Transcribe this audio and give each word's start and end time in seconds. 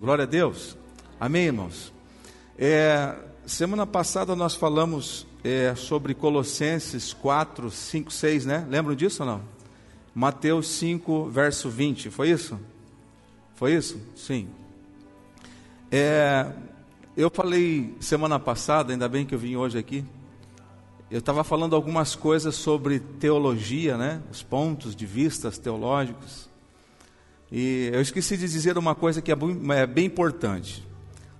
Glória 0.00 0.22
a 0.22 0.26
Deus. 0.28 0.76
Amém, 1.18 1.46
irmãos? 1.46 1.92
É, 2.56 3.16
semana 3.44 3.84
passada 3.84 4.36
nós 4.36 4.54
falamos 4.54 5.26
é, 5.42 5.74
sobre 5.74 6.14
Colossenses 6.14 7.12
4, 7.12 7.68
5, 7.68 8.12
6, 8.12 8.46
né? 8.46 8.64
Lembram 8.70 8.94
disso 8.94 9.24
ou 9.24 9.28
não? 9.28 9.42
Mateus 10.14 10.68
5, 10.68 11.28
verso 11.30 11.68
20, 11.68 12.10
foi 12.10 12.30
isso? 12.30 12.60
Foi 13.56 13.74
isso? 13.74 14.00
Sim. 14.14 14.48
É, 15.90 16.48
eu 17.16 17.28
falei 17.28 17.96
semana 17.98 18.38
passada, 18.38 18.92
ainda 18.92 19.08
bem 19.08 19.26
que 19.26 19.34
eu 19.34 19.38
vim 19.40 19.56
hoje 19.56 19.78
aqui. 19.78 20.04
Eu 21.10 21.18
estava 21.18 21.42
falando 21.42 21.74
algumas 21.74 22.14
coisas 22.14 22.54
sobre 22.54 23.00
teologia, 23.00 23.98
né? 23.98 24.22
Os 24.30 24.44
pontos 24.44 24.94
de 24.94 25.04
vistas 25.04 25.58
teológicos. 25.58 26.48
E 27.50 27.90
eu 27.92 28.00
esqueci 28.00 28.36
de 28.36 28.48
dizer 28.48 28.76
uma 28.76 28.94
coisa 28.94 29.22
que 29.22 29.32
é, 29.32 29.36
é 29.76 29.86
bem 29.86 30.06
importante. 30.06 30.86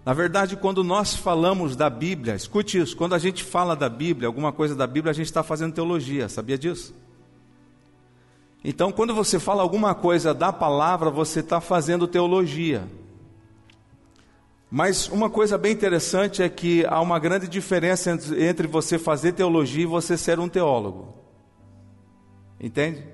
Na 0.05 0.15
verdade, 0.15 0.57
quando 0.57 0.83
nós 0.83 1.15
falamos 1.15 1.77
da 1.77 1.91
Bíblia, 1.91 2.35
escute 2.35 2.79
isso, 2.79 2.97
quando 2.97 3.15
a 3.15 3.19
gente 3.19 3.45
fala 3.45 3.77
da 3.77 3.91
Bíblia, 3.91 4.27
alguma 4.27 4.53
coisa 4.53 4.75
da 4.75 4.87
Bíblia, 4.87 5.11
a 5.11 5.15
gente 5.15 5.27
está 5.27 5.43
fazendo 5.43 5.75
teologia, 5.75 6.29
sabia 6.29 6.57
disso? 6.57 6.95
Então, 8.65 8.91
quando 8.91 9.15
você 9.15 9.39
fala 9.39 9.63
alguma 9.63 9.95
coisa 9.95 10.33
da 10.33 10.53
palavra, 10.53 11.11
você 11.11 11.41
está 11.41 11.61
fazendo 11.61 12.09
teologia. 12.09 12.89
Mas 14.71 15.09
uma 15.09 15.31
coisa 15.31 15.57
bem 15.57 15.73
interessante 15.73 16.43
é 16.43 16.49
que 16.49 16.85
há 16.87 17.01
uma 17.01 17.19
grande 17.19 17.47
diferença 17.49 18.19
entre 18.39 18.67
você 18.67 18.99
fazer 18.99 19.33
teologia 19.33 19.83
e 19.83 19.87
você 19.87 20.17
ser 20.17 20.39
um 20.39 20.49
teólogo. 20.49 21.15
Entende? 22.61 23.05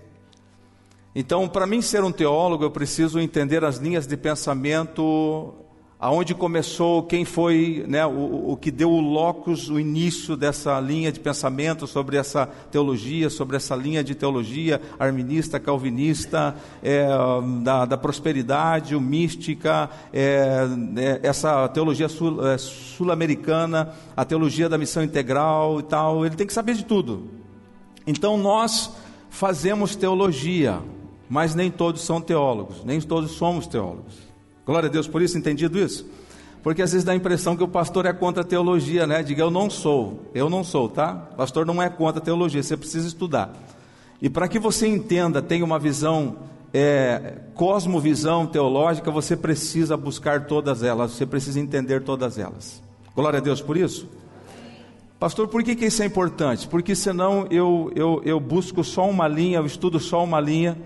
Então, 1.15 1.49
para 1.49 1.65
mim 1.65 1.81
ser 1.81 2.03
um 2.03 2.11
teólogo, 2.11 2.65
eu 2.65 2.71
preciso 2.73 3.21
entender 3.21 3.65
as 3.65 3.77
linhas 3.77 4.05
de 4.05 4.17
pensamento, 4.17 5.55
aonde 5.97 6.35
começou, 6.35 7.05
quem 7.05 7.25
foi, 7.25 7.85
né, 7.87 8.05
o, 8.05 8.51
o 8.51 8.57
que 8.57 8.69
deu 8.69 8.91
o 8.91 9.01
locus, 9.01 9.71
o 9.71 9.79
início 9.79 10.37
dessa 10.37 10.79
linha 10.81 11.13
de 11.13 11.21
pensamento 11.21 11.87
sobre 11.87 12.17
essa 12.17 12.47
teologia, 12.69 13.31
sobre 13.31 13.57
essa 13.57 13.77
linha 13.77 14.03
de 14.03 14.13
teologia 14.13 14.83
arminista, 14.99 15.61
calvinista, 15.61 16.57
é, 16.83 17.07
da, 17.63 17.85
da, 17.85 17.97
prosperidade, 17.97 18.97
o 18.97 19.01
mística, 19.01 19.89
é, 20.13 20.67
é, 20.97 21.21
essa 21.23 21.69
teologia 21.69 22.09
sul, 22.09 22.45
é, 22.45 22.59
sul-americana, 22.59 23.95
a 24.17 24.25
teologia 24.25 24.69
da 24.69 24.77
missão 24.77 25.05
integral 25.05 25.79
e 25.79 25.85
tal. 25.85 26.27
Ele 26.27 26.35
tem 26.35 26.47
que 26.47 26.53
saber 26.53 26.75
de 26.75 26.85
tudo. 26.85 27.31
Então 28.05 28.37
nós 28.37 28.93
fazemos 29.31 29.95
teologia 29.95 30.83
mas 31.35 31.53
nem 31.53 31.69
todos 31.69 32.03
são 32.03 32.21
teólogos, 32.21 32.85
nem 32.85 33.01
todos 33.01 33.33
somos 33.33 33.67
teólogos. 33.67 34.15
Glória 34.65 34.89
a 34.89 34.93
Deus 34.93 35.09
por 35.09 35.21
isso, 35.21 35.37
entendido 35.37 35.77
isso? 35.81 36.09
Porque 36.63 36.81
às 36.81 36.93
vezes 36.93 37.05
dá 37.05 37.11
a 37.11 37.17
impressão 37.17 37.57
que 37.57 37.65
o 37.65 37.67
pastor 37.67 38.07
é 38.07 38.13
contra 38.13 38.43
a 38.43 38.47
teologia, 38.47 39.05
né? 39.05 39.21
Diga, 39.21 39.43
eu 39.43 39.51
não 39.51 39.69
sou, 39.69 40.31
eu 40.33 40.49
não 40.49 40.63
sou, 40.63 40.89
tá? 40.89 41.13
Pastor 41.37 41.67
não 41.67 41.83
é 41.83 41.91
contra 41.91 42.23
a 42.23 42.25
teologia, 42.25 42.63
você 42.63 42.77
precisa 42.77 43.09
estudar. 43.09 43.53
E 44.23 44.31
para 44.31 44.47
que 44.47 44.61
você 44.61 44.87
entenda, 44.87 45.43
tenha 45.43 45.65
uma 45.65 45.77
visão, 45.77 46.37
é, 46.73 47.39
cosmovisão 47.57 48.47
teológica, 48.47 49.11
você 49.11 49.37
precisa 49.37 49.97
buscar 49.97 50.47
todas 50.47 50.85
elas, 50.85 51.11
você 51.11 51.27
precisa 51.27 51.59
entender 51.59 52.05
todas 52.05 52.39
elas. 52.39 52.81
Glória 53.13 53.41
a 53.41 53.43
Deus 53.43 53.61
por 53.61 53.77
isso. 53.77 54.09
Pastor, 55.19 55.49
por 55.49 55.65
que, 55.65 55.75
que 55.75 55.87
isso 55.87 56.01
é 56.01 56.07
importante? 56.07 56.69
Porque 56.69 56.95
senão 56.95 57.49
eu, 57.51 57.91
eu, 57.97 58.23
eu 58.25 58.39
busco 58.39 58.85
só 58.85 59.11
uma 59.11 59.27
linha, 59.27 59.59
eu 59.59 59.67
estudo 59.67 59.99
só 59.99 60.23
uma 60.23 60.39
linha 60.39 60.79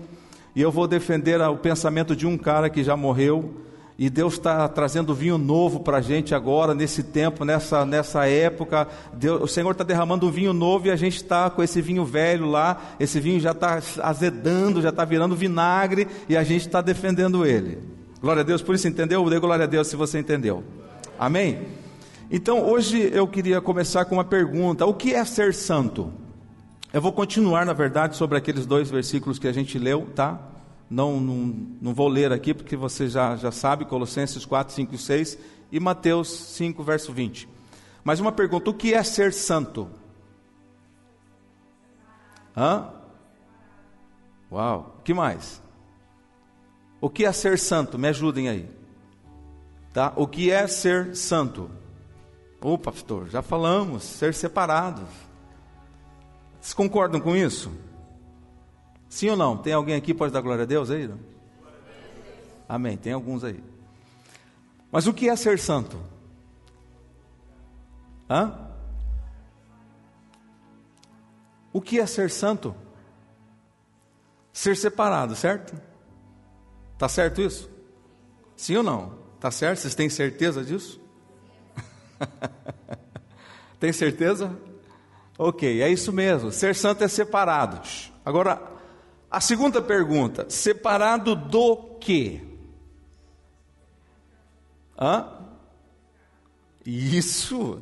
e 0.55 0.61
eu 0.61 0.71
vou 0.71 0.87
defender 0.87 1.39
o 1.41 1.57
pensamento 1.57 2.15
de 2.15 2.25
um 2.25 2.37
cara 2.37 2.69
que 2.69 2.83
já 2.83 2.95
morreu. 2.95 3.53
E 3.97 4.09
Deus 4.09 4.35
está 4.35 4.65
trazendo 4.69 5.13
vinho 5.13 5.37
novo 5.37 5.81
para 5.81 5.97
a 5.97 6.01
gente 6.01 6.33
agora, 6.33 6.73
nesse 6.73 7.03
tempo, 7.03 7.43
nessa, 7.43 7.85
nessa 7.85 8.25
época. 8.25 8.87
Deus, 9.13 9.41
o 9.41 9.47
Senhor 9.47 9.71
está 9.71 9.83
derramando 9.83 10.25
um 10.25 10.31
vinho 10.31 10.53
novo 10.53 10.87
e 10.87 10.89
a 10.89 10.95
gente 10.95 11.17
está 11.17 11.49
com 11.49 11.61
esse 11.61 11.81
vinho 11.81 12.05
velho 12.05 12.45
lá. 12.45 12.81
Esse 12.97 13.19
vinho 13.19 13.41
já 13.41 13.51
está 13.51 13.81
azedando, 14.01 14.81
já 14.81 14.87
está 14.87 15.03
virando 15.03 15.35
vinagre 15.35 16.07
e 16.29 16.37
a 16.37 16.43
gente 16.43 16.65
está 16.65 16.81
defendendo 16.81 17.45
ele. 17.45 17.79
Glória 18.21 18.39
a 18.39 18.45
Deus, 18.45 18.61
por 18.61 18.73
isso 18.73 18.87
entendeu? 18.87 19.29
Dê 19.29 19.37
glória 19.37 19.65
a 19.65 19.67
Deus 19.67 19.87
se 19.87 19.97
você 19.97 20.17
entendeu. 20.17 20.63
Amém? 21.19 21.59
Então 22.31 22.65
hoje 22.69 23.11
eu 23.13 23.27
queria 23.27 23.59
começar 23.59 24.05
com 24.05 24.15
uma 24.15 24.23
pergunta: 24.23 24.85
o 24.85 24.93
que 24.93 25.13
é 25.13 25.25
ser 25.25 25.53
santo? 25.53 26.09
Eu 26.91 27.01
vou 27.01 27.13
continuar, 27.13 27.67
na 27.67 27.73
verdade, 27.73 28.15
sobre 28.15 28.35
aqueles 28.35 28.65
dois 28.65 28.89
versículos 28.89 29.37
que 29.37 29.47
a 29.47 29.51
gente 29.51 29.77
leu, 29.77 30.07
tá? 30.15 30.39
Não, 30.89 31.19
não, 31.19 31.55
não 31.79 31.93
vou 31.93 32.07
ler 32.07 32.31
aqui, 32.31 32.51
porque 32.51 32.75
você 32.75 33.07
já, 33.07 33.35
já 33.35 33.51
sabe, 33.51 33.85
Colossenses 33.85 34.43
4, 34.43 34.73
5 34.73 34.95
e 34.95 34.97
6 34.97 35.37
e 35.71 35.79
Mateus 35.79 36.27
5, 36.29 36.81
verso 36.83 37.13
20. 37.13 37.47
Mas 38.03 38.19
uma 38.19 38.31
pergunta: 38.31 38.71
o 38.71 38.73
que 38.73 38.95
é 38.95 39.03
ser 39.03 39.31
santo? 39.33 39.87
Hã? 42.57 42.89
Uau, 44.51 44.95
o 44.97 45.03
que 45.03 45.13
mais? 45.13 45.61
O 46.99 47.07
que 47.07 47.23
é 47.23 47.31
ser 47.31 47.59
santo? 47.59 47.99
Me 47.99 48.07
ajudem 48.07 48.49
aí. 48.49 48.67
Tá? 49.93 50.11
O 50.15 50.25
que 50.25 50.49
é 50.49 50.65
ser 50.65 51.15
santo? 51.15 51.69
Ô 52.59 52.79
pastor, 52.79 53.29
já 53.29 53.43
falamos, 53.43 54.01
ser 54.01 54.33
separados. 54.33 55.28
Vocês 56.59 56.73
concordam 56.73 57.19
com 57.19 57.35
isso? 57.35 57.71
Sim 59.07 59.29
ou 59.29 59.37
não? 59.37 59.57
Tem 59.57 59.73
alguém 59.73 59.95
aqui 59.95 60.07
que 60.07 60.13
pode 60.13 60.33
dar 60.33 60.41
glória 60.41 60.63
a 60.63 60.67
Deus 60.67 60.91
aí? 60.91 61.07
Não? 61.07 61.19
Amém. 62.67 62.95
Tem 62.95 63.13
alguns 63.13 63.43
aí. 63.43 63.63
Mas 64.91 65.07
o 65.07 65.13
que 65.13 65.29
é 65.29 65.35
ser 65.35 65.57
santo? 65.57 65.99
Hã? 68.29 68.69
O 71.73 71.81
que 71.81 71.99
é 71.99 72.05
ser 72.05 72.29
santo? 72.29 72.75
Ser 74.51 74.75
separado, 74.75 75.35
certo? 75.35 75.79
Tá 76.97 77.07
certo 77.07 77.41
isso? 77.41 77.69
Sim 78.55 78.77
ou 78.77 78.83
não? 78.83 79.17
Tá 79.39 79.49
certo? 79.49 79.79
Vocês 79.79 79.95
têm 79.95 80.09
certeza 80.09 80.63
disso? 80.63 80.99
Tem 83.79 83.93
certeza? 83.93 84.55
Ok, 85.41 85.81
é 85.81 85.89
isso 85.89 86.11
mesmo. 86.11 86.51
Ser 86.51 86.75
santo 86.75 87.01
é 87.01 87.07
separado. 87.07 87.81
Agora, 88.25 88.61
a 89.31 89.39
segunda 89.39 89.81
pergunta: 89.81 90.45
separado 90.49 91.33
do 91.33 91.77
quê? 92.01 92.41
Hã? 94.99 95.47
Isso. 96.85 97.81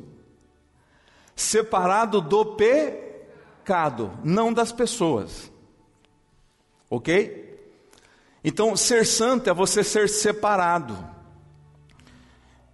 Separado 1.34 2.20
do 2.20 2.54
pecado, 2.54 4.16
não 4.22 4.52
das 4.52 4.70
pessoas. 4.70 5.50
Ok? 6.88 7.60
Então, 8.44 8.76
ser 8.76 9.04
santo 9.04 9.50
é 9.50 9.52
você 9.52 9.82
ser 9.82 10.08
separado. 10.08 10.96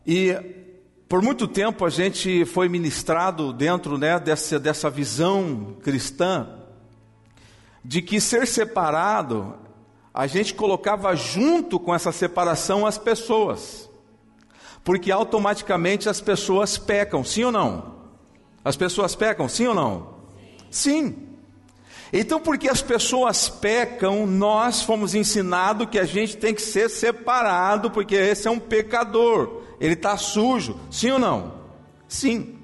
E 0.06 0.63
por 1.08 1.20
muito 1.20 1.46
tempo 1.46 1.84
a 1.84 1.90
gente 1.90 2.44
foi 2.44 2.68
ministrado 2.68 3.52
dentro 3.52 3.98
né, 3.98 4.18
dessa, 4.18 4.58
dessa 4.58 4.88
visão 4.88 5.76
cristã 5.82 6.48
de 7.84 8.00
que 8.00 8.20
ser 8.20 8.46
separado, 8.46 9.54
a 10.12 10.26
gente 10.26 10.54
colocava 10.54 11.14
junto 11.14 11.78
com 11.78 11.94
essa 11.94 12.10
separação 12.10 12.86
as 12.86 12.96
pessoas, 12.96 13.90
porque 14.82 15.12
automaticamente 15.12 16.08
as 16.08 16.20
pessoas 16.20 16.78
pecam, 16.78 17.22
sim 17.22 17.44
ou 17.44 17.52
não? 17.52 17.94
As 18.64 18.76
pessoas 18.76 19.14
pecam, 19.14 19.46
sim 19.48 19.66
ou 19.66 19.74
não? 19.74 20.14
Sim. 20.70 21.28
Então, 22.10 22.40
porque 22.40 22.68
as 22.68 22.80
pessoas 22.80 23.48
pecam, 23.48 24.26
nós 24.26 24.82
fomos 24.82 25.14
ensinados 25.14 25.88
que 25.90 25.98
a 25.98 26.04
gente 26.04 26.36
tem 26.36 26.54
que 26.54 26.62
ser 26.62 26.88
separado, 26.88 27.90
porque 27.90 28.14
esse 28.14 28.48
é 28.48 28.50
um 28.50 28.58
pecador 28.58 29.63
ele 29.80 29.94
está 29.94 30.16
sujo, 30.16 30.78
sim 30.90 31.10
ou 31.10 31.18
não? 31.18 31.54
Sim. 32.08 32.58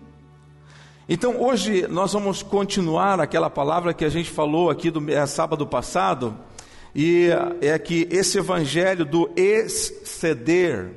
Então 1.08 1.42
hoje 1.42 1.86
nós 1.88 2.12
vamos 2.12 2.42
continuar 2.42 3.20
aquela 3.20 3.50
palavra 3.50 3.92
que 3.92 4.04
a 4.04 4.08
gente 4.08 4.30
falou 4.30 4.70
aqui 4.70 4.90
do 4.90 5.10
é, 5.10 5.26
sábado 5.26 5.66
passado, 5.66 6.36
e 6.94 7.28
é 7.60 7.78
que 7.78 8.06
esse 8.10 8.38
evangelho 8.38 9.04
do 9.04 9.30
exceder, 9.36 10.92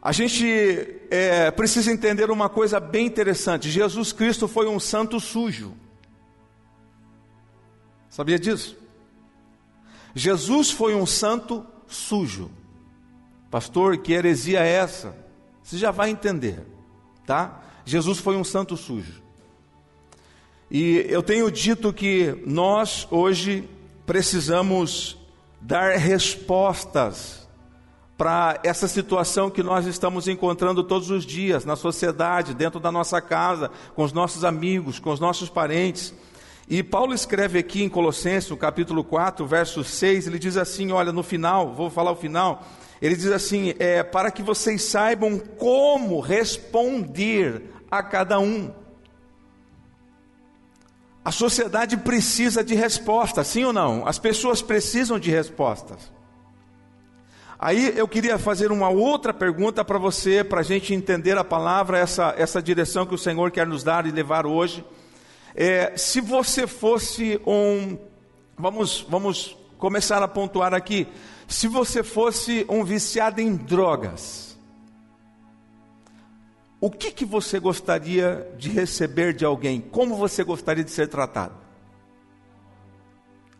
a 0.00 0.12
gente 0.12 0.46
é, 1.10 1.50
precisa 1.50 1.90
entender 1.90 2.30
uma 2.30 2.48
coisa 2.48 2.78
bem 2.78 3.06
interessante: 3.06 3.70
Jesus 3.70 4.12
Cristo 4.12 4.46
foi 4.46 4.68
um 4.68 4.78
santo 4.78 5.18
sujo. 5.18 5.74
Sabia 8.08 8.38
disso? 8.38 8.76
Jesus 10.14 10.70
foi 10.70 10.94
um 10.94 11.06
santo 11.06 11.64
sujo. 11.86 12.50
Pastor, 13.50 13.98
que 13.98 14.12
heresia 14.12 14.60
é 14.60 14.72
essa? 14.72 15.16
Você 15.62 15.78
já 15.78 15.90
vai 15.90 16.10
entender, 16.10 16.66
tá? 17.26 17.62
Jesus 17.84 18.18
foi 18.18 18.36
um 18.36 18.44
santo 18.44 18.76
sujo. 18.76 19.22
E 20.70 21.06
eu 21.08 21.22
tenho 21.22 21.50
dito 21.50 21.92
que 21.92 22.42
nós 22.46 23.08
hoje 23.10 23.68
precisamos 24.04 25.16
dar 25.60 25.96
respostas 25.96 27.48
para 28.18 28.58
essa 28.64 28.88
situação 28.88 29.48
que 29.48 29.62
nós 29.62 29.86
estamos 29.86 30.26
encontrando 30.26 30.82
todos 30.82 31.08
os 31.10 31.24
dias 31.24 31.64
na 31.64 31.76
sociedade, 31.76 32.52
dentro 32.52 32.80
da 32.80 32.90
nossa 32.90 33.20
casa, 33.20 33.70
com 33.94 34.02
os 34.02 34.12
nossos 34.12 34.44
amigos, 34.44 34.98
com 34.98 35.10
os 35.10 35.20
nossos 35.20 35.48
parentes. 35.48 36.12
E 36.68 36.82
Paulo 36.82 37.14
escreve 37.14 37.60
aqui 37.60 37.82
em 37.82 37.88
Colossenses, 37.88 38.52
capítulo 38.58 39.02
4, 39.02 39.46
verso 39.46 39.82
6, 39.82 40.26
ele 40.26 40.38
diz 40.38 40.56
assim: 40.56 40.90
olha, 40.92 41.12
no 41.12 41.22
final, 41.22 41.72
vou 41.72 41.88
falar 41.88 42.10
o 42.10 42.16
final, 42.16 42.66
ele 43.00 43.16
diz 43.16 43.30
assim: 43.30 43.74
é, 43.78 44.02
para 44.02 44.30
que 44.30 44.42
vocês 44.42 44.82
saibam 44.82 45.38
como 45.38 46.20
responder 46.20 47.62
a 47.90 48.02
cada 48.02 48.38
um. 48.38 48.72
A 51.24 51.30
sociedade 51.30 51.96
precisa 51.96 52.64
de 52.64 52.74
respostas, 52.74 53.46
sim 53.48 53.64
ou 53.64 53.72
não? 53.72 54.06
As 54.06 54.18
pessoas 54.18 54.62
precisam 54.62 55.18
de 55.18 55.30
respostas. 55.30 56.10
Aí 57.58 57.92
eu 57.98 58.06
queria 58.06 58.38
fazer 58.38 58.70
uma 58.70 58.88
outra 58.88 59.34
pergunta 59.34 59.84
para 59.84 59.98
você, 59.98 60.44
para 60.44 60.60
a 60.60 60.62
gente 60.62 60.94
entender 60.94 61.36
a 61.36 61.42
palavra, 61.42 61.98
essa, 61.98 62.32
essa 62.38 62.62
direção 62.62 63.04
que 63.04 63.14
o 63.14 63.18
Senhor 63.18 63.50
quer 63.50 63.66
nos 63.66 63.82
dar 63.82 64.06
e 64.06 64.12
levar 64.12 64.46
hoje. 64.46 64.84
É, 65.56 65.96
se 65.96 66.20
você 66.20 66.66
fosse 66.66 67.40
um. 67.44 67.98
Vamos, 68.56 69.04
vamos 69.08 69.56
começar 69.76 70.22
a 70.22 70.28
pontuar 70.28 70.72
aqui. 70.72 71.08
Se 71.48 71.66
você 71.66 72.02
fosse 72.02 72.66
um 72.68 72.84
viciado 72.84 73.40
em 73.40 73.56
drogas, 73.56 74.58
o 76.78 76.90
que, 76.90 77.10
que 77.10 77.24
você 77.24 77.58
gostaria 77.58 78.54
de 78.58 78.68
receber 78.68 79.32
de 79.32 79.46
alguém? 79.46 79.80
Como 79.80 80.14
você 80.14 80.44
gostaria 80.44 80.84
de 80.84 80.90
ser 80.90 81.08
tratado? 81.08 81.54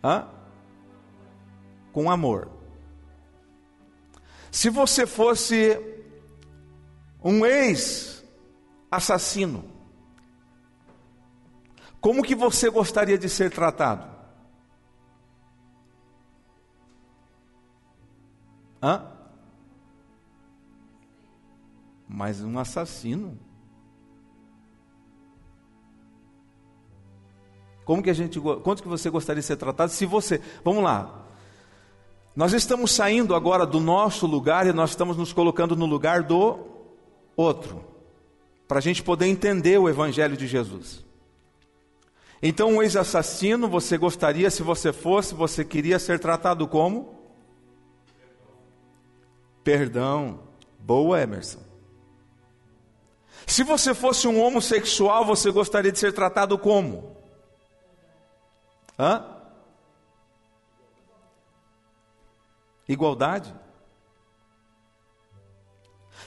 Hã? 0.05 0.29
Com 1.91 2.11
amor. 2.11 2.51
Se 4.51 4.69
você 4.69 5.07
fosse 5.07 5.81
um 7.25 7.47
ex-assassino, 7.47 9.65
como 12.01 12.23
que 12.23 12.35
você 12.35 12.69
gostaria 12.69 13.17
de 13.17 13.31
ser 13.31 13.51
tratado? 13.51 14.18
Hã? 18.83 19.05
Mas 22.09 22.41
um 22.43 22.59
assassino? 22.59 23.39
Como 27.85 28.03
que 28.03 28.11
a 28.11 28.15
gente, 28.15 28.39
quanto 28.39 28.83
que 28.83 28.89
você 28.89 29.09
gostaria 29.09 29.41
de 29.41 29.47
ser 29.47 29.57
tratado 29.57 29.91
se 29.91 30.05
você, 30.05 30.41
vamos 30.63 30.85
lá, 30.85 31.25
nós 32.37 32.53
estamos 32.53 32.93
saindo 32.93 33.35
agora 33.35 33.67
do 33.67 33.81
nosso 33.81 34.27
lugar 34.27 34.67
e 34.67 34.73
nós 34.73 34.91
estamos 34.91 35.17
nos 35.17 35.33
colocando 35.33 35.75
no 35.75 35.87
lugar 35.87 36.23
do 36.23 36.59
outro, 37.37 37.85
para 38.69 38.79
a 38.79 38.83
gente 38.83 39.03
poder 39.03 39.27
entender 39.27 39.79
o 39.79 39.89
Evangelho 39.89 40.37
de 40.37 40.47
Jesus. 40.47 41.05
Então, 42.41 42.75
um 42.75 42.83
ex-assassino, 42.83 43.69
você 43.69 43.99
gostaria, 43.99 44.51
se 44.51 44.63
você 44.63 44.93
fosse, 44.93 45.35
você 45.35 45.65
queria 45.65 45.99
ser 45.99 46.21
tratado 46.21 46.69
como? 46.69 47.18
Perdão. 49.69 50.49
Boa, 50.79 51.21
Emerson. 51.21 51.61
Se 53.47 53.63
você 53.63 53.93
fosse 53.95 54.27
um 54.27 54.41
homossexual, 54.41 55.27
você 55.27 55.51
gostaria 55.51 55.93
de 55.93 55.99
ser 55.99 56.11
tratado 56.15 56.59
como? 56.59 57.15
Hã? 58.99 59.27
Igualdade. 62.89 63.55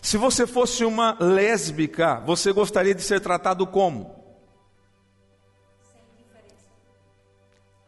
Se 0.03 0.17
você 0.17 0.45
fosse 0.45 0.85
uma 0.85 1.17
lésbica, 1.19 2.19
você 2.19 2.51
gostaria 2.51 2.93
de 2.93 3.01
ser 3.01 3.21
tratado 3.21 3.65
como? 3.65 4.23
Sem 5.81 6.03
diferença. 6.15 6.65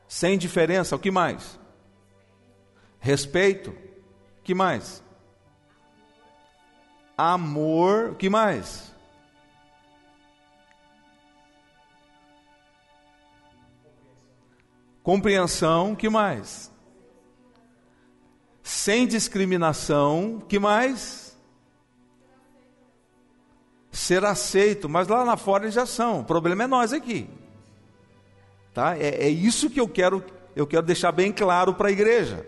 Sem 0.08 0.36
diferença. 0.36 0.96
O 0.96 1.00
que 1.00 1.12
mais? 1.12 1.60
Respeito. 3.00 3.70
O 3.70 4.42
que 4.44 4.56
mais? 4.56 5.03
Amor. 7.18 8.12
O 8.12 8.15
que 8.15 8.30
mais? 8.30 8.92
Compreensão. 15.04 15.94
O 15.94 15.95
que 15.95 16.10
mais? 16.10 16.74
sem 18.63 19.06
discriminação, 19.06 20.42
que 20.48 20.57
mais? 20.57 21.38
Ser 23.92 24.25
aceito, 24.25 24.89
mas 24.89 25.07
lá 25.07 25.24
na 25.24 25.38
fora 25.38 25.66
eles 25.66 25.75
já 25.75 25.86
são. 25.86 26.21
O 26.21 26.24
problema 26.24 26.63
é 26.63 26.68
nós 26.68 26.94
aqui. 26.94 27.30
Tá? 28.74 28.98
É, 28.98 29.25
é 29.25 29.30
isso 29.30 29.69
que 29.69 29.80
eu 29.80 29.88
quero, 29.88 30.24
eu 30.56 30.66
quero 30.66 30.81
deixar 30.83 31.12
bem 31.12 31.31
claro 31.31 31.75
para 31.75 31.89
a 31.89 31.92
igreja. 31.92 32.45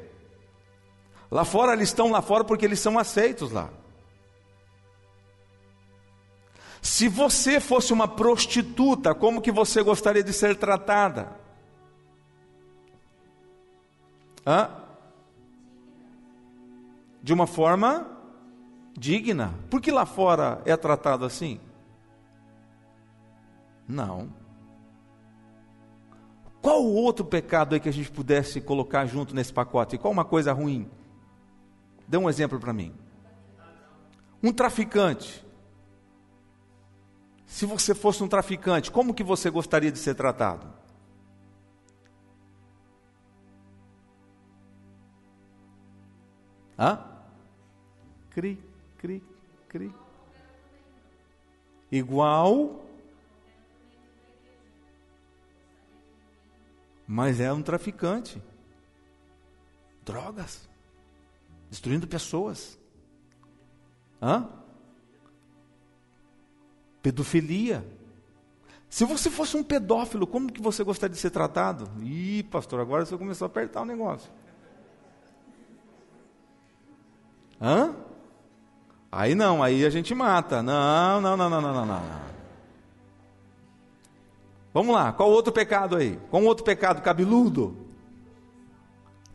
Lá 1.30 1.46
fora 1.46 1.74
eles 1.74 1.90
estão 1.90 2.10
lá 2.10 2.22
fora 2.22 2.44
porque 2.44 2.66
eles 2.66 2.80
são 2.80 2.98
aceitos 2.98 3.52
lá. 3.52 3.70
Se 6.86 7.10
você 7.10 7.60
fosse 7.60 7.92
uma 7.92 8.08
prostituta, 8.08 9.16
como 9.16 9.42
que 9.42 9.52
você 9.52 9.82
gostaria 9.82 10.24
de 10.24 10.32
ser 10.32 10.56
tratada? 10.56 11.36
Hã? 14.46 14.86
de 17.26 17.34
uma 17.34 17.48
forma 17.48 18.06
digna. 18.96 19.56
Por 19.68 19.82
que 19.82 19.90
lá 19.90 20.06
fora 20.06 20.62
é 20.64 20.78
tratado 20.78 21.26
assim? 21.26 21.60
Não. 23.88 24.30
Qual 26.62 26.84
o 26.84 26.94
outro 26.94 27.26
pecado 27.26 27.74
aí 27.74 27.80
que 27.80 27.90
a 27.90 27.94
gente 27.94 28.12
pudesse 28.12 28.62
colocar 28.62 29.08
junto 29.08 29.34
nesse 29.34 29.52
pacote? 29.52 29.98
Qual 29.98 30.14
uma 30.14 30.24
coisa 30.24 30.54
ruim? 30.54 30.88
Dê 32.08 32.16
um 32.16 32.30
exemplo 32.30 32.60
para 32.60 32.72
mim. 32.72 32.94
Um 34.44 34.54
traficante. 34.54 35.45
Se 37.46 37.66
você 37.66 37.96
fosse 37.96 38.24
um 38.24 38.28
traficante, 38.28 38.92
como 38.92 39.14
que 39.14 39.24
você 39.24 39.50
gostaria 39.50 39.92
de 39.92 40.00
ser 40.00 40.16
tratado? 40.16 40.68
Hã? 46.78 47.16
cri, 48.36 48.62
cri, 48.98 49.24
cri. 49.70 49.96
Igual, 51.90 52.86
mas 57.08 57.40
é 57.40 57.54
um 57.54 57.62
traficante. 57.62 58.44
Drogas, 60.04 60.68
destruindo 61.70 62.06
pessoas. 62.06 62.78
Hã? 64.22 64.50
Pedofilia. 67.06 67.86
Se 68.90 69.06
você 69.06 69.30
fosse 69.30 69.56
um 69.56 69.62
pedófilo, 69.62 70.26
como 70.26 70.52
que 70.52 70.60
você 70.60 70.84
gostaria 70.84 71.14
de 71.14 71.22
ser 71.22 71.30
tratado? 71.30 71.88
Ih, 72.02 72.42
pastor, 72.50 72.80
agora 72.80 73.06
você 73.06 73.16
começou 73.16 73.46
a 73.46 73.48
apertar 73.48 73.84
o 73.84 73.86
negócio. 73.86 74.32
Hã? 77.62 77.94
Aí 79.12 79.36
não, 79.36 79.62
aí 79.62 79.86
a 79.86 79.90
gente 79.92 80.16
mata. 80.16 80.64
Não, 80.64 81.22
não, 81.22 81.38
não, 81.38 81.48
não, 81.48 81.62
não, 81.62 81.74
não, 81.76 81.86
não. 81.86 82.22
Vamos 84.74 84.96
lá, 84.96 85.14
qual 85.14 85.30
outro 85.30 85.54
pecado 85.54 85.98
aí? 85.98 86.20
Qual 86.32 86.42
outro 86.42 86.66
pecado 86.66 87.04
cabeludo? 87.04 87.78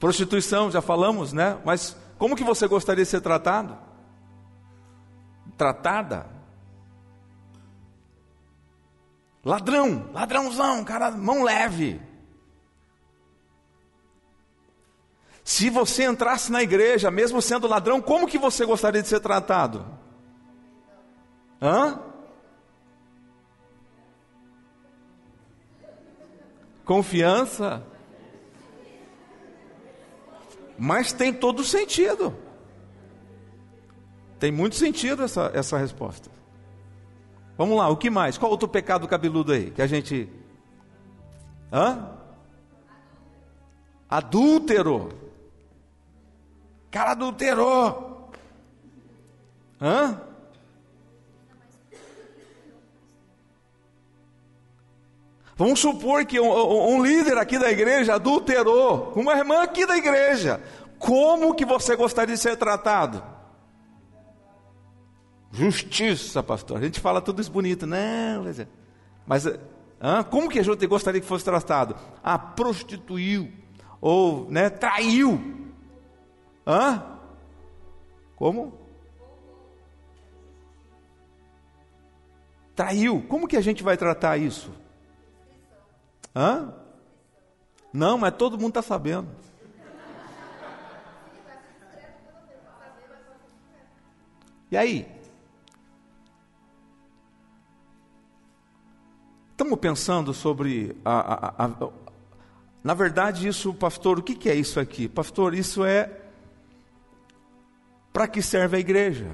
Prostituição, 0.00 0.72
já 0.72 0.82
falamos, 0.82 1.32
né? 1.32 1.56
Mas 1.64 1.96
como 2.18 2.34
que 2.34 2.42
você 2.42 2.66
gostaria 2.66 3.04
de 3.04 3.10
ser 3.10 3.20
tratado? 3.20 3.78
Tratada? 5.56 6.39
Ladrão, 9.44 10.10
ladrãozão, 10.12 10.84
cara, 10.84 11.10
mão 11.10 11.42
leve. 11.42 12.00
Se 15.42 15.70
você 15.70 16.04
entrasse 16.04 16.52
na 16.52 16.62
igreja, 16.62 17.10
mesmo 17.10 17.40
sendo 17.40 17.66
ladrão, 17.66 18.00
como 18.00 18.28
que 18.28 18.38
você 18.38 18.64
gostaria 18.64 19.02
de 19.02 19.08
ser 19.08 19.20
tratado? 19.20 19.86
Hã? 21.60 21.98
Confiança? 26.84 27.82
Mas 30.78 31.12
tem 31.12 31.32
todo 31.32 31.64
sentido. 31.64 32.36
Tem 34.38 34.50
muito 34.50 34.76
sentido 34.76 35.22
essa, 35.22 35.50
essa 35.54 35.76
resposta. 35.76 36.30
Vamos 37.60 37.76
lá, 37.76 37.90
o 37.90 37.96
que 37.98 38.08
mais? 38.08 38.38
Qual 38.38 38.50
outro 38.50 38.66
pecado 38.66 39.06
cabeludo 39.06 39.52
aí 39.52 39.70
que 39.70 39.82
a 39.82 39.86
gente. 39.86 40.26
Hã? 41.70 42.08
Adúltero. 44.08 45.10
Cara 46.90 47.10
adulterou. 47.10 48.30
Hã? 49.78 50.22
Vamos 55.54 55.80
supor 55.80 56.24
que 56.24 56.40
um, 56.40 56.94
um, 56.94 57.04
líder 57.04 57.36
aqui 57.36 57.58
da 57.58 57.70
igreja 57.70 58.14
adulterou 58.14 59.12
uma 59.14 59.34
irmã 59.34 59.60
aqui 59.60 59.84
da 59.84 59.98
igreja. 59.98 60.62
Como 60.98 61.54
que 61.54 61.66
você 61.66 61.94
gostaria 61.94 62.34
de 62.34 62.40
ser 62.40 62.56
tratado? 62.56 63.22
Justiça, 65.52 66.42
pastor. 66.42 66.78
A 66.78 66.80
gente 66.80 67.00
fala 67.00 67.20
tudo 67.20 67.40
isso 67.40 67.50
bonito, 67.50 67.86
não, 67.86 68.44
mas 69.26 69.46
hã? 70.00 70.22
como 70.22 70.48
que 70.48 70.58
a 70.58 70.62
gente 70.62 70.86
gostaria 70.86 71.20
que 71.20 71.26
fosse 71.26 71.44
tratado? 71.44 71.96
Ah, 72.22 72.38
prostituiu 72.38 73.52
ou, 74.00 74.50
né, 74.50 74.70
traiu. 74.70 75.68
Hã? 76.66 77.02
Como? 78.36 78.78
Traiu. 82.74 83.22
Como 83.28 83.48
que 83.48 83.56
a 83.56 83.60
gente 83.60 83.82
vai 83.82 83.96
tratar 83.96 84.38
isso? 84.38 84.70
Hã? 86.34 86.72
Não, 87.92 88.16
mas 88.16 88.34
todo 88.36 88.56
mundo 88.56 88.70
está 88.70 88.82
sabendo. 88.82 89.28
E 94.70 94.76
aí? 94.76 95.19
Estamos 99.60 99.78
pensando 99.78 100.32
sobre 100.32 100.96
a, 101.04 101.64
a, 101.64 101.66
a, 101.66 101.88
na 102.82 102.94
verdade, 102.94 103.46
isso, 103.46 103.74
pastor, 103.74 104.18
o 104.18 104.22
que, 104.22 104.34
que 104.34 104.48
é 104.48 104.54
isso 104.54 104.80
aqui? 104.80 105.06
Pastor, 105.06 105.54
isso 105.54 105.84
é 105.84 106.10
para 108.10 108.26
que 108.26 108.40
serve 108.40 108.78
a 108.78 108.80
igreja? 108.80 109.26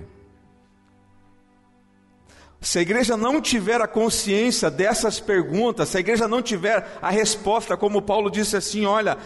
Se 2.66 2.80
a 2.80 2.82
igreja 2.82 3.16
não 3.16 3.40
tiver 3.40 3.80
a 3.80 3.86
consciência 3.86 4.68
dessas 4.68 5.20
perguntas, 5.20 5.88
se 5.88 5.98
a 5.98 6.00
igreja 6.00 6.26
não 6.26 6.42
tiver 6.42 6.98
a 7.00 7.10
resposta, 7.10 7.76
como 7.76 8.02
Paulo 8.02 8.28
disse 8.28 8.56
assim: 8.56 8.84
olha, 8.84 9.16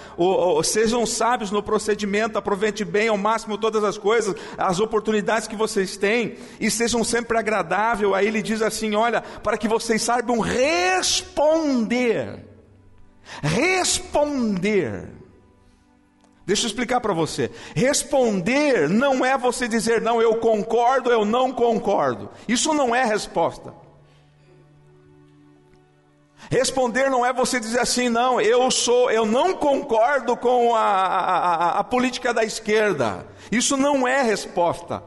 sejam 0.62 1.06
sábios 1.06 1.50
no 1.50 1.62
procedimento, 1.62 2.36
aproveite 2.36 2.84
bem 2.84 3.08
ao 3.08 3.16
máximo 3.16 3.56
todas 3.56 3.82
as 3.82 3.96
coisas, 3.96 4.36
as 4.58 4.78
oportunidades 4.78 5.48
que 5.48 5.56
vocês 5.56 5.96
têm, 5.96 6.36
e 6.60 6.70
sejam 6.70 7.02
sempre 7.02 7.38
agradáveis. 7.38 8.12
Aí 8.12 8.26
ele 8.26 8.42
diz 8.42 8.60
assim: 8.60 8.94
olha, 8.94 9.22
para 9.22 9.56
que 9.56 9.66
vocês 9.66 10.02
saibam 10.02 10.40
responder. 10.40 12.44
Responder. 13.42 15.19
Deixa 16.50 16.66
eu 16.66 16.66
explicar 16.66 17.00
para 17.00 17.12
você. 17.12 17.48
Responder 17.76 18.88
não 18.88 19.24
é 19.24 19.38
você 19.38 19.68
dizer 19.68 20.00
não, 20.00 20.20
eu 20.20 20.34
concordo, 20.34 21.08
eu 21.08 21.24
não 21.24 21.52
concordo. 21.52 22.28
Isso 22.48 22.74
não 22.74 22.92
é 22.92 23.04
resposta. 23.04 23.72
Responder 26.50 27.08
não 27.08 27.24
é 27.24 27.32
você 27.32 27.60
dizer 27.60 27.78
assim, 27.78 28.08
não, 28.08 28.40
eu 28.40 28.68
sou, 28.68 29.12
eu 29.12 29.24
não 29.24 29.54
concordo 29.54 30.36
com 30.36 30.74
a, 30.74 30.80
a, 30.80 31.36
a, 31.36 31.78
a 31.78 31.84
política 31.84 32.34
da 32.34 32.42
esquerda. 32.42 33.24
Isso 33.52 33.76
não 33.76 34.08
é 34.08 34.20
resposta. 34.20 35.04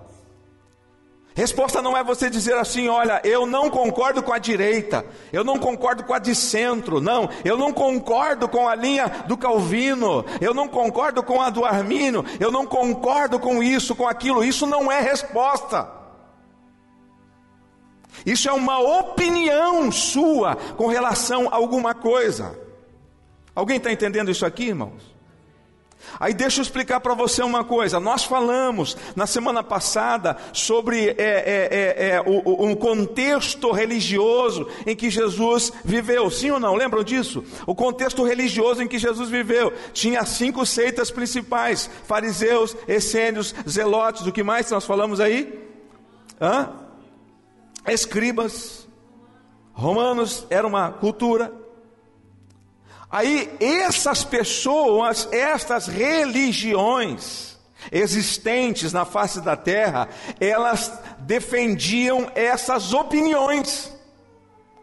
Resposta 1.36 1.82
não 1.82 1.98
é 1.98 2.04
você 2.04 2.30
dizer 2.30 2.56
assim: 2.56 2.88
olha, 2.88 3.20
eu 3.24 3.46
não 3.46 3.70
concordo 3.70 4.22
com 4.22 4.32
a 4.32 4.38
direita, 4.38 5.04
eu 5.32 5.44
não 5.44 5.58
concordo 5.58 6.04
com 6.04 6.14
a 6.14 6.20
de 6.20 6.36
centro, 6.36 7.02
não, 7.02 7.28
eu 7.44 7.58
não 7.58 7.74
concordo 7.74 8.48
com 8.48 8.68
a 8.68 8.76
linha 8.76 9.08
do 9.28 9.36
Calvino, 9.36 10.24
eu 10.40 10.54
não 10.54 10.68
concordo 10.68 11.24
com 11.24 11.42
a 11.42 11.50
do 11.50 11.66
Armínio, 11.66 12.24
eu 12.40 12.52
não 12.52 12.68
concordo 12.68 13.40
com 13.40 13.64
isso, 13.64 13.96
com 13.96 14.08
aquilo, 14.08 14.44
isso 14.44 14.68
não 14.68 14.92
é 14.92 15.02
resposta. 15.02 16.04
Isso 18.24 18.48
é 18.48 18.54
uma 18.54 18.80
opinião 18.80 19.92
sua 19.92 20.56
com 20.56 20.86
relação 20.86 21.50
a 21.50 21.56
alguma 21.56 21.96
coisa. 21.96 22.58
Alguém 23.56 23.78
está 23.78 23.92
entendendo 23.92 24.30
isso 24.30 24.46
aqui, 24.46 24.68
irmãos? 24.68 25.13
Aí 26.20 26.34
deixa 26.34 26.60
eu 26.60 26.64
explicar 26.64 27.00
para 27.00 27.14
você 27.14 27.42
uma 27.42 27.64
coisa. 27.64 28.00
Nós 28.00 28.24
falamos 28.24 28.96
na 29.16 29.26
semana 29.26 29.64
passada 29.64 30.38
sobre 30.52 31.10
é, 31.10 31.16
é, 31.18 31.70
é, 31.72 32.10
é 32.10 32.22
o, 32.22 32.66
um 32.66 32.76
contexto 32.76 33.72
religioso 33.72 34.68
em 34.86 34.96
que 34.96 35.10
Jesus 35.10 35.72
viveu. 35.84 36.30
Sim 36.30 36.52
ou 36.52 36.60
não? 36.60 36.76
Lembram 36.76 37.04
disso? 37.04 37.44
O 37.66 37.74
contexto 37.74 38.24
religioso 38.24 38.84
em 38.84 38.88
que 38.88 39.00
Jesus 39.00 39.30
viveu 39.30 39.74
tinha 39.94 40.26
cinco 40.26 40.66
seitas 40.66 41.10
principais: 41.10 41.90
fariseus, 42.06 42.76
essênios, 42.88 43.54
zelotes. 43.68 44.26
O 44.26 44.32
que 44.32 44.44
mais 44.44 44.70
nós 44.70 44.86
falamos 44.86 45.20
aí? 45.20 45.68
Hã? 46.40 46.72
Escribas. 47.88 48.88
Romanos 49.74 50.46
era 50.50 50.68
uma 50.68 50.92
cultura. 50.92 51.63
Aí 53.14 53.56
essas 53.60 54.24
pessoas, 54.24 55.30
estas 55.32 55.86
religiões 55.86 57.56
existentes 57.92 58.92
na 58.92 59.06
face 59.06 59.40
da 59.40 59.56
terra, 59.56 60.10
elas 60.40 60.92
defendiam 61.20 62.32
essas 62.34 62.92
opiniões. 62.92 63.94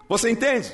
Você 0.09 0.31
entende? 0.31 0.73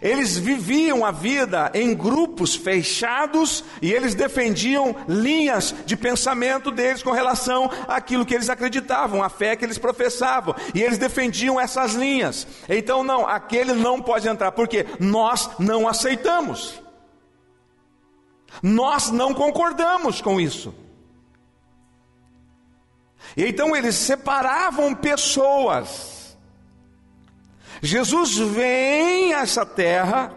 Eles 0.00 0.38
viviam 0.38 1.04
a 1.04 1.10
vida 1.10 1.70
em 1.74 1.94
grupos 1.94 2.54
fechados 2.54 3.64
e 3.80 3.92
eles 3.92 4.14
defendiam 4.14 4.96
linhas 5.06 5.74
de 5.84 5.96
pensamento 5.96 6.70
deles 6.70 7.02
com 7.02 7.10
relação 7.10 7.70
àquilo 7.86 8.24
que 8.24 8.34
eles 8.34 8.48
acreditavam, 8.48 9.22
a 9.22 9.28
fé 9.28 9.54
que 9.54 9.64
eles 9.64 9.78
professavam, 9.78 10.54
e 10.74 10.82
eles 10.82 10.98
defendiam 10.98 11.60
essas 11.60 11.92
linhas. 11.92 12.46
Então, 12.68 13.04
não, 13.04 13.26
aquele 13.26 13.74
não 13.74 14.00
pode 14.00 14.28
entrar, 14.28 14.52
porque 14.52 14.86
nós 14.98 15.50
não 15.58 15.86
aceitamos, 15.86 16.80
nós 18.62 19.10
não 19.10 19.34
concordamos 19.34 20.22
com 20.22 20.40
isso. 20.40 20.74
E 23.36 23.46
então 23.46 23.74
eles 23.74 23.94
separavam 23.94 24.94
pessoas 24.94 26.21
Jesus 27.82 28.38
vem 28.38 29.34
a 29.34 29.40
essa 29.40 29.66
terra, 29.66 30.32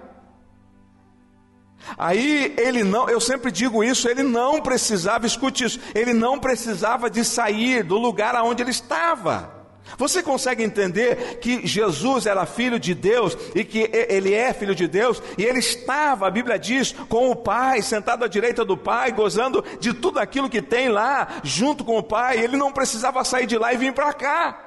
aí 1.95 2.55
ele 2.57 2.83
não, 2.83 3.07
eu 3.07 3.21
sempre 3.21 3.51
digo 3.51 3.83
isso, 3.83 4.09
ele 4.09 4.23
não 4.23 4.59
precisava, 4.59 5.27
escute 5.27 5.63
isso, 5.63 5.79
ele 5.93 6.11
não 6.11 6.39
precisava 6.39 7.07
de 7.07 7.23
sair 7.23 7.83
do 7.83 7.99
lugar 7.99 8.35
aonde 8.35 8.63
ele 8.63 8.71
estava. 8.71 9.53
Você 9.95 10.23
consegue 10.23 10.63
entender 10.63 11.37
que 11.37 11.67
Jesus 11.67 12.25
era 12.25 12.47
filho 12.47 12.79
de 12.79 12.95
Deus 12.95 13.37
e 13.53 13.63
que 13.63 13.87
ele 13.93 14.33
é 14.33 14.51
filho 14.51 14.73
de 14.73 14.87
Deus 14.87 15.21
e 15.37 15.43
ele 15.43 15.59
estava, 15.59 16.25
a 16.25 16.31
Bíblia 16.31 16.57
diz, 16.57 16.93
com 17.07 17.29
o 17.29 17.35
Pai, 17.35 17.83
sentado 17.83 18.25
à 18.25 18.27
direita 18.27 18.65
do 18.65 18.75
Pai, 18.75 19.11
gozando 19.11 19.63
de 19.79 19.93
tudo 19.93 20.17
aquilo 20.17 20.49
que 20.49 20.63
tem 20.63 20.89
lá, 20.89 21.27
junto 21.43 21.85
com 21.85 21.99
o 21.99 22.03
Pai, 22.03 22.39
ele 22.39 22.57
não 22.57 22.73
precisava 22.73 23.23
sair 23.23 23.45
de 23.45 23.59
lá 23.59 23.71
e 23.71 23.77
vir 23.77 23.93
para 23.93 24.11
cá. 24.11 24.64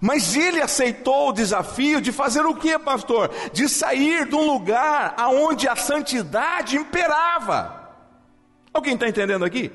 Mas 0.00 0.34
ele 0.36 0.60
aceitou 0.60 1.28
o 1.28 1.32
desafio 1.32 2.00
de 2.00 2.10
fazer 2.10 2.44
o 2.44 2.54
que, 2.54 2.78
pastor? 2.78 3.30
De 3.52 3.68
sair 3.68 4.26
de 4.26 4.34
um 4.34 4.46
lugar 4.46 5.14
aonde 5.16 5.68
a 5.68 5.76
santidade 5.76 6.76
imperava. 6.76 7.90
Alguém 8.72 8.94
está 8.94 9.08
entendendo 9.08 9.44
aqui? 9.44 9.70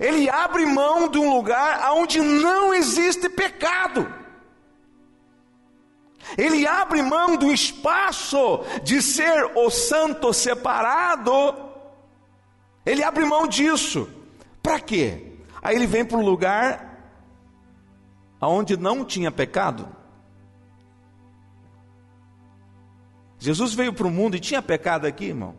Ele 0.00 0.28
abre 0.28 0.66
mão 0.66 1.08
de 1.08 1.18
um 1.18 1.34
lugar 1.34 1.80
aonde 1.82 2.20
não 2.20 2.74
existe 2.74 3.28
pecado. 3.28 4.12
Ele 6.36 6.66
abre 6.66 7.02
mão 7.02 7.36
do 7.36 7.52
espaço 7.52 8.64
de 8.82 9.00
ser 9.00 9.44
o 9.54 9.70
santo 9.70 10.32
separado. 10.32 11.54
Ele 12.84 13.04
abre 13.04 13.24
mão 13.24 13.46
disso. 13.46 14.08
Para 14.62 14.80
quê? 14.80 15.34
Aí 15.62 15.76
ele 15.76 15.86
vem 15.86 16.04
para 16.04 16.18
o 16.18 16.24
lugar 16.24 16.95
aonde 18.40 18.76
não 18.76 19.04
tinha 19.04 19.30
pecado. 19.30 19.88
Jesus 23.38 23.74
veio 23.74 23.92
para 23.92 24.06
o 24.06 24.10
mundo 24.10 24.36
e 24.36 24.40
tinha 24.40 24.62
pecado 24.62 25.06
aqui, 25.06 25.26
irmão. 25.26 25.56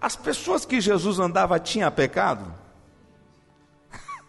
As 0.00 0.14
pessoas 0.16 0.64
que 0.64 0.80
Jesus 0.80 1.18
andava 1.18 1.58
tinham 1.58 1.90
pecado? 1.90 2.54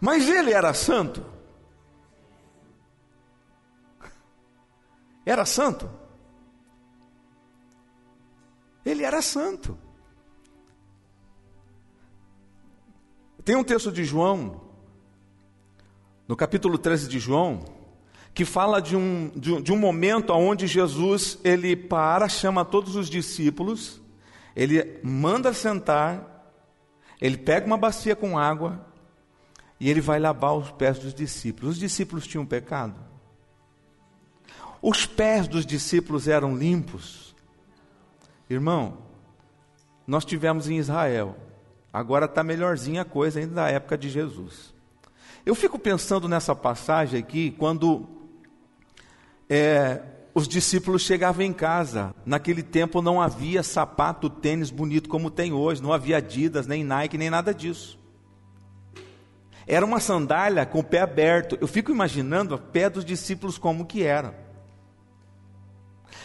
Mas 0.00 0.28
ele 0.28 0.52
era 0.52 0.74
santo. 0.74 1.24
Era 5.24 5.46
santo. 5.46 5.90
Ele 8.84 9.02
era 9.02 9.22
santo. 9.22 9.78
Tem 13.44 13.54
um 13.56 13.64
texto 13.64 13.92
de 13.92 14.04
João, 14.04 14.62
no 16.26 16.34
capítulo 16.34 16.78
13 16.78 17.08
de 17.08 17.18
João, 17.18 17.62
que 18.32 18.44
fala 18.44 18.80
de 18.80 18.96
um, 18.96 19.30
de 19.36 19.52
um, 19.52 19.60
de 19.60 19.70
um 19.70 19.76
momento 19.76 20.32
onde 20.32 20.66
Jesus 20.66 21.38
ele 21.44 21.76
para, 21.76 22.26
chama 22.28 22.64
todos 22.64 22.96
os 22.96 23.08
discípulos 23.08 24.00
Ele 24.56 24.98
manda 25.04 25.52
sentar, 25.52 26.50
ele 27.20 27.36
pega 27.36 27.66
uma 27.66 27.76
bacia 27.76 28.16
com 28.16 28.38
água 28.38 28.84
e 29.78 29.90
ele 29.90 30.00
vai 30.00 30.18
lavar 30.18 30.54
os 30.56 30.70
pés 30.72 30.98
dos 30.98 31.12
discípulos. 31.12 31.74
Os 31.74 31.78
discípulos 31.78 32.26
tinham 32.26 32.46
pecado? 32.46 32.94
Os 34.80 35.04
pés 35.04 35.46
dos 35.46 35.66
discípulos 35.66 36.28
eram 36.28 36.56
limpos? 36.56 37.34
Irmão, 38.48 38.98
nós 40.06 40.24
tivemos 40.24 40.68
em 40.68 40.78
Israel, 40.78 41.36
agora 41.94 42.24
está 42.24 42.42
melhorzinha 42.42 43.02
a 43.02 43.04
coisa 43.04 43.38
ainda 43.38 43.54
da 43.54 43.68
época 43.68 43.96
de 43.96 44.10
Jesus. 44.10 44.74
Eu 45.46 45.54
fico 45.54 45.78
pensando 45.78 46.28
nessa 46.28 46.52
passagem 46.52 47.20
aqui, 47.20 47.52
quando 47.52 48.08
é, 49.48 50.02
os 50.34 50.48
discípulos 50.48 51.02
chegavam 51.02 51.42
em 51.44 51.52
casa. 51.52 52.12
Naquele 52.26 52.64
tempo 52.64 53.00
não 53.00 53.22
havia 53.22 53.62
sapato, 53.62 54.28
tênis 54.28 54.70
bonito 54.70 55.08
como 55.08 55.30
tem 55.30 55.52
hoje, 55.52 55.80
não 55.80 55.92
havia 55.92 56.16
Adidas, 56.16 56.66
nem 56.66 56.82
Nike, 56.82 57.16
nem 57.16 57.30
nada 57.30 57.54
disso. 57.54 57.96
Era 59.64 59.86
uma 59.86 60.00
sandália 60.00 60.66
com 60.66 60.80
o 60.80 60.84
pé 60.84 61.00
aberto. 61.00 61.56
Eu 61.60 61.68
fico 61.68 61.92
imaginando 61.92 62.56
o 62.56 62.58
pé 62.58 62.90
dos 62.90 63.04
discípulos 63.04 63.56
como 63.56 63.86
que 63.86 64.02
era. 64.02 64.43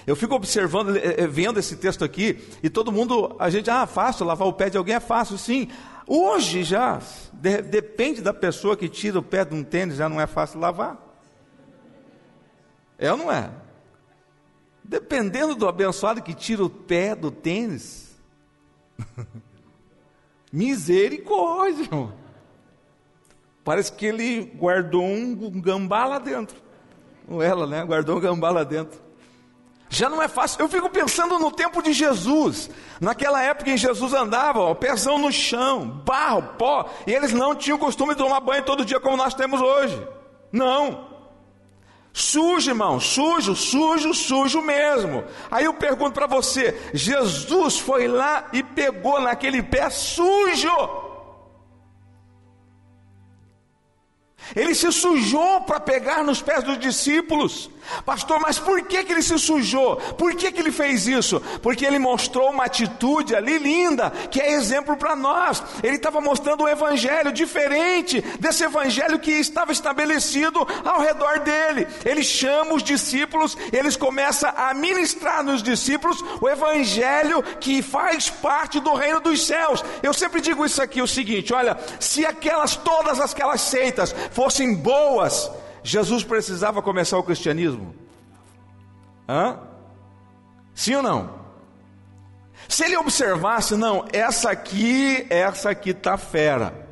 Eu 0.06 0.16
fico 0.16 0.34
observando, 0.36 0.96
eh, 0.96 1.16
eh, 1.18 1.28
vendo 1.28 1.60
esse 1.60 1.76
texto 1.76 2.04
aqui, 2.04 2.40
e 2.64 2.70
todo 2.70 2.92
mundo, 2.92 3.36
a 3.40 3.50
gente, 3.50 3.70
ah, 3.70 3.86
fácil, 3.86 4.26
lavar 4.26 4.48
o 4.48 4.54
pé 4.54 4.70
de 4.70 4.78
alguém 4.78 4.96
é 4.96 5.00
fácil, 5.00 5.38
sim. 5.38 5.68
Hoje 6.08 6.64
já, 6.64 7.00
de, 7.32 7.62
depende 7.62 8.22
da 8.22 8.34
pessoa 8.34 8.76
que 8.76 8.90
tira 8.90 9.20
o 9.20 9.24
pé 9.24 9.46
de 9.46 9.54
um 9.54 9.64
tênis, 9.64 9.98
já 9.98 10.10
não 10.10 10.20
é 10.20 10.26
fácil 10.26 10.60
lavar. 10.60 10.98
É 12.98 13.12
ou 13.12 13.18
não 13.18 13.32
é? 13.32 13.52
Dependendo 14.84 15.56
do 15.56 15.68
abençoado 15.68 16.22
que 16.22 16.34
tira 16.34 16.64
o 16.64 16.70
pé 16.70 17.16
do 17.16 17.30
tênis. 17.30 18.18
Misericórdia, 20.52 21.84
irmão. 21.84 22.14
Parece 23.64 23.94
que 23.94 24.08
ele 24.08 24.42
guardou 24.56 25.04
um 25.04 25.62
gambá 25.62 26.06
lá 26.06 26.18
dentro. 26.18 26.58
Ou 27.28 27.44
ela, 27.44 27.68
né? 27.68 27.86
Guardou 27.86 28.18
um 28.18 28.20
gambá 28.20 28.50
lá 28.50 28.64
dentro. 28.64 29.00
Já 29.90 30.08
não 30.08 30.22
é 30.22 30.28
fácil. 30.28 30.62
Eu 30.62 30.70
fico 30.70 30.88
pensando 30.90 31.40
no 31.40 31.52
tempo 31.52 31.82
de 31.82 31.92
Jesus. 31.92 32.70
Naquela 33.02 33.42
época 33.42 33.72
em 33.72 33.78
Jesus 33.78 34.14
andava, 34.14 34.60
ó, 34.60 34.76
pezão 34.76 35.18
no 35.18 35.32
chão, 35.32 36.02
barro, 36.06 36.44
pó. 36.58 36.88
E 37.08 37.12
eles 37.12 37.34
não 37.34 37.56
tinham 37.56 37.78
o 37.78 37.80
costume 37.80 38.14
de 38.14 38.20
tomar 38.20 38.40
banho 38.40 38.64
todo 38.64 38.86
dia 38.86 39.00
como 39.00 39.18
nós 39.18 39.34
temos 39.34 39.60
hoje. 39.60 40.08
Não. 40.52 41.10
Sujo, 42.14 42.72
irmão, 42.72 43.00
sujo, 43.00 43.56
sujo, 43.56 44.14
sujo 44.14 44.62
mesmo. 44.62 45.24
Aí 45.50 45.66
eu 45.66 45.74
pergunto 45.74 46.14
para 46.14 46.28
você: 46.28 46.80
Jesus 46.94 47.80
foi 47.80 48.08
lá 48.08 48.48
e 48.54 48.62
pegou 48.62 49.20
naquele 49.20 49.64
pé 49.64 49.90
sujo. 49.90 50.70
Ele 54.56 54.74
se 54.74 54.92
sujou 54.92 55.62
para 55.62 55.80
pegar 55.80 56.24
nos 56.24 56.42
pés 56.42 56.64
dos 56.64 56.80
discípulos. 56.80 57.70
Pastor, 58.06 58.40
mas 58.40 58.60
por 58.60 58.82
que, 58.84 59.04
que 59.04 59.12
ele 59.12 59.22
se 59.22 59.38
sujou? 59.38 59.98
Por 59.98 60.36
que, 60.36 60.52
que 60.52 60.60
ele 60.60 60.72
fez 60.72 61.08
isso? 61.08 61.42
Porque 61.62 61.86
ele 61.86 62.00
mostrou 62.00 62.50
uma 62.50 62.66
atitude 62.66 63.36
ali 63.36 63.58
linda, 63.58 64.10
que 64.32 64.42
é 64.42 64.52
exemplo 64.54 64.96
para 64.98 65.16
nós. 65.16 65.62
Ele 65.84 65.96
estava 65.96 66.22
mostrando 66.22 66.64
um 66.64 66.68
evangelho 66.68 67.32
diferente 67.32 68.22
desse 68.40 68.64
evangelho 68.64 69.20
que 69.20 69.32
estava 69.32 69.72
estabelecido 69.72 70.66
ao 70.86 71.00
redor 71.00 71.40
dele. 71.40 71.88
Ele 72.06 72.24
chama 72.24 72.74
os 72.74 72.84
discípulos, 72.84 73.58
eles 73.72 73.96
começam 73.96 74.52
a 74.56 74.74
ministrar 74.74 75.44
nos 75.44 75.62
discípulos 75.62 76.24
o 76.42 76.50
evangelho 76.50 77.44
que 77.60 77.82
faz 77.82 78.30
parte 78.30 78.80
do 78.80 78.94
reino 78.94 79.20
dos 79.20 79.46
céus. 79.46 79.84
Eu 80.02 80.14
sempre 80.14 80.42
digo 80.42 80.66
isso 80.66 80.82
aqui: 80.82 81.02
o 81.02 81.08
seguinte, 81.08 81.54
olha, 81.54 81.78
se 82.00 82.26
aquelas, 82.26 82.76
todas 82.76 83.20
aquelas 83.20 83.62
seitas 83.62 84.16
fossem 84.32 84.74
boas, 84.76 85.50
Jesus 85.90 86.24
precisava 86.24 86.84
começar 86.84 87.18
o 87.18 87.24
cristianismo? 87.24 87.96
Hã? 89.28 89.58
Sim 90.76 90.96
ou 90.96 91.02
não? 91.02 91.40
Se 92.68 92.86
ele 92.86 92.96
observasse, 92.96 93.76
não, 93.76 94.06
essa 94.14 94.52
aqui, 94.52 95.26
essa 95.32 95.72
aqui 95.72 95.92
tá 95.92 96.16
fera. 96.16 96.88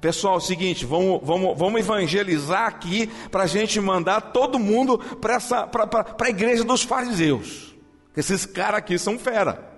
Pessoal, 0.00 0.34
é 0.34 0.36
o 0.36 0.40
seguinte, 0.40 0.86
vamos, 0.86 1.20
vamos, 1.24 1.58
vamos 1.58 1.80
evangelizar 1.80 2.68
aqui 2.68 3.08
para 3.28 3.42
a 3.42 3.46
gente 3.48 3.80
mandar 3.80 4.20
todo 4.32 4.56
mundo 4.56 4.98
para 4.98 5.38
a 6.20 6.30
igreja 6.30 6.62
dos 6.62 6.84
fariseus. 6.84 7.74
Esses 8.16 8.46
caras 8.46 8.78
aqui 8.78 9.00
são 9.00 9.18
fera. 9.18 9.68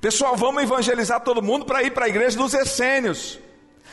Pessoal, 0.00 0.36
vamos 0.36 0.62
evangelizar 0.62 1.20
todo 1.20 1.42
mundo 1.42 1.64
para 1.64 1.82
ir 1.82 1.90
para 1.90 2.04
a 2.04 2.08
igreja 2.08 2.36
dos 2.36 2.54
essênios. 2.54 3.40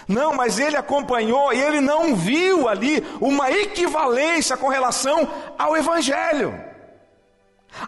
Não, 0.07 0.33
mas 0.33 0.59
ele 0.59 0.75
acompanhou 0.75 1.53
e 1.53 1.61
ele 1.61 1.79
não 1.79 2.15
viu 2.15 2.67
ali 2.67 3.05
uma 3.21 3.51
equivalência 3.51 4.57
com 4.57 4.67
relação 4.67 5.27
ao 5.57 5.77
Evangelho. 5.77 6.53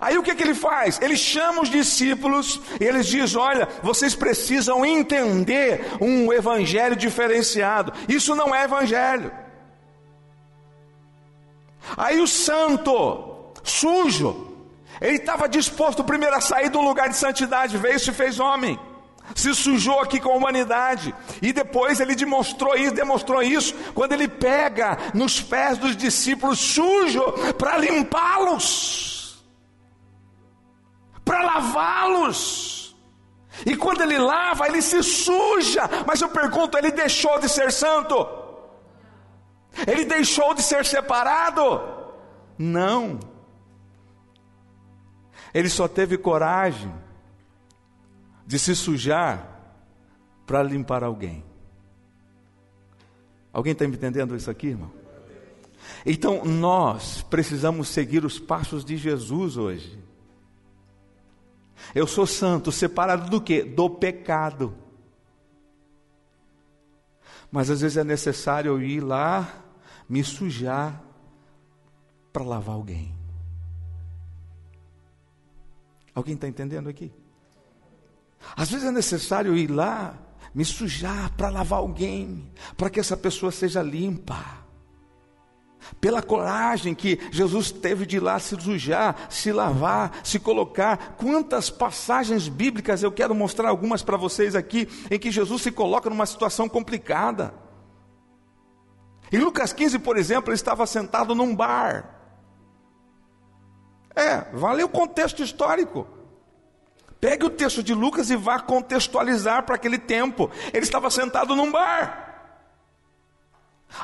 Aí 0.02 0.18
o 0.18 0.24
que, 0.24 0.34
que 0.34 0.44
ele 0.44 0.56
faz? 0.56 1.00
Ele 1.00 1.16
chama 1.16 1.62
os 1.62 1.70
discípulos 1.70 2.60
e 2.80 2.84
ele 2.84 3.02
diz: 3.02 3.36
Olha, 3.36 3.68
vocês 3.84 4.16
precisam 4.16 4.84
entender 4.84 5.86
um 6.02 6.34
evangelho 6.34 6.96
diferenciado. 6.96 7.94
Isso 8.10 8.34
não 8.34 8.54
é 8.54 8.64
evangelho. 8.64 9.32
Aí 11.96 12.20
o 12.20 12.26
santo, 12.28 13.54
sujo, 13.64 14.52
ele 15.00 15.18
estava 15.18 15.48
disposto 15.48 16.04
primeiro 16.04 16.36
a 16.36 16.42
sair 16.42 16.70
do 16.70 16.82
lugar 16.82 17.08
de 17.08 17.16
santidade, 17.16 17.78
veio 17.78 17.98
e 17.98 18.00
se 18.00 18.12
fez 18.12 18.40
homem 18.40 18.80
se 19.34 19.54
sujou 19.56 20.00
aqui 20.00 20.20
com 20.20 20.32
a 20.32 20.36
humanidade. 20.36 21.16
E 21.42 21.52
depois 21.52 22.00
ele 22.00 22.16
demonstrou 22.16 22.76
isso, 22.76 22.94
demonstrou 22.94 23.42
isso, 23.42 23.74
quando 23.94 24.12
ele 24.14 24.28
pega 24.28 24.98
nos 25.14 25.42
pés 25.42 25.78
dos 25.78 25.96
discípulos 25.96 26.60
sujo 26.60 27.24
para 27.58 27.78
limpá-los, 27.78 29.44
para 31.24 31.42
lavá-los. 31.42 32.96
E 33.66 33.76
quando 33.76 34.02
ele 34.02 34.18
lava, 34.18 34.68
ele 34.68 34.82
se 34.82 35.02
suja. 35.02 35.90
Mas 36.06 36.22
eu 36.22 36.30
pergunto, 36.30 36.78
ele 36.78 36.92
deixou 36.92 37.40
de 37.40 37.48
ser 37.48 37.72
santo? 37.72 38.28
Ele 39.88 40.04
deixou 40.06 40.54
de 40.54 40.62
ser 40.62 40.86
separado? 40.86 41.82
Não. 42.58 43.20
Ele 45.54 45.70
só 45.70 45.88
teve 45.88 46.18
coragem 46.18 46.94
de 48.46 48.60
se 48.60 48.76
sujar 48.76 49.56
para 50.46 50.62
limpar 50.62 51.04
alguém. 51.04 51.44
Alguém 53.52 53.74
está 53.74 53.86
entendendo 53.86 54.36
isso 54.36 54.52
aqui, 54.52 54.68
irmão? 54.68 54.92
Então 56.06 56.44
nós 56.46 57.22
precisamos 57.24 57.88
seguir 57.88 58.26
os 58.26 58.40
passos 58.40 58.84
de 58.84 58.98
Jesus 58.98 59.58
hoje. 59.58 60.04
Eu 61.94 62.08
sou 62.08 62.26
santo, 62.26 62.72
separado 62.72 63.30
do 63.30 63.42
que? 63.42 63.64
Do 63.64 63.90
pecado. 63.90 64.76
Mas 67.52 67.70
às 67.70 67.82
vezes 67.82 67.98
é 67.98 68.04
necessário 68.04 68.70
eu 68.70 68.82
ir 68.82 69.00
lá, 69.00 69.64
me 70.10 70.24
sujar, 70.24 71.02
para 72.34 72.44
lavar 72.44 72.76
alguém. 72.76 73.16
Alguém 76.14 76.36
está 76.36 76.48
entendendo 76.48 76.90
aqui? 76.90 77.14
Às 78.56 78.70
vezes 78.70 78.88
é 78.88 78.92
necessário 78.92 79.56
ir 79.56 79.68
lá, 79.68 80.18
me 80.54 80.64
sujar 80.64 81.32
para 81.36 81.50
lavar 81.50 81.80
alguém, 81.80 82.52
para 82.78 82.90
que 82.90 83.00
essa 83.00 83.18
pessoa 83.18 83.52
seja 83.52 83.82
limpa. 83.82 84.66
Pela 86.02 86.22
coragem 86.22 86.96
que 86.96 87.20
Jesus 87.32 87.72
teve 87.72 88.06
de 88.06 88.18
ir 88.18 88.20
lá 88.20 88.40
se 88.40 88.60
sujar, 88.60 89.28
se 89.30 89.52
lavar, 89.52 90.20
se 90.24 90.40
colocar. 90.40 91.16
Quantas 91.18 91.70
passagens 91.70 92.48
bíblicas 92.48 93.04
eu 93.04 93.12
quero 93.12 93.36
mostrar 93.36 93.70
algumas 93.70 94.02
para 94.02 94.18
vocês 94.18 94.56
aqui, 94.56 94.88
em 95.12 95.20
que 95.20 95.32
Jesus 95.32 95.62
se 95.62 95.72
coloca 95.72 96.10
numa 96.10 96.26
situação 96.26 96.68
complicada. 96.68 97.54
Em 99.32 99.40
Lucas 99.40 99.74
15, 99.74 100.00
por 100.00 100.18
exemplo, 100.18 100.50
ele 100.50 100.56
estava 100.56 100.86
sentado 100.88 101.36
num 101.36 101.56
bar. 101.56 102.16
É, 104.16 104.50
valeu 104.54 104.88
o 104.88 104.90
contexto 104.90 105.44
histórico. 105.44 106.08
Pegue 107.26 107.44
o 107.44 107.50
texto 107.50 107.82
de 107.82 107.92
Lucas 107.92 108.30
e 108.30 108.36
vá 108.36 108.60
contextualizar 108.60 109.64
para 109.64 109.74
aquele 109.74 109.98
tempo. 109.98 110.52
Ele 110.72 110.84
estava 110.84 111.10
sentado 111.10 111.56
num 111.56 111.72
bar. 111.72 112.54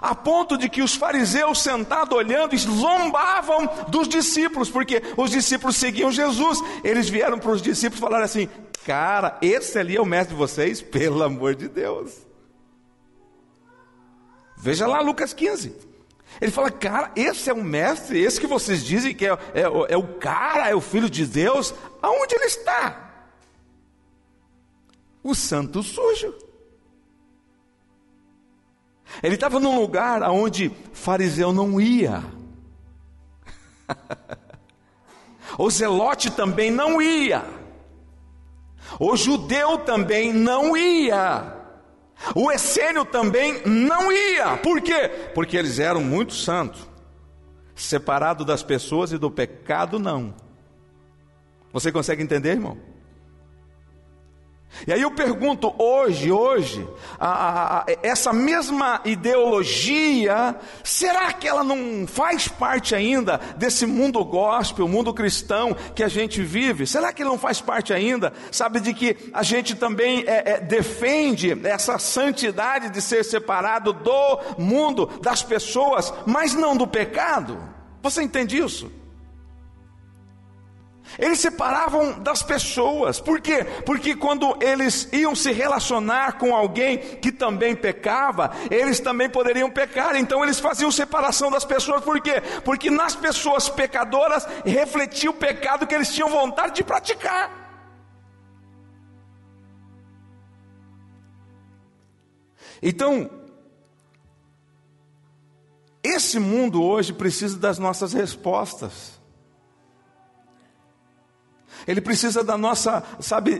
A 0.01 0.15
ponto 0.15 0.57
de 0.57 0.67
que 0.67 0.81
os 0.81 0.95
fariseus 0.95 1.61
sentados 1.61 2.17
olhando 2.17 2.57
zombavam 2.57 3.69
dos 3.89 4.07
discípulos, 4.07 4.71
porque 4.71 5.03
os 5.15 5.29
discípulos 5.29 5.75
seguiam 5.75 6.11
Jesus. 6.11 6.57
Eles 6.83 7.09
vieram 7.09 7.37
para 7.37 7.51
os 7.51 7.61
discípulos 7.61 7.99
e 7.99 8.01
falaram 8.01 8.25
assim: 8.25 8.49
Cara, 8.87 9.37
esse 9.39 9.77
ali 9.77 9.97
é 9.97 10.01
o 10.01 10.05
mestre 10.05 10.33
de 10.33 10.39
vocês, 10.39 10.81
pelo 10.81 11.21
amor 11.21 11.53
de 11.53 11.67
Deus. 11.67 12.25
Veja 14.57 14.87
lá 14.87 14.99
Lucas 14.99 15.31
15. 15.31 15.75
Ele 16.41 16.49
fala, 16.49 16.71
cara, 16.71 17.11
esse 17.15 17.51
é 17.51 17.53
o 17.53 17.63
mestre, 17.63 18.19
esse 18.19 18.39
que 18.39 18.47
vocês 18.47 18.83
dizem 18.83 19.13
que 19.13 19.27
é, 19.27 19.31
é, 19.53 19.61
é 19.89 19.97
o 19.97 20.07
cara, 20.15 20.69
é 20.69 20.73
o 20.73 20.81
filho 20.81 21.07
de 21.07 21.27
Deus, 21.27 21.71
aonde 22.01 22.33
ele 22.33 22.45
está? 22.45 23.10
O 25.23 25.35
santo 25.35 25.83
sujo. 25.83 26.33
Ele 29.21 29.35
estava 29.35 29.59
num 29.59 29.79
lugar 29.79 30.23
onde 30.23 30.71
fariseu 30.93 31.51
não 31.51 31.79
ia. 31.79 32.23
o 35.57 35.69
zelote 35.69 36.31
também 36.31 36.71
não 36.71 37.01
ia. 37.01 37.43
O 38.99 39.15
judeu 39.15 39.79
também 39.79 40.33
não 40.33 40.75
ia. 40.75 41.57
O 42.35 42.51
essênio 42.51 43.03
também 43.03 43.61
não 43.65 44.11
ia. 44.11 44.57
Por 44.57 44.81
quê? 44.81 45.09
Porque 45.33 45.57
eles 45.57 45.79
eram 45.79 46.01
muito 46.01 46.33
santos. 46.33 46.87
Separado 47.75 48.45
das 48.45 48.61
pessoas 48.61 49.11
e 49.11 49.17
do 49.17 49.31
pecado, 49.31 49.97
não. 49.97 50.33
Você 51.73 51.91
consegue 51.91 52.21
entender, 52.21 52.51
irmão? 52.51 52.77
E 54.87 54.91
aí 54.91 55.01
eu 55.01 55.11
pergunto 55.11 55.73
hoje, 55.77 56.31
hoje, 56.31 56.87
a, 57.19 57.27
a, 57.27 57.79
a, 57.79 57.85
essa 58.01 58.33
mesma 58.33 58.99
ideologia, 59.05 60.55
será 60.83 61.31
que 61.33 61.47
ela 61.47 61.63
não 61.63 62.07
faz 62.07 62.47
parte 62.47 62.95
ainda 62.95 63.39
desse 63.57 63.85
mundo 63.85 64.23
gospel, 64.25 64.87
mundo 64.87 65.13
cristão 65.13 65.75
que 65.93 66.03
a 66.03 66.07
gente 66.07 66.41
vive? 66.41 66.87
Será 66.87 67.13
que 67.13 67.23
não 67.23 67.37
faz 67.37 67.61
parte 67.61 67.93
ainda? 67.93 68.33
Sabe 68.51 68.79
de 68.79 68.93
que 68.93 69.15
a 69.33 69.43
gente 69.43 69.75
também 69.75 70.23
é, 70.25 70.53
é, 70.53 70.59
defende 70.59 71.55
essa 71.63 71.99
santidade 71.99 72.89
de 72.89 73.01
ser 73.01 73.23
separado 73.23 73.93
do 73.93 74.39
mundo, 74.57 75.05
das 75.21 75.43
pessoas, 75.43 76.11
mas 76.25 76.55
não 76.55 76.75
do 76.75 76.87
pecado? 76.87 77.61
Você 78.01 78.23
entende 78.23 78.57
isso? 78.57 79.00
Eles 81.19 81.39
separavam 81.39 82.19
das 82.19 82.41
pessoas, 82.41 83.19
por 83.19 83.41
quê? 83.41 83.63
Porque 83.85 84.15
quando 84.15 84.57
eles 84.61 85.09
iam 85.11 85.35
se 85.35 85.51
relacionar 85.51 86.37
com 86.37 86.55
alguém 86.55 86.97
que 86.97 87.31
também 87.31 87.75
pecava, 87.75 88.51
eles 88.69 88.99
também 88.99 89.29
poderiam 89.29 89.69
pecar, 89.69 90.15
então 90.15 90.43
eles 90.43 90.59
faziam 90.59 90.91
separação 90.91 91.51
das 91.51 91.65
pessoas, 91.65 92.03
por 92.03 92.19
quê? 92.21 92.41
Porque 92.63 92.89
nas 92.89 93.15
pessoas 93.15 93.69
pecadoras 93.69 94.47
refletia 94.65 95.29
o 95.29 95.33
pecado 95.33 95.85
que 95.85 95.95
eles 95.95 96.13
tinham 96.13 96.29
vontade 96.29 96.75
de 96.75 96.83
praticar. 96.83 97.61
Então, 102.81 103.29
esse 106.03 106.39
mundo 106.39 106.81
hoje 106.81 107.13
precisa 107.13 107.57
das 107.59 107.77
nossas 107.77 108.11
respostas. 108.11 109.20
Ele 111.91 112.01
precisa 112.01 112.43
da 112.43 112.57
nossa, 112.57 113.03
sabe, 113.19 113.59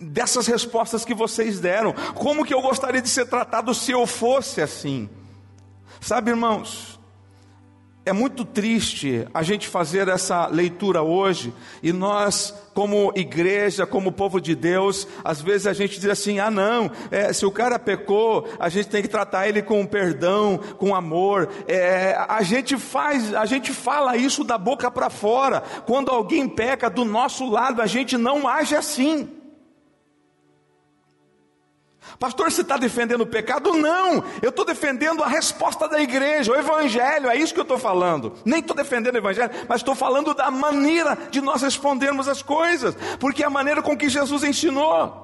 dessas 0.00 0.46
respostas 0.46 1.04
que 1.04 1.14
vocês 1.14 1.60
deram. 1.60 1.92
Como 2.14 2.44
que 2.44 2.54
eu 2.54 2.62
gostaria 2.62 3.02
de 3.02 3.08
ser 3.08 3.26
tratado 3.26 3.74
se 3.74 3.92
eu 3.92 4.06
fosse 4.06 4.60
assim? 4.60 5.08
Sabe, 6.00 6.30
irmãos, 6.30 6.93
é 8.06 8.12
muito 8.12 8.44
triste 8.44 9.26
a 9.32 9.42
gente 9.42 9.66
fazer 9.66 10.08
essa 10.08 10.46
leitura 10.46 11.02
hoje 11.02 11.54
e 11.82 11.90
nós, 11.90 12.54
como 12.74 13.10
igreja, 13.16 13.86
como 13.86 14.12
povo 14.12 14.40
de 14.40 14.54
Deus, 14.54 15.08
às 15.24 15.40
vezes 15.40 15.66
a 15.66 15.72
gente 15.72 15.98
diz 15.98 16.10
assim: 16.10 16.38
ah, 16.38 16.50
não, 16.50 16.90
é, 17.10 17.32
se 17.32 17.46
o 17.46 17.50
cara 17.50 17.78
pecou, 17.78 18.46
a 18.58 18.68
gente 18.68 18.88
tem 18.88 19.00
que 19.00 19.08
tratar 19.08 19.48
ele 19.48 19.62
com 19.62 19.86
perdão, 19.86 20.58
com 20.76 20.94
amor. 20.94 21.48
É, 21.66 22.14
a 22.28 22.42
gente 22.42 22.76
faz, 22.76 23.32
a 23.32 23.46
gente 23.46 23.72
fala 23.72 24.16
isso 24.16 24.44
da 24.44 24.58
boca 24.58 24.90
para 24.90 25.08
fora. 25.08 25.62
Quando 25.86 26.10
alguém 26.10 26.46
peca 26.46 26.90
do 26.90 27.04
nosso 27.04 27.48
lado, 27.48 27.80
a 27.80 27.86
gente 27.86 28.18
não 28.18 28.46
age 28.46 28.76
assim. 28.76 29.28
Pastor, 32.18 32.50
você 32.50 32.60
está 32.60 32.76
defendendo 32.76 33.22
o 33.22 33.26
pecado? 33.26 33.72
Não, 33.72 34.24
eu 34.40 34.50
estou 34.50 34.64
defendendo 34.64 35.22
a 35.22 35.26
resposta 35.26 35.88
da 35.88 36.00
igreja, 36.00 36.52
o 36.52 36.56
evangelho, 36.56 37.28
é 37.28 37.36
isso 37.36 37.52
que 37.52 37.60
eu 37.60 37.64
estou 37.64 37.78
falando. 37.78 38.34
Nem 38.44 38.60
estou 38.60 38.76
defendendo 38.76 39.14
o 39.14 39.18
evangelho, 39.18 39.50
mas 39.68 39.80
estou 39.80 39.94
falando 39.94 40.32
da 40.34 40.50
maneira 40.50 41.16
de 41.30 41.40
nós 41.40 41.62
respondermos 41.62 42.28
as 42.28 42.42
coisas, 42.42 42.94
porque 43.18 43.42
é 43.42 43.46
a 43.46 43.50
maneira 43.50 43.82
com 43.82 43.96
que 43.96 44.08
Jesus 44.08 44.44
ensinou. 44.44 45.22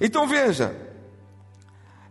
Então 0.00 0.26
veja, 0.26 0.74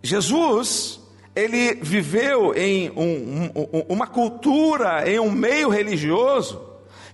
Jesus, 0.04 1.02
ele 1.36 1.76
viveu 1.76 2.54
em 2.56 2.90
um, 2.92 3.52
um, 3.56 3.86
uma 3.90 4.08
cultura, 4.08 5.10
em 5.10 5.20
um 5.20 5.32
meio 5.32 5.70
religioso, 5.70 6.62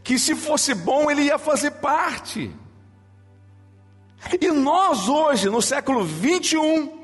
que 0.04 0.20
se 0.20 0.36
fosse 0.36 0.74
bom 0.74 1.10
ele 1.10 1.24
ia 1.24 1.38
fazer 1.38 1.72
parte. 1.72 2.54
E 4.42 4.52
nós 4.52 5.08
hoje, 5.08 5.50
no 5.50 5.62
século 5.62 6.04
21, 6.04 6.98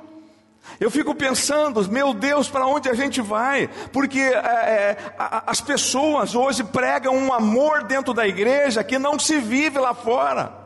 eu 0.80 0.90
fico 0.90 1.14
pensando, 1.16 1.88
meu 1.90 2.14
Deus, 2.14 2.50
para 2.50 2.66
onde 2.66 2.90
a 2.90 2.94
gente 2.94 3.22
vai? 3.22 3.70
Porque 3.92 4.20
é, 4.20 4.36
é, 4.36 4.98
as 5.46 5.62
pessoas 5.62 6.36
hoje 6.36 6.64
pregam 6.64 7.16
um 7.16 7.32
amor 7.32 7.84
dentro 7.84 8.14
da 8.14 8.28
igreja 8.28 8.84
que 8.84 9.00
não 9.00 9.18
se 9.18 9.40
vive 9.40 9.80
lá 9.80 9.94
fora. 9.94 10.64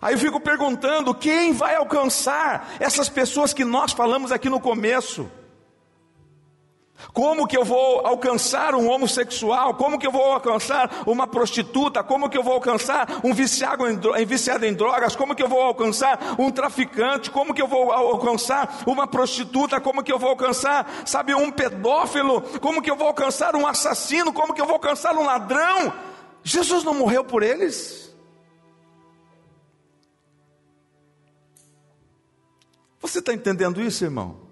Aí 0.00 0.14
eu 0.14 0.18
fico 0.18 0.40
perguntando: 0.40 1.14
quem 1.14 1.52
vai 1.52 1.74
alcançar 1.74 2.74
essas 2.78 3.08
pessoas 3.08 3.52
que 3.52 3.64
nós 3.64 3.92
falamos 3.92 4.30
aqui 4.30 4.48
no 4.48 4.60
começo? 4.60 5.30
Como 7.12 7.46
que 7.46 7.56
eu 7.56 7.64
vou 7.64 8.06
alcançar 8.06 8.74
um 8.74 8.88
homossexual? 8.90 9.74
Como 9.74 9.98
que 9.98 10.06
eu 10.06 10.10
vou 10.10 10.32
alcançar 10.32 11.02
uma 11.06 11.26
prostituta? 11.26 12.02
Como 12.02 12.28
que 12.28 12.36
eu 12.36 12.42
vou 12.42 12.54
alcançar 12.54 13.20
um 13.24 13.32
viciado 13.32 13.86
em, 13.86 14.26
viciado 14.26 14.66
em 14.66 14.74
drogas? 14.74 15.14
Como 15.14 15.34
que 15.34 15.42
eu 15.42 15.48
vou 15.48 15.62
alcançar 15.62 16.36
um 16.38 16.50
traficante? 16.50 17.30
Como 17.30 17.54
que 17.54 17.62
eu 17.62 17.68
vou 17.68 17.92
alcançar 17.92 18.82
uma 18.86 19.06
prostituta? 19.06 19.80
Como 19.80 20.02
que 20.02 20.12
eu 20.12 20.18
vou 20.18 20.30
alcançar, 20.30 20.86
sabe, 21.06 21.34
um 21.34 21.50
pedófilo? 21.50 22.42
Como 22.60 22.82
que 22.82 22.90
eu 22.90 22.96
vou 22.96 23.06
alcançar 23.06 23.54
um 23.54 23.66
assassino? 23.66 24.32
Como 24.32 24.52
que 24.52 24.60
eu 24.60 24.66
vou 24.66 24.74
alcançar 24.74 25.16
um 25.16 25.24
ladrão? 25.24 25.92
Jesus 26.42 26.82
não 26.82 26.94
morreu 26.94 27.24
por 27.24 27.42
eles? 27.42 28.08
Você 33.00 33.20
está 33.20 33.32
entendendo 33.32 33.80
isso, 33.80 34.04
irmão? 34.04 34.47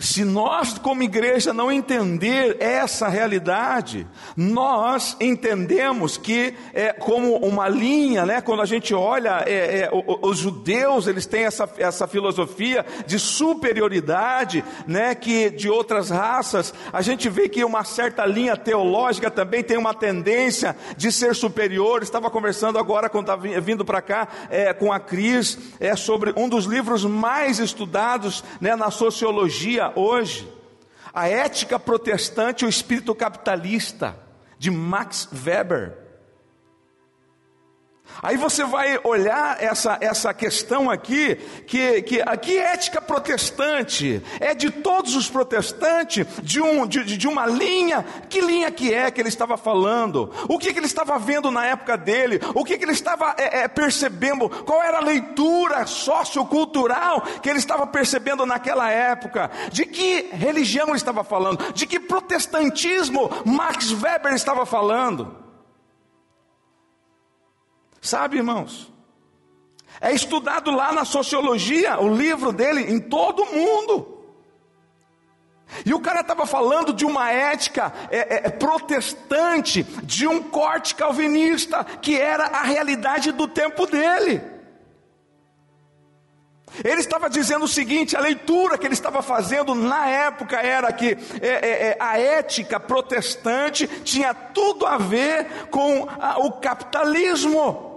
Se 0.00 0.24
nós, 0.24 0.78
como 0.78 1.02
igreja, 1.02 1.52
não 1.52 1.70
entender 1.70 2.56
essa 2.58 3.06
realidade, 3.06 4.06
nós 4.34 5.14
entendemos 5.20 6.16
que 6.16 6.54
é 6.72 6.90
como 6.90 7.36
uma 7.36 7.68
linha, 7.68 8.24
né? 8.24 8.40
Quando 8.40 8.62
a 8.62 8.64
gente 8.64 8.94
olha, 8.94 9.44
é, 9.46 9.80
é, 9.80 9.90
os 10.22 10.38
judeus 10.38 11.06
eles 11.06 11.26
têm 11.26 11.44
essa, 11.44 11.68
essa 11.76 12.08
filosofia 12.08 12.86
de 13.06 13.18
superioridade, 13.18 14.64
né? 14.86 15.14
Que 15.14 15.50
de 15.50 15.68
outras 15.68 16.08
raças, 16.08 16.72
a 16.90 17.02
gente 17.02 17.28
vê 17.28 17.46
que 17.46 17.62
uma 17.62 17.84
certa 17.84 18.24
linha 18.24 18.56
teológica 18.56 19.30
também 19.30 19.62
tem 19.62 19.76
uma 19.76 19.92
tendência 19.92 20.74
de 20.96 21.12
ser 21.12 21.34
superior. 21.34 22.02
Estava 22.02 22.30
conversando 22.30 22.78
agora 22.78 23.10
quando 23.10 23.24
estava 23.24 23.60
vindo 23.60 23.84
para 23.84 24.00
cá 24.00 24.28
é, 24.48 24.72
com 24.72 24.90
a 24.90 24.98
Cris, 24.98 25.58
é 25.78 25.94
sobre 25.94 26.32
um 26.38 26.48
dos 26.48 26.64
livros 26.64 27.04
mais 27.04 27.58
estudados, 27.58 28.42
né? 28.62 28.74
Na 28.74 28.90
sociologia 28.90 29.89
hoje, 29.96 30.48
a 31.12 31.28
ética 31.28 31.78
protestante 31.78 32.62
e 32.62 32.66
o 32.66 32.68
espírito 32.68 33.14
capitalista, 33.14 34.16
de 34.58 34.70
Max 34.70 35.28
Weber. 35.32 35.96
Aí 38.22 38.36
você 38.36 38.64
vai 38.64 38.98
olhar 39.02 39.62
essa, 39.62 39.98
essa 40.00 40.34
questão 40.34 40.90
aqui, 40.90 41.36
que, 41.66 42.02
que 42.02 42.20
aqui 42.20 42.58
é 42.58 42.70
ética 42.72 43.00
protestante, 43.00 44.22
é 44.38 44.54
de 44.54 44.70
todos 44.70 45.16
os 45.16 45.28
protestantes, 45.28 46.26
de, 46.42 46.60
um, 46.60 46.86
de, 46.86 47.04
de 47.04 47.28
uma 47.28 47.46
linha, 47.46 48.04
que 48.28 48.40
linha 48.40 48.70
que 48.70 48.92
é 48.92 49.10
que 49.10 49.20
ele 49.20 49.28
estava 49.28 49.56
falando, 49.56 50.30
o 50.48 50.58
que, 50.58 50.72
que 50.72 50.78
ele 50.78 50.86
estava 50.86 51.18
vendo 51.18 51.50
na 51.50 51.66
época 51.66 51.96
dele, 51.96 52.40
o 52.54 52.64
que, 52.64 52.78
que 52.78 52.84
ele 52.84 52.92
estava 52.92 53.34
é, 53.38 53.60
é, 53.60 53.68
percebendo, 53.68 54.48
qual 54.48 54.82
era 54.82 54.98
a 54.98 55.02
leitura 55.02 55.86
sociocultural 55.86 57.22
que 57.42 57.48
ele 57.48 57.58
estava 57.58 57.86
percebendo 57.86 58.46
naquela 58.46 58.90
época, 58.90 59.50
de 59.70 59.86
que 59.86 60.28
religião 60.32 60.88
ele 60.88 60.96
estava 60.96 61.24
falando, 61.24 61.72
de 61.72 61.86
que 61.86 61.98
protestantismo 61.98 63.30
Max 63.44 63.92
Weber 63.92 64.32
estava 64.34 64.64
falando. 64.66 65.49
Sabe, 68.00 68.38
irmãos? 68.38 68.90
É 70.00 70.12
estudado 70.12 70.70
lá 70.70 70.92
na 70.92 71.04
sociologia, 71.04 72.00
o 72.00 72.14
livro 72.14 72.52
dele, 72.52 72.90
em 72.90 72.98
todo 72.98 73.42
o 73.42 73.52
mundo. 73.54 74.20
E 75.84 75.94
o 75.94 76.00
cara 76.00 76.20
estava 76.20 76.46
falando 76.46 76.92
de 76.92 77.04
uma 77.04 77.30
ética 77.30 77.92
é, 78.10 78.46
é, 78.46 78.50
protestante, 78.50 79.82
de 80.02 80.26
um 80.26 80.42
corte 80.42 80.94
calvinista, 80.94 81.84
que 81.84 82.18
era 82.18 82.46
a 82.46 82.62
realidade 82.62 83.30
do 83.32 83.46
tempo 83.46 83.86
dele. 83.86 84.42
Ele 86.84 87.00
estava 87.00 87.28
dizendo 87.28 87.64
o 87.64 87.68
seguinte: 87.68 88.16
a 88.16 88.20
leitura 88.20 88.78
que 88.78 88.86
ele 88.86 88.94
estava 88.94 89.22
fazendo 89.22 89.74
na 89.74 90.08
época 90.08 90.56
era 90.56 90.92
que 90.92 91.16
é, 91.40 91.48
é, 91.48 91.86
é 91.88 91.96
a 91.98 92.18
ética 92.18 92.78
protestante 92.78 93.86
tinha 94.04 94.32
tudo 94.32 94.86
a 94.86 94.96
ver 94.96 95.68
com 95.70 96.06
a, 96.18 96.38
o 96.38 96.52
capitalismo. 96.52 97.89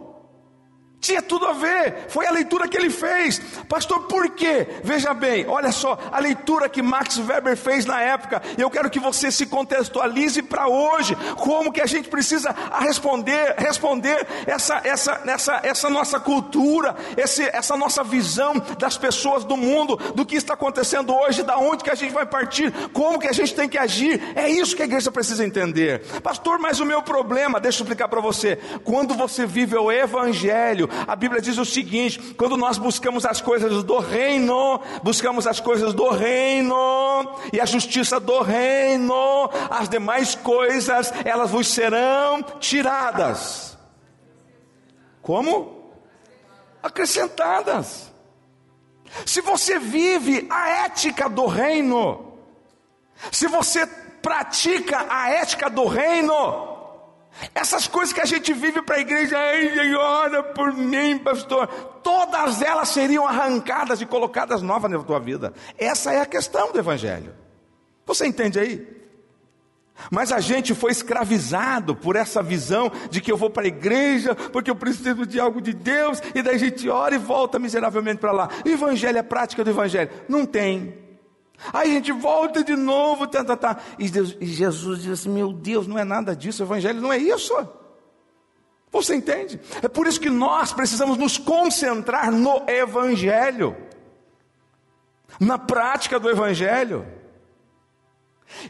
Tinha 1.04 1.22
tudo 1.22 1.46
a 1.46 1.52
ver, 1.52 2.06
foi 2.08 2.26
a 2.26 2.32
leitura 2.32 2.66
que 2.66 2.78
ele 2.78 2.90
fez. 2.90 3.38
Pastor, 3.68 4.04
por 4.04 4.30
quê? 4.30 4.66
Veja 4.86 5.14
bem, 5.14 5.46
olha 5.50 5.70
só, 5.70 6.00
a 6.10 6.18
leitura 6.18 6.70
que 6.70 6.82
Max 6.82 7.18
Weber 7.18 7.58
fez 7.58 7.86
na 7.86 8.00
época, 8.00 8.42
eu 8.58 8.70
quero 8.70 8.90
que 8.90 9.02
você 9.02 9.30
se 9.30 9.46
contextualize 9.46 10.42
para 10.44 10.70
hoje, 10.70 11.14
como 11.36 11.74
que 11.74 11.82
a 11.82 11.86
gente 11.86 12.08
precisa 12.08 12.56
responder, 12.80 13.56
responder 13.58 14.26
essa, 14.48 14.80
essa, 14.86 15.22
essa, 15.26 15.60
essa 15.62 15.90
nossa 15.90 16.22
cultura, 16.22 16.96
esse, 17.18 17.44
essa 17.54 17.76
nossa 17.76 18.02
visão 18.02 18.54
das 18.80 18.98
pessoas 18.98 19.44
do 19.44 19.58
mundo, 19.58 19.98
do 20.16 20.26
que 20.26 20.38
está 20.38 20.54
acontecendo 20.54 21.14
hoje, 21.14 21.44
da 21.44 21.58
onde 21.58 21.84
que 21.84 21.90
a 21.90 21.96
gente 21.96 22.14
vai 22.14 22.26
partir, 22.26 22.72
como 22.94 23.20
que 23.20 23.28
a 23.28 23.34
gente 23.34 23.54
tem 23.54 23.68
que 23.68 23.78
agir. 23.78 24.22
É 24.38 24.48
isso 24.48 24.74
que 24.74 24.82
a 24.82 24.86
igreja 24.86 25.12
precisa 25.12 25.44
entender. 25.44 26.00
Pastor, 26.22 26.60
mas 26.60 26.80
o 26.80 26.86
meu 26.86 27.02
problema, 27.02 27.60
deixa 27.60 27.82
eu 27.82 27.84
explicar 27.84 28.08
para 28.08 28.22
você, 28.22 28.58
quando 28.86 29.14
você 29.14 29.46
vive 29.46 29.76
o 29.76 29.92
evangelho, 29.92 30.93
a 31.08 31.16
Bíblia 31.16 31.42
diz 31.42 31.58
o 31.58 31.66
seguinte: 31.66 32.20
quando 32.36 32.58
nós 32.58 32.78
buscamos 32.78 33.26
as 33.26 33.42
coisas 33.42 33.84
do 33.84 34.00
reino, 34.00 34.80
buscamos 35.04 35.48
as 35.48 35.60
coisas 35.60 35.94
do 35.94 36.10
reino 36.10 36.76
e 37.52 37.60
a 37.60 37.66
justiça 37.66 38.20
do 38.20 38.42
reino, 38.42 39.50
as 39.70 39.90
demais 39.90 40.36
coisas 40.36 41.14
elas 41.26 41.52
vos 41.52 41.68
serão 41.68 42.42
tiradas. 42.60 43.78
Como? 45.22 45.94
Acrescentadas. 46.82 48.12
Se 49.26 49.42
você 49.42 49.80
vive 49.80 50.48
a 50.50 50.70
ética 50.86 51.30
do 51.30 51.46
reino, 51.46 52.34
se 53.32 53.48
você 53.48 53.86
pratica 54.22 55.06
a 55.10 55.30
ética 55.30 55.70
do 55.70 55.86
reino, 55.86 56.73
essas 57.54 57.88
coisas 57.88 58.14
que 58.14 58.22
a 58.22 58.26
gente 58.26 58.54
vive 58.54 58.82
para 58.82 58.98
a 58.98 59.00
igreja, 59.00 59.38
ai, 59.38 59.96
ora 59.96 60.44
por 60.44 60.74
mim, 60.74 61.18
pastor, 61.18 61.68
todas 62.04 62.62
elas 62.62 62.90
seriam 62.90 63.28
arrancadas 63.28 64.02
e 64.02 64.06
colocadas 64.06 64.62
novas 64.62 64.92
na 64.92 65.00
tua 65.00 65.20
vida. 65.20 65.54
Essa 65.78 66.14
é 66.14 66.22
a 66.22 66.26
questão 66.26 66.72
do 66.72 66.80
Evangelho. 66.80 67.34
Você 68.06 68.26
entende 68.26 68.60
aí? 68.60 69.04
Mas 70.12 70.32
a 70.32 70.40
gente 70.40 70.74
foi 70.74 70.92
escravizado 70.92 71.96
por 71.96 72.16
essa 72.16 72.42
visão 72.42 72.92
de 73.10 73.22
que 73.22 73.32
eu 73.32 73.38
vou 73.38 73.50
para 73.50 73.64
a 73.64 73.68
igreja 73.68 74.36
porque 74.36 74.70
eu 74.70 74.76
preciso 74.76 75.26
de 75.26 75.40
algo 75.40 75.62
de 75.62 75.74
Deus, 75.74 76.22
e 76.34 76.42
daí 76.42 76.56
a 76.56 76.60
gente 76.60 76.90
ora 76.90 77.16
e 77.16 77.20
volta 77.20 77.60
miseravelmente 77.60 78.20
para 78.20 78.32
lá. 78.32 78.50
Evangelho 78.66 79.18
é 79.18 79.24
prática 79.24 79.64
do 79.64 79.70
Evangelho? 79.70 80.10
Não 80.28 80.46
tem. 80.46 81.03
Aí 81.72 81.92
a 81.92 81.94
gente 81.94 82.12
volta 82.12 82.64
de 82.64 82.76
novo, 82.76 83.28
tá, 83.28 83.44
tá, 83.44 83.56
tá. 83.56 83.78
E, 83.98 84.10
Deus, 84.10 84.36
e 84.40 84.46
Jesus 84.46 85.04
diz 85.04 85.20
assim: 85.20 85.30
Meu 85.30 85.54
Deus, 85.54 85.88
não 85.88 85.98
é 85.98 86.04
nada 86.04 86.36
disso, 86.36 86.64
o 86.64 86.66
Evangelho 86.66 87.02
não 87.02 87.14
é 87.14 87.18
isso. 87.18 87.54
Você 88.92 89.16
entende? 89.16 89.60
É 89.82 89.88
por 89.88 90.06
isso 90.06 90.20
que 90.20 90.30
nós 90.30 90.72
precisamos 90.72 91.18
nos 91.18 91.38
concentrar 91.38 92.32
no 92.32 92.64
Evangelho, 92.68 93.76
na 95.40 95.58
prática 95.58 96.20
do 96.20 96.30
Evangelho. 96.30 97.23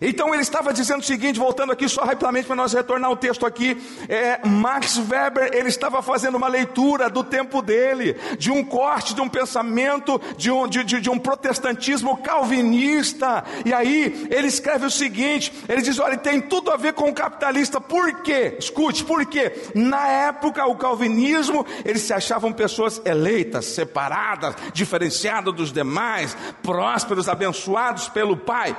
Então 0.01 0.33
ele 0.33 0.41
estava 0.43 0.73
dizendo 0.73 1.01
o 1.01 1.05
seguinte, 1.05 1.39
voltando 1.39 1.71
aqui 1.71 1.87
só 1.87 2.03
rapidamente 2.03 2.47
para 2.47 2.55
nós 2.55 2.73
retornar 2.73 3.11
o 3.11 3.15
texto 3.15 3.45
aqui, 3.45 3.77
é, 4.09 4.39
Max 4.47 4.97
Weber 5.09 5.51
ele 5.53 5.69
estava 5.69 6.01
fazendo 6.01 6.35
uma 6.35 6.47
leitura 6.47 7.09
do 7.09 7.23
tempo 7.23 7.61
dele, 7.61 8.15
de 8.37 8.51
um 8.51 8.63
corte, 8.63 9.13
de 9.13 9.21
um 9.21 9.29
pensamento, 9.29 10.19
de 10.37 10.51
um, 10.51 10.67
de, 10.67 10.83
de, 10.83 11.01
de 11.01 11.09
um 11.09 11.19
protestantismo 11.19 12.17
calvinista. 12.17 13.43
E 13.65 13.73
aí 13.73 14.27
ele 14.29 14.47
escreve 14.47 14.85
o 14.85 14.91
seguinte, 14.91 15.53
ele 15.67 15.81
diz, 15.81 15.99
olha, 15.99 16.17
tem 16.17 16.41
tudo 16.41 16.71
a 16.71 16.77
ver 16.77 16.93
com 16.93 17.09
o 17.09 17.13
capitalista. 17.13 17.79
Por 17.79 18.21
quê? 18.21 18.55
Escute, 18.59 19.03
por 19.03 19.25
quê? 19.25 19.53
Na 19.73 20.07
época 20.07 20.65
o 20.65 20.75
calvinismo 20.75 21.65
eles 21.85 22.01
se 22.01 22.13
achavam 22.13 22.51
pessoas 22.51 23.01
eleitas, 23.05 23.65
separadas, 23.65 24.55
diferenciadas 24.73 25.53
dos 25.53 25.71
demais, 25.71 26.35
prósperos, 26.61 27.27
abençoados 27.27 28.09
pelo 28.09 28.37
Pai. 28.37 28.75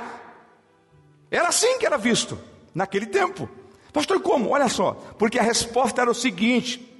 Era 1.29 1.49
assim 1.49 1.77
que 1.79 1.85
era 1.85 1.97
visto 1.97 2.37
naquele 2.73 3.05
tempo. 3.05 3.49
Pastor, 3.91 4.21
como? 4.21 4.49
Olha 4.49 4.67
só, 4.67 4.93
porque 5.17 5.39
a 5.39 5.43
resposta 5.43 6.01
era 6.01 6.11
o 6.11 6.15
seguinte: 6.15 6.95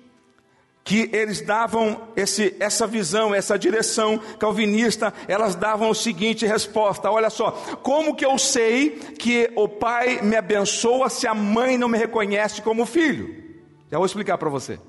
que 0.85 1.09
eles 1.11 1.41
davam 1.41 2.09
esse, 2.15 2.55
essa 2.59 2.85
visão, 2.85 3.33
essa 3.33 3.57
direção 3.57 4.19
calvinista, 4.39 5.11
elas 5.27 5.55
davam 5.55 5.89
o 5.89 5.95
seguinte 5.95 6.45
resposta: 6.45 7.11
olha 7.11 7.29
só, 7.29 7.51
como 7.81 8.15
que 8.15 8.25
eu 8.25 8.37
sei 8.37 8.91
que 8.91 9.51
o 9.55 9.67
pai 9.67 10.21
me 10.21 10.35
abençoa 10.35 11.09
se 11.09 11.27
a 11.27 11.33
mãe 11.33 11.77
não 11.77 11.89
me 11.89 11.97
reconhece 11.97 12.61
como 12.61 12.85
filho? 12.85 13.43
Já 13.91 13.97
vou 13.97 14.05
explicar 14.05 14.37
para 14.37 14.49
você. 14.49 14.79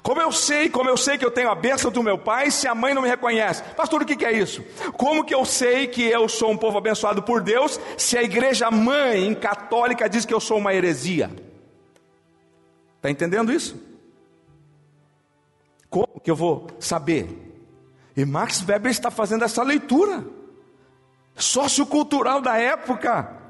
Como 0.00 0.20
eu 0.20 0.32
sei, 0.32 0.68
como 0.68 0.88
eu 0.88 0.96
sei 0.96 1.18
que 1.18 1.24
eu 1.24 1.30
tenho 1.30 1.50
a 1.50 1.54
bênção 1.54 1.90
do 1.90 2.02
meu 2.02 2.16
pai, 2.16 2.50
se 2.50 2.66
a 2.66 2.74
mãe 2.74 2.94
não 2.94 3.02
me 3.02 3.08
reconhece? 3.08 3.62
Pastor, 3.74 4.02
o 4.02 4.06
que 4.06 4.24
é 4.24 4.32
isso? 4.32 4.62
Como 4.96 5.24
que 5.24 5.34
eu 5.34 5.44
sei 5.44 5.86
que 5.86 6.02
eu 6.02 6.28
sou 6.28 6.50
um 6.50 6.56
povo 6.56 6.78
abençoado 6.78 7.22
por 7.22 7.42
Deus, 7.42 7.78
se 7.98 8.16
a 8.16 8.22
igreja 8.22 8.70
mãe 8.70 9.34
católica 9.34 10.08
diz 10.08 10.24
que 10.24 10.32
eu 10.32 10.40
sou 10.40 10.58
uma 10.58 10.72
heresia? 10.72 11.30
Está 12.96 13.10
entendendo 13.10 13.52
isso? 13.52 13.76
Como 15.90 16.20
que 16.22 16.30
eu 16.30 16.36
vou 16.36 16.68
saber? 16.78 17.28
E 18.16 18.24
Max 18.24 18.64
Weber 18.66 18.90
está 18.90 19.10
fazendo 19.10 19.44
essa 19.44 19.62
leitura 19.62 20.24
sociocultural 21.34 22.40
da 22.40 22.56
época. 22.56 23.41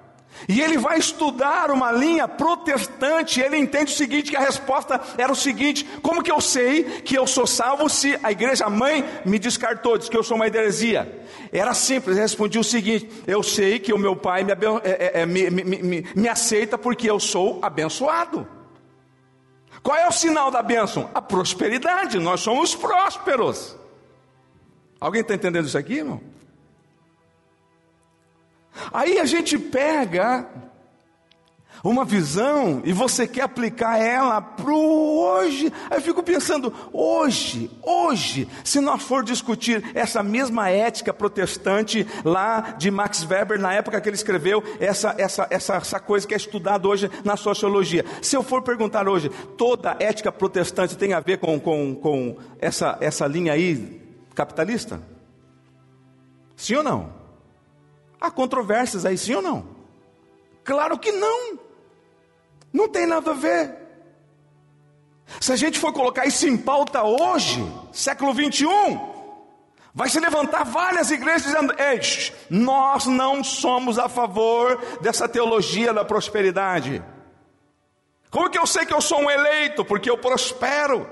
E 0.48 0.60
ele 0.60 0.76
vai 0.76 0.98
estudar 0.98 1.70
uma 1.70 1.92
linha 1.92 2.26
protestante, 2.26 3.40
ele 3.40 3.56
entende 3.56 3.92
o 3.92 3.96
seguinte, 3.96 4.30
que 4.30 4.36
a 4.36 4.40
resposta 4.40 5.00
era 5.16 5.30
o 5.30 5.36
seguinte, 5.36 5.84
como 6.02 6.22
que 6.22 6.32
eu 6.32 6.40
sei 6.40 6.84
que 7.02 7.16
eu 7.16 7.26
sou 7.26 7.46
salvo 7.46 7.88
se 7.88 8.18
a 8.22 8.32
igreja 8.32 8.68
mãe 8.68 9.04
me 9.24 9.38
descartou, 9.38 9.96
diz 9.96 10.08
que 10.08 10.16
eu 10.16 10.22
sou 10.22 10.36
uma 10.36 10.46
heresia? 10.46 11.24
Era 11.52 11.74
simples, 11.74 12.16
ele 12.16 12.22
respondia 12.22 12.60
o 12.60 12.64
seguinte, 12.64 13.08
eu 13.26 13.42
sei 13.42 13.78
que 13.78 13.92
o 13.92 13.98
meu 13.98 14.16
pai 14.16 14.42
me, 14.42 14.52
é, 14.82 15.20
é, 15.20 15.26
me, 15.26 15.50
me, 15.50 15.64
me, 15.64 16.06
me 16.14 16.28
aceita 16.28 16.76
porque 16.76 17.08
eu 17.08 17.20
sou 17.20 17.58
abençoado. 17.62 18.46
Qual 19.82 19.96
é 19.96 20.06
o 20.06 20.12
sinal 20.12 20.50
da 20.50 20.62
bênção? 20.62 21.10
A 21.12 21.20
prosperidade, 21.20 22.18
nós 22.18 22.40
somos 22.40 22.74
prósperos. 22.74 23.76
Alguém 25.00 25.22
está 25.22 25.34
entendendo 25.34 25.66
isso 25.66 25.76
aqui, 25.76 25.94
irmão? 25.94 26.20
Aí 28.92 29.18
a 29.18 29.24
gente 29.24 29.58
pega 29.58 30.48
uma 31.82 32.04
visão 32.04 32.80
e 32.84 32.92
você 32.92 33.26
quer 33.26 33.42
aplicar 33.42 33.98
ela 33.98 34.40
para 34.40 34.70
o 34.70 35.18
hoje. 35.18 35.72
Aí 35.90 35.98
eu 35.98 36.02
fico 36.02 36.22
pensando, 36.22 36.72
hoje, 36.92 37.70
hoje, 37.82 38.48
se 38.62 38.80
nós 38.80 39.02
for 39.02 39.24
discutir 39.24 39.84
essa 39.94 40.22
mesma 40.22 40.70
ética 40.70 41.12
protestante 41.12 42.06
lá 42.24 42.74
de 42.78 42.90
Max 42.90 43.24
Weber, 43.28 43.58
na 43.58 43.74
época 43.74 44.00
que 44.00 44.08
ele 44.08 44.16
escreveu 44.16 44.62
essa, 44.78 45.14
essa, 45.18 45.46
essa, 45.50 45.74
essa 45.74 46.00
coisa 46.00 46.26
que 46.26 46.34
é 46.34 46.36
estudada 46.36 46.86
hoje 46.86 47.10
na 47.24 47.36
sociologia. 47.36 48.04
Se 48.20 48.36
eu 48.36 48.42
for 48.42 48.62
perguntar 48.62 49.08
hoje, 49.08 49.28
toda 49.56 49.96
ética 49.98 50.30
protestante 50.30 50.96
tem 50.96 51.12
a 51.12 51.20
ver 51.20 51.38
com, 51.38 51.58
com, 51.58 51.94
com 51.96 52.36
essa, 52.60 52.96
essa 53.00 53.26
linha 53.26 53.52
aí 53.52 54.00
capitalista? 54.34 55.02
Sim 56.56 56.76
ou 56.76 56.82
não? 56.84 57.21
Há 58.22 58.30
controvérsias 58.30 59.04
aí, 59.04 59.18
sim 59.18 59.34
ou 59.34 59.42
não? 59.42 59.66
Claro 60.62 60.96
que 60.96 61.10
não. 61.10 61.58
Não 62.72 62.88
tem 62.88 63.04
nada 63.04 63.32
a 63.32 63.34
ver. 63.34 63.76
Se 65.40 65.52
a 65.52 65.56
gente 65.56 65.76
for 65.76 65.92
colocar 65.92 66.24
isso 66.24 66.46
em 66.46 66.56
pauta 66.56 67.02
hoje, 67.02 67.60
século 67.90 68.32
21, 68.32 69.12
vai 69.92 70.08
se 70.08 70.20
levantar 70.20 70.62
várias 70.62 71.10
igrejas 71.10 71.42
dizendo: 71.42 71.74
Ei, 71.76 72.00
nós 72.48 73.06
não 73.06 73.42
somos 73.42 73.98
a 73.98 74.08
favor 74.08 74.80
dessa 75.00 75.28
teologia 75.28 75.92
da 75.92 76.04
prosperidade. 76.04 77.02
Como 78.30 78.48
que 78.48 78.58
eu 78.58 78.68
sei 78.68 78.86
que 78.86 78.94
eu 78.94 79.00
sou 79.00 79.18
um 79.18 79.30
eleito? 79.30 79.84
Porque 79.84 80.08
eu 80.08 80.16
prospero. 80.16 81.10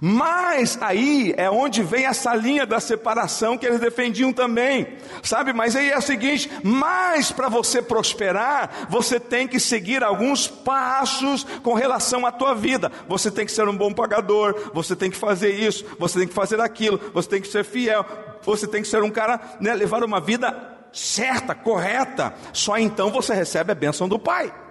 Mas 0.00 0.78
aí 0.80 1.34
é 1.36 1.50
onde 1.50 1.82
vem 1.82 2.06
essa 2.06 2.34
linha 2.34 2.66
da 2.66 2.80
separação 2.80 3.56
que 3.56 3.66
eles 3.66 3.80
defendiam 3.80 4.32
também, 4.32 4.96
sabe? 5.22 5.52
Mas 5.52 5.76
aí 5.76 5.90
é 5.90 5.98
o 5.98 6.02
seguinte: 6.02 6.50
mas 6.62 7.30
para 7.30 7.48
você 7.48 7.80
prosperar, 7.80 8.86
você 8.88 9.20
tem 9.20 9.46
que 9.46 9.60
seguir 9.60 10.02
alguns 10.02 10.48
passos 10.48 11.44
com 11.62 11.74
relação 11.74 12.26
à 12.26 12.32
tua 12.32 12.54
vida. 12.54 12.90
Você 13.08 13.30
tem 13.30 13.46
que 13.46 13.52
ser 13.52 13.68
um 13.68 13.76
bom 13.76 13.92
pagador, 13.92 14.70
você 14.72 14.96
tem 14.96 15.10
que 15.10 15.16
fazer 15.16 15.50
isso, 15.50 15.84
você 15.98 16.20
tem 16.20 16.28
que 16.28 16.34
fazer 16.34 16.60
aquilo, 16.60 17.00
você 17.12 17.28
tem 17.28 17.40
que 17.40 17.48
ser 17.48 17.64
fiel, 17.64 18.04
você 18.42 18.66
tem 18.66 18.82
que 18.82 18.88
ser 18.88 19.02
um 19.02 19.10
cara, 19.10 19.40
né, 19.60 19.74
levar 19.74 20.02
uma 20.02 20.20
vida 20.20 20.74
certa, 20.92 21.54
correta. 21.54 22.34
Só 22.52 22.78
então 22.78 23.10
você 23.10 23.34
recebe 23.34 23.72
a 23.72 23.74
bênção 23.74 24.08
do 24.08 24.18
Pai. 24.18 24.63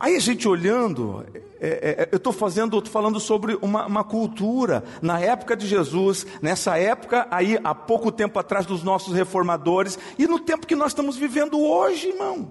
Aí 0.00 0.16
a 0.16 0.18
gente 0.18 0.48
olhando, 0.48 1.26
é, 1.60 1.68
é, 1.68 1.90
é 1.90 2.08
eu 2.10 2.16
estou 2.16 2.32
fazendo, 2.32 2.80
tô 2.80 2.90
falando 2.90 3.20
sobre 3.20 3.58
uma, 3.60 3.84
uma, 3.84 4.02
cultura 4.02 4.82
na 5.02 5.20
época 5.20 5.54
de 5.54 5.66
Jesus, 5.66 6.26
nessa 6.40 6.78
época 6.78 7.28
aí 7.30 7.58
há 7.62 7.74
pouco 7.74 8.10
tempo 8.10 8.38
atrás 8.38 8.64
dos 8.64 8.82
nossos 8.82 9.12
reformadores 9.12 9.98
e 10.18 10.26
no 10.26 10.38
tempo 10.38 10.66
que 10.66 10.74
nós 10.74 10.92
estamos 10.92 11.18
vivendo 11.18 11.60
hoje, 11.60 12.08
irmão. 12.08 12.50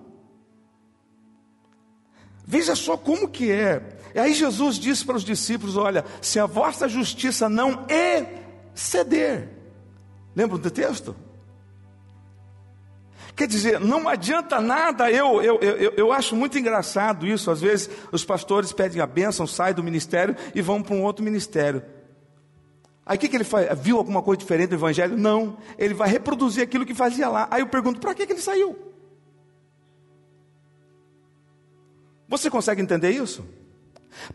Veja 2.45 2.75
só 2.75 2.95
como 2.95 3.27
que 3.27 3.51
é. 3.51 3.97
E 4.13 4.19
aí 4.19 4.35
Jesus 4.35 4.77
disse 4.77 5.03
para 5.03 5.15
os 5.15 5.23
discípulos: 5.23 5.75
Olha, 5.75 6.05
se 6.21 6.39
a 6.39 6.45
vossa 6.45 6.87
justiça 6.87 7.49
não 7.49 7.83
exceder, 8.75 9.49
lembra 10.35 10.59
do 10.59 10.69
texto? 10.69 11.15
Quer 13.39 13.47
dizer, 13.47 13.79
não 13.79 14.09
adianta 14.09 14.59
nada, 14.59 15.09
eu, 15.09 15.41
eu, 15.41 15.59
eu, 15.61 15.93
eu 15.95 16.11
acho 16.11 16.35
muito 16.35 16.59
engraçado 16.59 17.25
isso. 17.25 17.49
Às 17.49 17.61
vezes 17.61 17.89
os 18.11 18.25
pastores 18.25 18.73
pedem 18.73 19.01
a 19.01 19.07
bênção, 19.07 19.47
saem 19.47 19.73
do 19.73 19.81
ministério 19.81 20.35
e 20.53 20.61
vão 20.61 20.83
para 20.83 20.93
um 20.93 21.03
outro 21.03 21.23
ministério. 21.23 21.81
Aí 23.05 23.15
o 23.15 23.19
que, 23.19 23.29
que 23.29 23.37
ele 23.37 23.45
faz? 23.45 23.79
Viu 23.79 23.97
alguma 23.97 24.21
coisa 24.21 24.39
diferente 24.39 24.71
do 24.71 24.75
evangelho? 24.75 25.17
Não. 25.17 25.55
Ele 25.77 25.93
vai 25.93 26.09
reproduzir 26.09 26.61
aquilo 26.61 26.85
que 26.85 26.93
fazia 26.93 27.29
lá. 27.29 27.47
Aí 27.49 27.61
eu 27.61 27.67
pergunto, 27.67 28.01
para 28.01 28.13
que, 28.13 28.27
que 28.27 28.33
ele 28.33 28.41
saiu? 28.41 28.77
Você 32.27 32.49
consegue 32.49 32.81
entender 32.81 33.11
isso? 33.11 33.45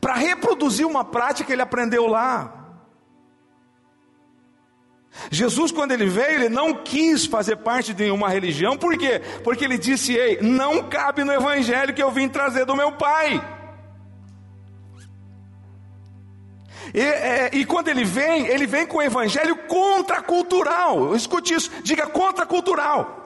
Para 0.01 0.15
reproduzir 0.15 0.87
uma 0.87 1.05
prática 1.05 1.47
que 1.47 1.53
ele 1.53 1.61
aprendeu 1.61 2.07
lá. 2.07 2.64
Jesus, 5.31 5.71
quando 5.71 5.93
ele 5.93 6.07
veio, 6.07 6.37
ele 6.37 6.49
não 6.49 6.75
quis 6.75 7.25
fazer 7.25 7.57
parte 7.57 7.95
de 7.95 8.11
uma 8.11 8.29
religião, 8.29 8.77
por 8.77 8.97
quê? 8.99 9.21
Porque 9.43 9.65
ele 9.65 9.79
disse: 9.79 10.15
Ei, 10.15 10.39
não 10.41 10.85
cabe 10.85 11.25
no 11.25 11.33
evangelho 11.33 11.95
que 11.95 12.03
eu 12.03 12.11
vim 12.11 12.29
trazer 12.29 12.65
do 12.65 12.77
meu 12.77 12.93
pai. 12.93 13.43
E, 16.93 17.01
é, 17.01 17.51
e, 17.53 17.65
quando 17.65 17.89
ele 17.89 18.05
vem, 18.05 18.47
ele 18.47 18.67
vem 18.67 18.87
com 18.87 18.99
o 18.99 19.03
evangelho 19.03 19.57
contracultural. 19.67 21.17
Escute 21.17 21.55
isso, 21.55 21.71
diga 21.83 22.07
contracultural. 22.07 23.23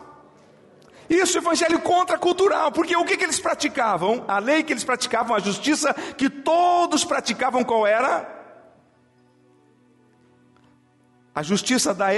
Isso, 1.09 1.39
evangelho 1.39 1.79
contracultural, 1.81 2.71
porque 2.71 2.95
o 2.95 3.05
que, 3.05 3.17
que 3.17 3.25
eles 3.25 3.41
praticavam? 3.41 4.25
A 4.29 4.39
lei 4.39 4.63
que 4.63 4.73
eles 4.73 4.85
praticavam, 4.85 5.35
a 5.35 5.39
justiça 5.39 5.95
que 6.17 6.29
todos 6.29 7.05
praticavam, 7.05 7.65
qual 7.65 7.87
era? 7.87 8.38
A 11.39 11.43
justiça 11.45 11.95
da 11.95 12.09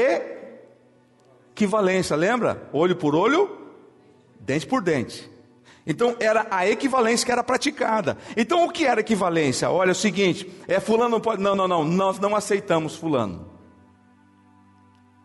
equivalência, 1.52 2.16
lembra? 2.16 2.66
Olho 2.72 2.96
por 2.96 3.14
olho, 3.14 3.54
dente 4.40 4.66
por 4.66 4.80
dente. 4.80 5.30
Então 5.86 6.16
era 6.18 6.46
a 6.50 6.66
equivalência 6.66 7.26
que 7.26 7.30
era 7.30 7.44
praticada. 7.44 8.16
Então 8.34 8.64
o 8.64 8.70
que 8.70 8.86
era 8.86 9.02
equivalência? 9.02 9.70
Olha 9.70 9.90
é 9.90 9.92
o 9.92 9.94
seguinte, 9.94 10.50
é 10.66 10.80
fulano 10.80 11.10
não 11.10 11.20
pode, 11.20 11.42
não, 11.42 11.54
não, 11.54 11.68
não, 11.68 11.84
nós 11.84 12.18
não 12.18 12.34
aceitamos 12.34 12.96
fulano. 12.96 13.46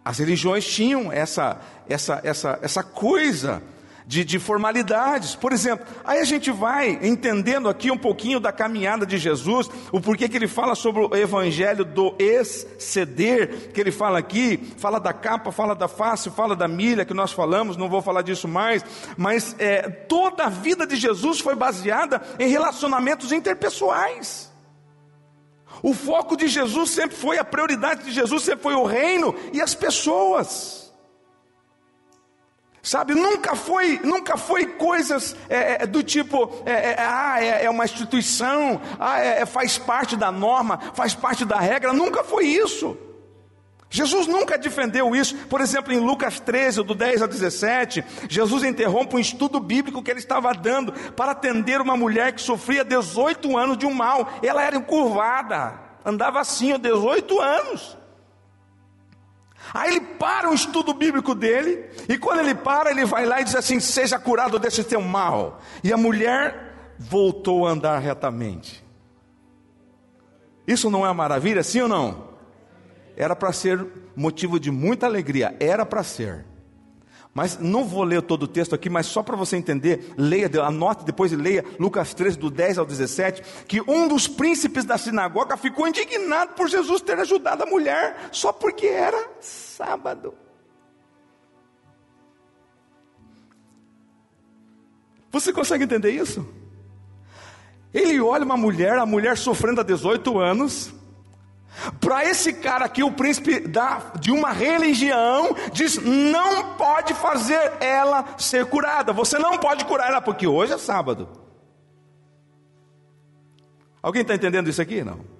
As 0.03 0.19
religiões 0.19 0.67
tinham 0.67 1.09
essa 1.09 1.61
essa 1.87 2.19
essa 2.21 2.59
essa 2.61 2.83
coisa 2.83 3.63
de, 4.07 4.23
de 4.23 4.39
formalidades. 4.39 5.35
Por 5.35 5.51
exemplo, 5.51 5.85
aí 6.03 6.19
a 6.19 6.23
gente 6.23 6.51
vai 6.51 6.99
entendendo 7.01 7.67
aqui 7.67 7.91
um 7.91 7.97
pouquinho 7.97 8.39
da 8.39 8.51
caminhada 8.51 9.05
de 9.05 9.17
Jesus, 9.17 9.69
o 9.91 9.99
porquê 9.99 10.29
que 10.29 10.37
ele 10.37 10.47
fala 10.47 10.75
sobre 10.75 11.01
o 11.01 11.15
evangelho 11.15 11.83
do 11.83 12.15
exceder, 12.19 13.71
que 13.73 13.79
ele 13.79 13.91
fala 13.91 14.19
aqui, 14.19 14.57
fala 14.77 14.99
da 14.99 15.13
capa, 15.13 15.51
fala 15.51 15.75
da 15.75 15.87
face, 15.87 16.29
fala 16.29 16.55
da 16.55 16.67
milha 16.67 17.05
que 17.05 17.13
nós 17.13 17.31
falamos, 17.31 17.77
não 17.77 17.89
vou 17.89 18.01
falar 18.01 18.21
disso 18.21 18.47
mais, 18.47 18.83
mas 19.17 19.55
é, 19.59 19.89
toda 19.89 20.45
a 20.45 20.49
vida 20.49 20.85
de 20.85 20.95
Jesus 20.95 21.39
foi 21.39 21.55
baseada 21.55 22.21
em 22.39 22.47
relacionamentos 22.47 23.31
interpessoais. 23.31 24.53
O 25.81 25.93
foco 25.93 26.37
de 26.37 26.47
Jesus 26.47 26.91
sempre 26.91 27.17
foi, 27.17 27.37
a 27.37 27.43
prioridade 27.43 28.05
de 28.05 28.11
Jesus 28.11 28.43
sempre 28.43 28.63
foi 28.63 28.75
o 28.75 28.85
reino 28.85 29.35
e 29.51 29.61
as 29.61 29.75
pessoas. 29.75 30.84
Sabe, 32.85 33.15
nunca 33.15 33.55
foi, 33.55 33.99
nunca 34.03 34.37
foi 34.37 34.67
coisas 34.67 35.35
é, 35.49 35.81
é 35.81 35.87
do 35.87 36.03
tipo, 36.03 36.61
é, 36.67 36.91
é, 36.91 36.95
ah, 36.99 37.43
é, 37.43 37.65
é, 37.65 37.69
uma 37.69 37.83
instituição, 37.83 38.79
ah, 38.99 39.19
é, 39.19 39.41
é, 39.41 39.45
faz 39.47 39.75
parte 39.75 40.15
da 40.15 40.31
norma, 40.31 40.79
faz 40.93 41.15
parte 41.15 41.43
da 41.43 41.59
regra, 41.59 41.91
nunca 41.91 42.23
foi 42.23 42.45
isso. 42.45 42.95
Jesus 43.89 44.27
nunca 44.27 44.55
defendeu 44.55 45.15
isso. 45.15 45.35
Por 45.47 45.61
exemplo, 45.61 45.91
em 45.91 45.99
Lucas 45.99 46.39
13, 46.39 46.83
do 46.83 46.93
10 46.93 47.23
a 47.23 47.25
17, 47.25 48.03
Jesus 48.29 48.63
interrompe 48.63 49.15
um 49.15 49.19
estudo 49.19 49.59
bíblico 49.59 50.03
que 50.03 50.11
ele 50.11 50.19
estava 50.19 50.53
dando 50.53 50.93
para 51.13 51.31
atender 51.31 51.81
uma 51.81 51.97
mulher 51.97 52.33
que 52.33 52.41
sofria 52.41 52.85
18 52.85 53.57
anos 53.57 53.79
de 53.79 53.87
um 53.87 53.93
mal. 53.95 54.29
Ela 54.43 54.61
era 54.61 54.75
encurvada, 54.75 55.73
andava 56.05 56.39
assim 56.39 56.71
há 56.71 56.77
18 56.77 57.41
anos. 57.41 57.97
Aí 59.73 59.91
ele 59.91 60.01
para 60.01 60.49
o 60.49 60.53
estudo 60.53 60.93
bíblico 60.93 61.33
dele, 61.35 61.85
e 62.07 62.17
quando 62.17 62.39
ele 62.39 62.55
para, 62.55 62.91
ele 62.91 63.05
vai 63.05 63.25
lá 63.25 63.41
e 63.41 63.43
diz 63.43 63.55
assim: 63.55 63.79
Seja 63.79 64.19
curado 64.19 64.59
desse 64.59 64.83
teu 64.83 65.01
mal. 65.01 65.61
E 65.83 65.91
a 65.91 65.97
mulher 65.97 66.93
voltou 66.97 67.67
a 67.67 67.71
andar 67.71 67.99
retamente. 67.99 68.83
Isso 70.67 70.89
não 70.89 71.05
é 71.05 71.09
uma 71.09 71.13
maravilha, 71.13 71.63
sim 71.63 71.81
ou 71.81 71.87
não? 71.87 72.29
Era 73.15 73.35
para 73.35 73.53
ser 73.53 73.85
motivo 74.15 74.59
de 74.59 74.71
muita 74.71 75.05
alegria, 75.05 75.55
era 75.59 75.85
para 75.85 76.03
ser. 76.03 76.45
Mas 77.35 77.59
não 77.59 77.83
vou 77.83 78.05
ler 78.05 78.21
todo 78.21 78.43
o 78.43 78.47
texto 78.47 78.73
aqui, 78.73 78.89
mas 78.89 79.07
só 79.07 79.21
para 79.21 79.35
você 79.35 79.57
entender, 79.57 80.13
leia, 80.15 80.49
anote 80.63 81.03
depois 81.03 81.33
e 81.33 81.35
leia 81.35 81.65
Lucas 81.77 82.13
13, 82.13 82.39
do 82.39 82.49
10 82.49 82.77
ao 82.77 82.85
17, 82.85 83.65
que 83.67 83.81
um 83.81 84.07
dos 84.07 84.25
príncipes 84.25 84.85
da 84.85 84.97
sinagoga 84.97 85.57
ficou 85.57 85.85
indignado 85.85 86.53
por 86.53 86.69
Jesus 86.69 87.01
ter 87.01 87.19
ajudado 87.19 87.63
a 87.63 87.65
mulher, 87.65 88.29
só 88.31 88.53
porque 88.53 88.87
era 88.87 89.21
sábado. 89.41 90.33
Você 95.29 95.51
consegue 95.51 95.83
entender 95.83 96.11
isso? 96.11 96.47
Ele 97.93 98.17
olha 98.21 98.45
uma 98.45 98.55
mulher, 98.55 98.97
a 98.97 99.05
mulher 99.05 99.37
sofrendo 99.37 99.81
há 99.81 99.83
18 99.83 100.39
anos, 100.39 100.93
para 101.99 102.25
esse 102.25 102.53
cara 102.53 102.85
aqui, 102.85 103.03
o 103.03 103.11
príncipe 103.11 103.59
da, 103.59 104.01
de 104.19 104.31
uma 104.31 104.51
religião, 104.51 105.55
diz: 105.71 105.97
não 105.97 106.75
pode 106.75 107.13
fazer 107.13 107.73
ela 107.79 108.25
ser 108.37 108.65
curada. 108.65 109.13
Você 109.13 109.37
não 109.37 109.57
pode 109.57 109.85
curar 109.85 110.09
ela, 110.09 110.21
porque 110.21 110.47
hoje 110.47 110.73
é 110.73 110.77
sábado. 110.77 111.29
Alguém 114.01 114.21
está 114.21 114.35
entendendo 114.35 114.69
isso 114.69 114.81
aqui? 114.81 115.03
Não. 115.03 115.35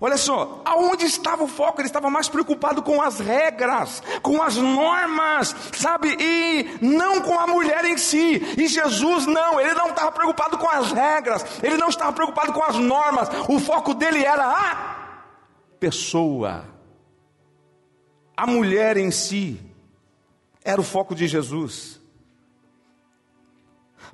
Olha 0.00 0.16
só, 0.16 0.60
aonde 0.64 1.06
estava 1.06 1.44
o 1.44 1.48
foco? 1.48 1.80
Ele 1.80 1.88
estava 1.88 2.10
mais 2.10 2.28
preocupado 2.28 2.82
com 2.82 3.02
as 3.02 3.20
regras, 3.20 4.02
com 4.22 4.42
as 4.42 4.56
normas, 4.56 5.54
sabe? 5.72 6.16
E 6.18 6.78
não 6.80 7.20
com 7.20 7.38
a 7.38 7.46
mulher 7.46 7.84
em 7.84 7.96
si. 7.96 8.54
E 8.56 8.66
Jesus 8.66 9.26
não, 9.26 9.60
ele 9.60 9.74
não 9.74 9.88
estava 9.90 10.12
preocupado 10.12 10.58
com 10.58 10.68
as 10.68 10.92
regras, 10.92 11.44
ele 11.62 11.76
não 11.76 11.88
estava 11.88 12.12
preocupado 12.12 12.52
com 12.52 12.62
as 12.62 12.76
normas. 12.76 13.28
O 13.48 13.58
foco 13.58 13.94
dele 13.94 14.24
era 14.24 14.44
a 14.44 14.97
pessoa. 15.78 16.64
A 18.36 18.46
mulher 18.46 18.96
em 18.96 19.10
si 19.10 19.60
era 20.64 20.80
o 20.80 20.84
foco 20.84 21.14
de 21.14 21.26
Jesus. 21.26 21.98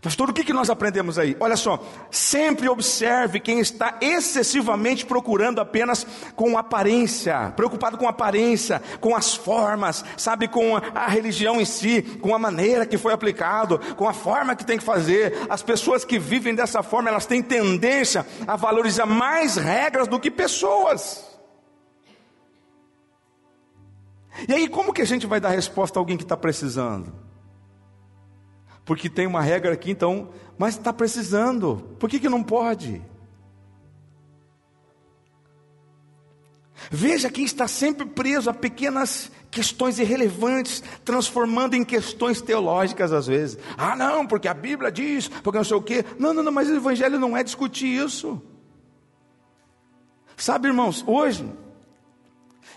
Pastor, 0.05 0.29
o 0.29 0.33
que, 0.35 0.45
que 0.45 0.53
nós 0.53 0.69
aprendemos 0.69 1.19
aí? 1.19 1.35
Olha 1.41 1.57
só, 1.57 1.83
sempre 2.11 2.69
observe 2.69 3.41
quem 3.41 3.59
está 3.59 3.97
excessivamente 4.03 5.07
procurando 5.07 5.63
apenas 5.63 6.07
com 6.37 6.59
aparência, 6.59 7.55
preocupado 7.57 7.97
com 7.97 8.07
aparência, 8.07 8.83
com 9.01 9.17
as 9.17 9.35
formas, 9.35 10.05
sabe, 10.17 10.47
com 10.47 10.77
a 10.77 11.07
religião 11.09 11.59
em 11.59 11.65
si, 11.65 12.03
com 12.21 12.35
a 12.35 12.39
maneira 12.39 12.85
que 12.85 12.99
foi 12.99 13.15
aplicado, 13.15 13.79
com 13.97 14.07
a 14.07 14.13
forma 14.13 14.55
que 14.55 14.67
tem 14.67 14.77
que 14.77 14.85
fazer. 14.85 15.47
As 15.49 15.63
pessoas 15.63 16.05
que 16.05 16.19
vivem 16.19 16.55
dessa 16.55 16.83
forma, 16.83 17.09
elas 17.09 17.25
têm 17.25 17.43
tendência 17.43 18.27
a 18.47 18.57
valorizar 18.57 19.07
mais 19.07 19.57
regras 19.57 20.07
do 20.07 20.21
que 20.21 20.31
pessoas. 20.31 21.34
E 24.49 24.53
aí, 24.53 24.69
como 24.69 24.93
que 24.93 25.03
a 25.03 25.07
gente 25.07 25.27
vai 25.27 25.41
dar 25.41 25.51
resposta 25.51 25.99
a 25.99 26.01
alguém 26.01 26.17
que 26.17 26.25
está 26.25 26.37
precisando? 26.37 27.13
Porque 28.85 29.09
tem 29.09 29.27
uma 29.27 29.41
regra 29.41 29.73
aqui, 29.73 29.91
então, 29.91 30.31
mas 30.59 30.77
está 30.77 30.93
precisando, 30.93 31.97
por 31.99 32.09
que, 32.09 32.21
que 32.21 32.29
não 32.29 32.43
pode? 32.43 33.03
Veja 36.91 37.31
quem 37.31 37.45
está 37.45 37.67
sempre 37.67 38.05
preso 38.05 38.51
a 38.51 38.55
pequenas 38.55 39.31
questões 39.51 39.99
irrelevantes, 39.99 40.83
transformando 41.05 41.75
em 41.75 41.85
questões 41.85 42.43
teológicas 42.43 43.13
às 43.13 43.27
vezes. 43.27 43.59
Ah, 43.79 43.97
não, 43.97 44.27
porque 44.27 44.49
a 44.49 44.55
Bíblia 44.55 44.91
diz, 44.91 45.29
porque 45.29 45.57
não 45.57 45.65
sei 45.65 45.77
o 45.77 45.83
quê. 45.83 46.05
Não, 46.19 46.35
não, 46.35 46.43
não, 46.43 46.53
mas 46.53 46.69
o 46.69 46.75
Evangelho 46.75 47.19
não 47.19 47.37
é 47.37 47.43
discutir 47.43 47.87
isso. 47.87 48.43
Sabe, 50.37 50.69
irmãos, 50.69 51.05
hoje 51.07 51.49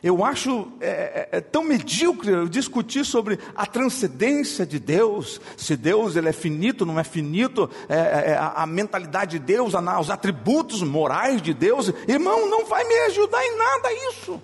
Eu 0.04 0.24
acho 0.24 0.72
é, 0.80 0.88
é, 0.88 1.30
é, 1.34 1.42
tão 1.42 1.64
medíocre 1.64 2.48
discutir 2.50 3.04
sobre 3.04 3.40
a 3.56 3.66
transcendência 3.66 4.66
de 4.66 4.80
Deus, 4.80 5.42
se 5.58 5.76
Deus 5.76 6.16
ele 6.16 6.30
é 6.30 6.34
finito, 6.34 6.86
não 6.86 7.00
é 7.00 7.04
finito, 7.04 7.70
é, 7.90 7.96
é, 7.96 8.32
é, 8.32 8.38
a, 8.38 8.64
a, 8.64 8.66
mentalidade 8.68 9.40
de 9.40 9.46
Deus, 9.46 9.74
a, 9.74 10.00
os 10.00 10.10
atributos 10.10 10.84
morais 10.84 11.42
de 11.42 11.54
Deus. 11.54 11.92
Irmão, 12.08 12.48
não 12.50 12.66
vai 12.66 12.84
me 12.84 12.96
ajudar 13.08 13.44
em 13.44 13.58
nada 13.58 13.94
isso. 14.12 14.42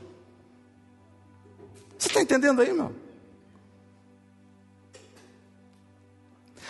Você 1.97 2.08
está 2.08 2.22
entendendo 2.22 2.62
aí, 2.62 2.74
meu? 2.74 2.91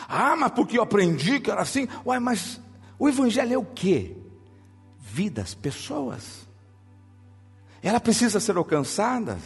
Ah, 0.07 0.35
mas 0.35 0.51
porque 0.51 0.77
eu 0.77 0.83
aprendi 0.83 1.39
que 1.39 1.49
era 1.49 1.61
assim. 1.61 1.87
Uai, 2.05 2.19
mas 2.19 2.59
o 2.99 3.07
Evangelho 3.07 3.53
é 3.53 3.57
o 3.57 3.65
quê? 3.65 4.15
Vidas, 4.99 5.53
pessoas. 5.53 6.42
Ela 7.83 7.99
precisa 7.99 8.39
ser 8.39 8.55
alcançada. 8.55 9.37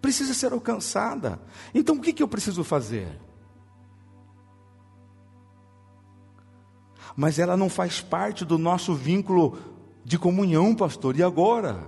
Precisa 0.00 0.34
ser 0.34 0.52
alcançada. 0.52 1.40
Então 1.74 1.96
o 1.96 2.00
que, 2.00 2.12
que 2.12 2.22
eu 2.22 2.28
preciso 2.28 2.62
fazer? 2.62 3.18
Mas 7.16 7.38
ela 7.38 7.56
não 7.56 7.70
faz 7.70 8.02
parte 8.02 8.44
do 8.44 8.58
nosso 8.58 8.94
vínculo 8.94 9.58
de 10.04 10.18
comunhão, 10.18 10.74
pastor. 10.74 11.16
E 11.16 11.22
agora? 11.22 11.86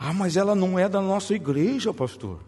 Ah, 0.00 0.12
mas 0.12 0.36
ela 0.36 0.56
não 0.56 0.76
é 0.76 0.88
da 0.88 1.00
nossa 1.00 1.32
igreja, 1.32 1.94
pastor. 1.94 2.40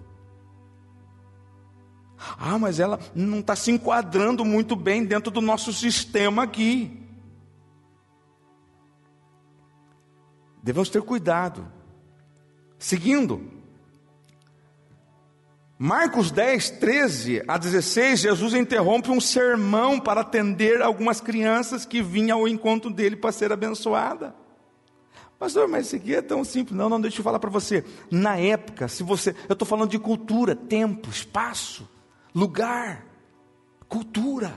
Ah, 2.36 2.59
mas 2.59 2.80
ela 2.80 2.99
não 3.14 3.39
está 3.39 3.55
se 3.55 3.70
enquadrando 3.70 4.45
muito 4.45 4.74
bem 4.74 5.05
dentro 5.05 5.30
do 5.30 5.41
nosso 5.41 5.72
sistema 5.72 6.43
aqui. 6.43 7.07
Devemos 10.69 10.91
ter 10.91 11.01
cuidado. 11.01 11.66
Seguindo, 12.79 13.41
Marcos 15.79 16.31
10, 16.31 16.73
13 16.73 17.43
a 17.49 17.57
16, 17.57 18.21
Jesus 18.21 18.53
interrompe 18.53 19.11
um 19.11 19.19
sermão 19.19 19.99
para 19.99 20.21
atender 20.21 20.83
algumas 20.83 21.23
crianças 21.23 21.87
que 21.87 22.03
vinham 22.03 22.41
ao 22.41 22.47
encontro 22.47 22.91
dele 22.91 23.16
para 23.16 23.33
ser 23.33 23.51
abençoada. 23.51 24.35
Pastor, 25.39 25.66
mas 25.69 25.87
isso 25.87 25.97
aqui 25.97 26.14
é 26.14 26.21
tão 26.21 26.45
simples. 26.45 26.77
Não, 26.77 26.91
não, 26.91 27.01
deixa 27.01 27.21
eu 27.21 27.25
falar 27.25 27.39
para 27.39 27.49
você. 27.49 27.83
Na 28.11 28.37
época, 28.37 28.89
se 28.89 29.03
você. 29.03 29.35
Eu 29.49 29.55
estou 29.55 29.66
falando 29.66 29.89
de 29.89 29.99
cultura, 29.99 30.55
tempo, 30.55 31.09
espaço, 31.09 31.89
lugar, 32.35 33.07
cultura. 33.89 34.53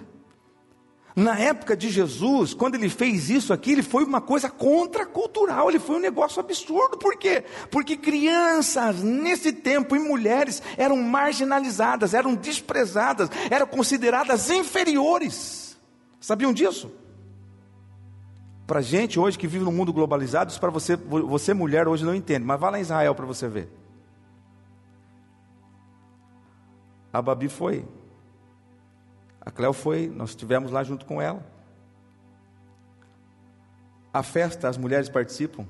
Na 1.16 1.38
época 1.38 1.76
de 1.76 1.90
Jesus, 1.90 2.54
quando 2.54 2.76
ele 2.76 2.88
fez 2.88 3.30
isso 3.30 3.52
aqui, 3.52 3.74
ele 3.74 3.84
foi 3.84 4.04
uma 4.04 4.22
coisa 4.22 4.50
contracultural, 4.50 5.70
ele 5.70 5.80
foi 5.80 5.98
um 5.98 6.00
negócio 6.00 6.40
absurdo. 6.40 6.98
Por 6.98 7.18
quê? 7.18 7.44
Porque 7.70 7.98
crianças 7.98 9.04
nesse 9.04 9.52
tempo 9.52 9.96
e 9.96 10.00
mulheres 10.00 10.62
eram 10.78 10.96
marginalizadas, 10.98 12.14
eram 12.14 12.34
desprezadas, 12.34 13.30
eram 13.50 13.68
consideradas 13.68 14.50
inferiores. 14.50 15.78
Sabiam 16.20 16.54
disso? 16.54 16.92
Para 18.66 18.80
gente 18.80 19.20
hoje 19.20 19.38
que 19.38 19.48
vive 19.48 19.66
no 19.66 19.72
mundo 19.72 19.92
globalizado, 19.92 20.50
isso 20.50 20.60
para 20.60 20.72
você, 20.72 20.96
você 20.96 21.54
mulher 21.54 21.90
hoje 21.90 22.06
não 22.06 22.16
entende, 22.16 22.46
mas 22.46 22.58
vá 22.58 22.70
lá 22.70 22.80
em 22.80 22.84
Israel 22.84 23.14
para 23.14 23.26
você 23.26 23.50
ver. 23.50 23.70
A 27.12 27.22
Babi 27.22 27.50
foi, 27.50 27.86
a 29.42 29.50
Cléo 29.50 29.74
foi, 29.74 30.08
nós 30.08 30.30
estivemos 30.30 30.72
lá 30.72 30.84
junto 30.84 31.06
com 31.06 31.20
ela. 31.20 31.44
A 34.14 34.22
festa, 34.22 34.70
as 34.70 34.78
mulheres 34.78 35.10
participam. 35.10 35.66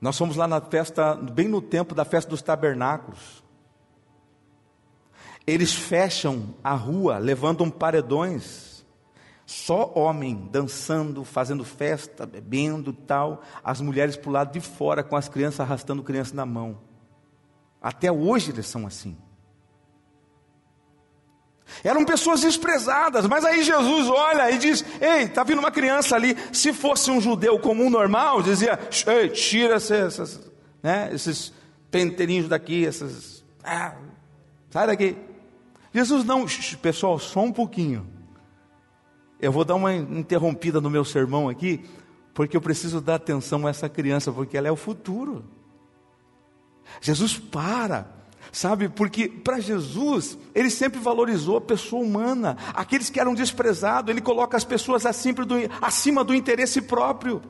Nós 0.00 0.16
fomos 0.16 0.36
lá 0.36 0.46
na 0.46 0.60
festa, 0.60 1.14
bem 1.14 1.48
no 1.48 1.60
tempo 1.60 1.94
da 1.94 2.04
festa 2.04 2.30
dos 2.30 2.40
tabernáculos. 2.40 3.42
Eles 5.44 5.74
fecham 5.74 6.54
a 6.62 6.74
rua, 6.74 7.18
levantam 7.18 7.68
paredões. 7.70 8.84
Só 9.44 9.92
homem 9.94 10.48
dançando, 10.52 11.24
fazendo 11.24 11.64
festa, 11.64 12.26
bebendo 12.26 12.92
tal. 12.92 13.42
As 13.64 13.80
mulheres 13.80 14.16
para 14.16 14.28
o 14.28 14.32
lado 14.32 14.52
de 14.52 14.60
fora 14.60 15.02
com 15.02 15.16
as 15.16 15.28
crianças 15.28 15.60
arrastando 15.60 16.02
crianças 16.02 16.32
na 16.32 16.44
mão. 16.44 16.78
Até 17.80 18.10
hoje 18.10 18.50
eles 18.50 18.66
são 18.66 18.86
assim. 18.86 19.16
Eram 21.82 22.04
pessoas 22.04 22.40
desprezadas, 22.40 23.26
mas 23.26 23.44
aí 23.44 23.62
Jesus 23.62 24.08
olha 24.08 24.50
e 24.50 24.58
diz: 24.58 24.84
Ei, 25.00 25.24
está 25.24 25.42
vindo 25.42 25.58
uma 25.58 25.70
criança 25.70 26.14
ali. 26.14 26.36
Se 26.52 26.72
fosse 26.72 27.10
um 27.10 27.20
judeu 27.20 27.58
comum 27.58 27.90
normal, 27.90 28.42
dizia: 28.42 28.78
Ei, 29.06 29.28
tira 29.28 29.74
essas, 29.74 30.40
né, 30.82 31.10
esses 31.12 31.52
penteirinhos 31.90 32.48
daqui, 32.48 32.86
essas. 32.86 33.44
Ah, 33.64 33.94
sai 34.70 34.86
daqui. 34.86 35.16
Jesus 35.92 36.24
não, 36.24 36.46
pessoal, 36.80 37.18
só 37.18 37.40
um 37.40 37.52
pouquinho. 37.52 38.06
Eu 39.40 39.52
vou 39.52 39.64
dar 39.64 39.74
uma 39.74 39.94
interrompida 39.94 40.80
no 40.80 40.90
meu 40.90 41.04
sermão 41.04 41.48
aqui, 41.48 41.84
porque 42.32 42.56
eu 42.56 42.60
preciso 42.60 43.00
dar 43.00 43.16
atenção 43.16 43.66
a 43.66 43.70
essa 43.70 43.88
criança, 43.88 44.32
porque 44.32 44.56
ela 44.56 44.68
é 44.68 44.70
o 44.70 44.76
futuro. 44.76 45.44
Jesus 47.00 47.38
para 47.38 48.08
Sabe, 48.52 48.88
porque 48.88 49.28
para 49.28 49.60
Jesus, 49.60 50.38
ele 50.54 50.70
sempre 50.70 50.98
valorizou 51.00 51.56
a 51.58 51.60
pessoa 51.60 52.02
humana, 52.02 52.56
aqueles 52.74 53.10
que 53.10 53.20
eram 53.20 53.34
desprezados, 53.34 54.10
ele 54.10 54.20
coloca 54.20 54.56
as 54.56 54.64
pessoas 54.64 55.04
acima 55.04 55.44
do, 55.44 55.54
acima 55.80 56.24
do 56.24 56.34
interesse 56.34 56.80
próprio. 56.80 57.42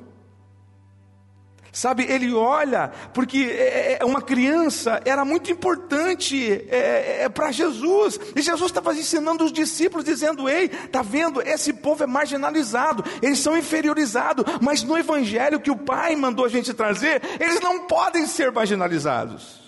Sabe, 1.76 2.06
ele 2.08 2.32
olha, 2.32 2.90
porque 3.12 3.36
é, 3.36 3.92
é, 3.92 3.98
é 4.00 4.04
uma 4.06 4.22
criança 4.22 4.98
era 5.04 5.26
muito 5.26 5.52
importante 5.52 6.50
é, 6.70 7.24
é 7.24 7.28
para 7.28 7.52
Jesus, 7.52 8.18
e 8.34 8.40
Jesus 8.40 8.70
estava 8.70 8.94
ensinando 8.94 9.44
os 9.44 9.52
discípulos, 9.52 10.02
dizendo: 10.02 10.48
Ei, 10.48 10.64
está 10.64 11.02
vendo, 11.02 11.42
esse 11.42 11.74
povo 11.74 12.02
é 12.02 12.06
marginalizado, 12.06 13.04
eles 13.20 13.40
são 13.40 13.58
inferiorizados, 13.58 14.46
mas 14.62 14.82
no 14.82 14.96
Evangelho 14.96 15.60
que 15.60 15.70
o 15.70 15.76
Pai 15.76 16.16
mandou 16.16 16.46
a 16.46 16.48
gente 16.48 16.72
trazer, 16.72 17.20
eles 17.38 17.60
não 17.60 17.80
podem 17.86 18.26
ser 18.26 18.50
marginalizados. 18.50 19.65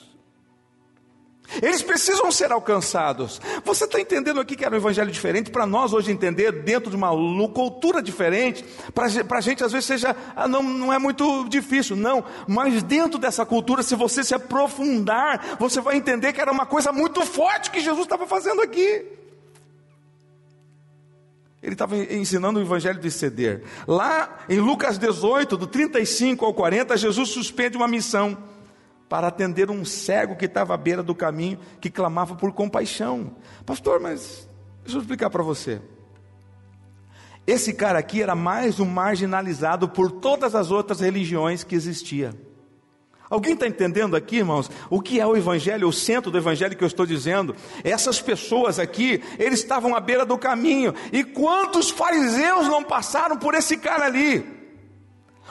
Eles 1.63 1.83
precisam 1.83 2.31
ser 2.31 2.53
alcançados. 2.53 3.41
Você 3.65 3.85
está 3.85 4.01
entendendo 4.01 4.41
aqui 4.41 4.55
que 4.55 4.65
era 4.65 4.75
um 4.75 4.79
evangelho 4.79 5.11
diferente? 5.11 5.51
Para 5.51 5.67
nós 5.67 5.93
hoje 5.93 6.13
entender, 6.13 6.53
dentro 6.63 6.91
de 6.91 6.97
uma 6.97 7.11
cultura 7.49 8.03
diferente, 8.03 8.65
para 8.95 9.07
a 9.39 9.41
gente 9.41 9.65
às 9.65 9.73
vezes 9.73 9.87
seja, 9.87 10.15
ah, 10.37 10.47
não, 10.47 10.63
não 10.63 10.93
é 10.93 10.99
muito 10.99 11.49
difícil, 11.49 11.97
não. 11.97 12.23
Mas 12.47 12.83
dentro 12.83 13.19
dessa 13.19 13.47
cultura, 13.47 13.83
se 13.83 13.95
você 13.95 14.23
se 14.23 14.35
aprofundar, 14.35 15.57
você 15.59 15.81
vai 15.81 15.97
entender 15.97 16.33
que 16.33 16.41
era 16.41 16.53
uma 16.53 16.67
coisa 16.67 16.93
muito 16.93 17.25
forte 17.25 17.71
que 17.71 17.81
Jesus 17.81 18.03
estava 18.03 18.27
fazendo 18.27 18.61
aqui. 18.61 19.05
Ele 21.63 21.73
estava 21.73 21.97
ensinando 21.97 22.61
o 22.61 22.63
evangelho 22.63 23.01
de 23.01 23.11
ceder. 23.11 23.65
Lá 23.87 24.39
em 24.49 24.61
Lucas 24.61 24.97
18, 24.97 25.57
do 25.57 25.67
35 25.67 26.45
ao 26.45 26.55
40, 26.55 26.97
Jesus 26.97 27.31
suspende 27.31 27.77
uma 27.77 27.89
missão 27.89 28.39
para 29.09 29.29
atender 29.29 29.71
um 29.71 29.85
cego 29.85 30.37
que 30.37 30.45
estava 30.45 30.75
à 30.75 30.77
beira 30.77 31.03
do 31.03 31.15
caminho, 31.15 31.59
que 31.81 31.91
clamava 31.91 32.35
por 32.35 32.53
compaixão. 32.53 33.37
Pastor, 33.65 34.01
mas 34.01 34.49
deixa 34.83 34.99
eu 34.99 35.01
explicar 35.01 35.31
para 35.31 35.43
você. 35.43 35.81
Esse 37.47 37.73
cara 37.73 37.99
aqui 37.99 38.21
era 38.21 38.35
mais 38.35 38.79
um 38.79 38.85
marginalizado 38.85 39.89
por 39.89 40.11
todas 40.11 40.55
as 40.55 40.71
outras 40.71 41.01
religiões 41.01 41.65
que 41.65 41.75
existia. 41.75 42.35
Alguém 43.31 43.55
está 43.55 43.67
entendendo 43.67 44.17
aqui, 44.17 44.37
irmãos, 44.37 44.71
o 44.89 45.01
que 45.01 45.21
é 45.21 45.27
o 45.27 45.37
Evangelho, 45.37 45.89
o 45.89 45.93
centro 45.93 46.31
do 46.31 46.39
Evangelho 46.39 46.77
que 46.77 46.85
eu 46.85 46.89
estou 46.89 47.05
dizendo? 47.05 47.55
Essas 47.85 48.21
pessoas 48.21 48.79
aqui, 48.79 49.23
eles 49.39 49.61
estavam 49.61 49.95
à 49.95 50.01
beira 50.01 50.25
do 50.25 50.39
caminho, 50.39 50.95
e 51.13 51.23
quantos 51.25 51.91
fariseus 51.91 52.67
não 52.69 52.83
passaram 52.83 53.37
por 53.37 53.55
esse 53.55 53.77
cara 53.77 54.07
ali? 54.07 54.58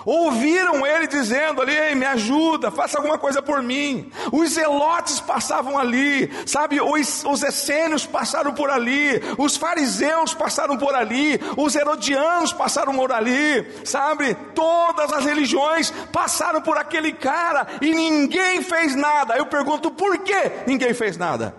Ouviram 0.05 0.85
ele 0.85 1.07
dizendo 1.07 1.61
ali: 1.61 1.75
Ei, 1.75 1.95
me 1.95 2.05
ajuda, 2.05 2.71
faça 2.71 2.97
alguma 2.97 3.17
coisa 3.17 3.41
por 3.41 3.61
mim. 3.61 4.11
Os 4.31 4.51
zelotes 4.51 5.19
passavam 5.19 5.77
ali, 5.77 6.31
sabe? 6.45 6.79
Os, 6.79 7.23
os 7.25 7.43
essênios 7.43 8.05
passaram 8.05 8.53
por 8.53 8.69
ali, 8.69 9.21
os 9.37 9.57
fariseus 9.57 10.33
passaram 10.33 10.77
por 10.77 10.93
ali, 10.93 11.39
os 11.57 11.75
herodianos 11.75 12.53
passaram 12.53 12.95
por 12.95 13.11
ali, 13.11 13.65
sabe? 13.83 14.35
Todas 14.53 15.11
as 15.11 15.25
religiões 15.25 15.91
passaram 16.11 16.61
por 16.61 16.77
aquele 16.77 17.11
cara 17.11 17.67
e 17.81 17.93
ninguém 17.93 18.61
fez 18.61 18.95
nada. 18.95 19.35
Eu 19.35 19.47
pergunto: 19.47 19.91
por 19.91 20.19
que 20.19 20.51
ninguém 20.65 20.93
fez 20.93 21.17
nada? 21.17 21.55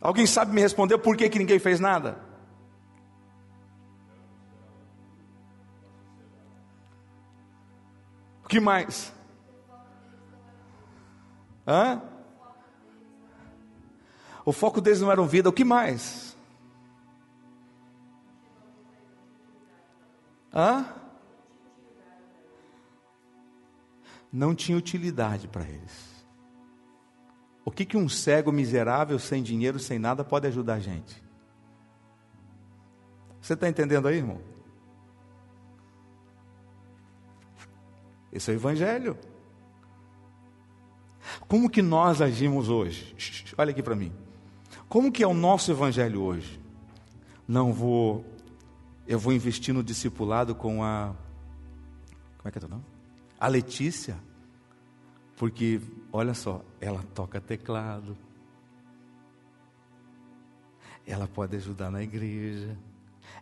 Alguém 0.00 0.26
sabe 0.26 0.54
me 0.54 0.60
responder 0.60 0.98
por 0.98 1.16
que, 1.16 1.28
que 1.28 1.38
ninguém 1.38 1.58
fez 1.58 1.80
nada? 1.80 2.27
O 8.48 8.50
que 8.50 8.60
mais? 8.60 9.12
Hã? 11.66 12.00
O 14.42 14.52
foco 14.52 14.80
deles 14.80 15.02
não 15.02 15.12
era 15.12 15.22
vida, 15.26 15.50
o 15.50 15.52
que 15.52 15.64
mais? 15.64 16.34
Hã? 20.50 20.94
não 24.32 24.54
tinha 24.54 24.76
utilidade 24.76 25.48
para 25.48 25.64
eles. 25.64 26.08
O 27.64 27.70
que, 27.70 27.84
que 27.84 27.96
um 27.96 28.08
cego 28.08 28.50
miserável, 28.50 29.18
sem 29.18 29.42
dinheiro, 29.42 29.78
sem 29.78 29.98
nada, 29.98 30.24
pode 30.24 30.46
ajudar 30.46 30.74
a 30.74 30.80
gente? 30.80 31.22
Você 33.40 33.54
está 33.54 33.68
entendendo 33.68 34.08
aí, 34.08 34.16
irmão? 34.16 34.40
Esse 38.32 38.50
é 38.50 38.54
o 38.54 38.56
Evangelho. 38.56 39.16
Como 41.46 41.68
que 41.68 41.82
nós 41.82 42.20
agimos 42.20 42.68
hoje? 42.68 43.14
Olha 43.56 43.70
aqui 43.70 43.82
para 43.82 43.96
mim. 43.96 44.12
Como 44.88 45.12
que 45.12 45.22
é 45.22 45.26
o 45.26 45.34
nosso 45.34 45.70
Evangelho 45.70 46.22
hoje? 46.22 46.60
Não 47.46 47.72
vou, 47.72 48.24
eu 49.06 49.18
vou 49.18 49.32
investir 49.32 49.72
no 49.74 49.82
discipulado 49.82 50.54
com 50.54 50.82
a, 50.82 51.14
como 52.38 52.48
é 52.48 52.50
que 52.50 52.58
é 52.58 52.60
teu 52.60 52.68
nome? 52.68 52.84
A 53.38 53.48
Letícia, 53.48 54.18
porque 55.36 55.80
olha 56.12 56.34
só, 56.34 56.62
ela 56.80 57.02
toca 57.14 57.40
teclado, 57.40 58.16
ela 61.06 61.26
pode 61.26 61.56
ajudar 61.56 61.90
na 61.90 62.02
igreja, 62.02 62.76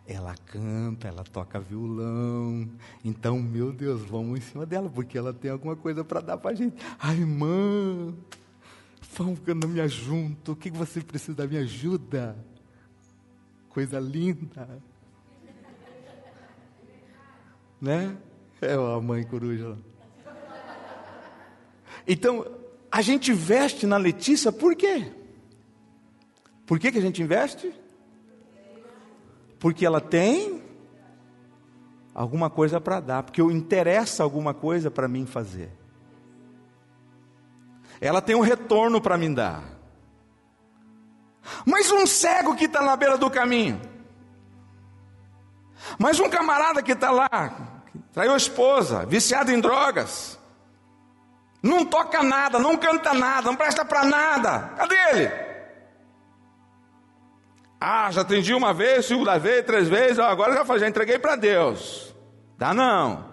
ela 0.07 0.33
canta, 0.45 1.09
ela 1.09 1.23
toca 1.23 1.59
violão. 1.59 2.69
Então, 3.03 3.37
meu 3.39 3.73
Deus, 3.73 4.01
vamos 4.03 4.39
em 4.39 4.41
cima 4.41 4.65
dela, 4.65 4.89
porque 4.89 5.17
ela 5.17 5.33
tem 5.33 5.51
alguma 5.51 5.75
coisa 5.75 6.03
para 6.03 6.21
dar 6.21 6.37
para 6.37 6.51
a 6.51 6.53
gente. 6.53 6.77
Ai, 6.97 7.17
irmã, 7.17 8.13
vamos 9.13 9.39
me 9.41 9.87
junto. 9.89 10.53
O 10.53 10.55
que 10.55 10.71
você 10.71 11.01
precisa 11.01 11.35
da 11.35 11.45
minha 11.45 11.61
ajuda? 11.61 12.37
Coisa 13.67 13.99
linda. 13.99 14.81
Né? 17.81 18.17
É 18.61 18.73
a 18.73 19.01
mãe 19.01 19.23
coruja. 19.23 19.77
Então, 22.07 22.47
a 22.89 23.01
gente 23.01 23.31
investe 23.31 23.85
na 23.85 23.97
Letícia 23.97 24.53
por 24.53 24.73
quê? 24.73 25.11
Por 26.65 26.79
que, 26.79 26.93
que 26.93 26.97
a 26.97 27.01
gente 27.01 27.21
investe? 27.21 27.73
Porque 29.59 29.85
ela 29.85 29.99
tem 29.99 30.61
alguma 32.13 32.49
coisa 32.49 32.81
para 32.81 32.99
dar, 32.99 33.23
porque 33.23 33.39
eu 33.39 33.51
interessa 33.51 34.23
alguma 34.23 34.53
coisa 34.53 34.89
para 34.89 35.07
mim 35.07 35.25
fazer. 35.25 35.71
Ela 38.01 38.21
tem 38.21 38.35
um 38.35 38.41
retorno 38.41 38.99
para 38.99 39.17
me 39.17 39.33
dar. 39.33 39.63
Mas 41.65 41.91
um 41.91 42.05
cego 42.05 42.55
que 42.55 42.65
está 42.65 42.81
na 42.81 42.95
beira 42.95 43.17
do 43.17 43.29
caminho, 43.29 43.79
mas 45.97 46.19
um 46.19 46.29
camarada 46.29 46.81
que 46.81 46.91
está 46.91 47.11
lá, 47.11 47.29
traiu 48.11 48.33
a 48.33 48.37
esposa, 48.37 49.05
viciado 49.05 49.51
em 49.51 49.59
drogas, 49.59 50.37
não 51.61 51.85
toca 51.85 52.21
nada, 52.21 52.59
não 52.59 52.77
canta 52.77 53.13
nada, 53.13 53.47
não 53.47 53.55
presta 53.55 53.85
para 53.85 54.03
nada, 54.03 54.73
cadê 54.75 54.95
ele? 55.11 55.46
Ah, 57.79 58.09
já 58.11 58.21
atendi 58.21 58.53
uma 58.53 58.73
vez, 58.73 59.05
segunda 59.05 59.37
vez, 59.37 59.65
três 59.65 59.87
vezes, 59.87 60.19
agora 60.19 60.53
já, 60.53 60.77
já 60.77 60.87
entreguei 60.87 61.19
para 61.19 61.35
Deus. 61.35 62.15
Dá 62.57 62.73
não. 62.73 63.27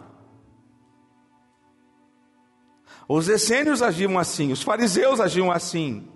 Os 3.09 3.28
essênios 3.28 3.82
agiam 3.82 4.18
assim, 4.18 4.53
os 4.53 4.62
fariseus 4.62 5.20
agiam 5.20 5.51
assim. 5.51 6.09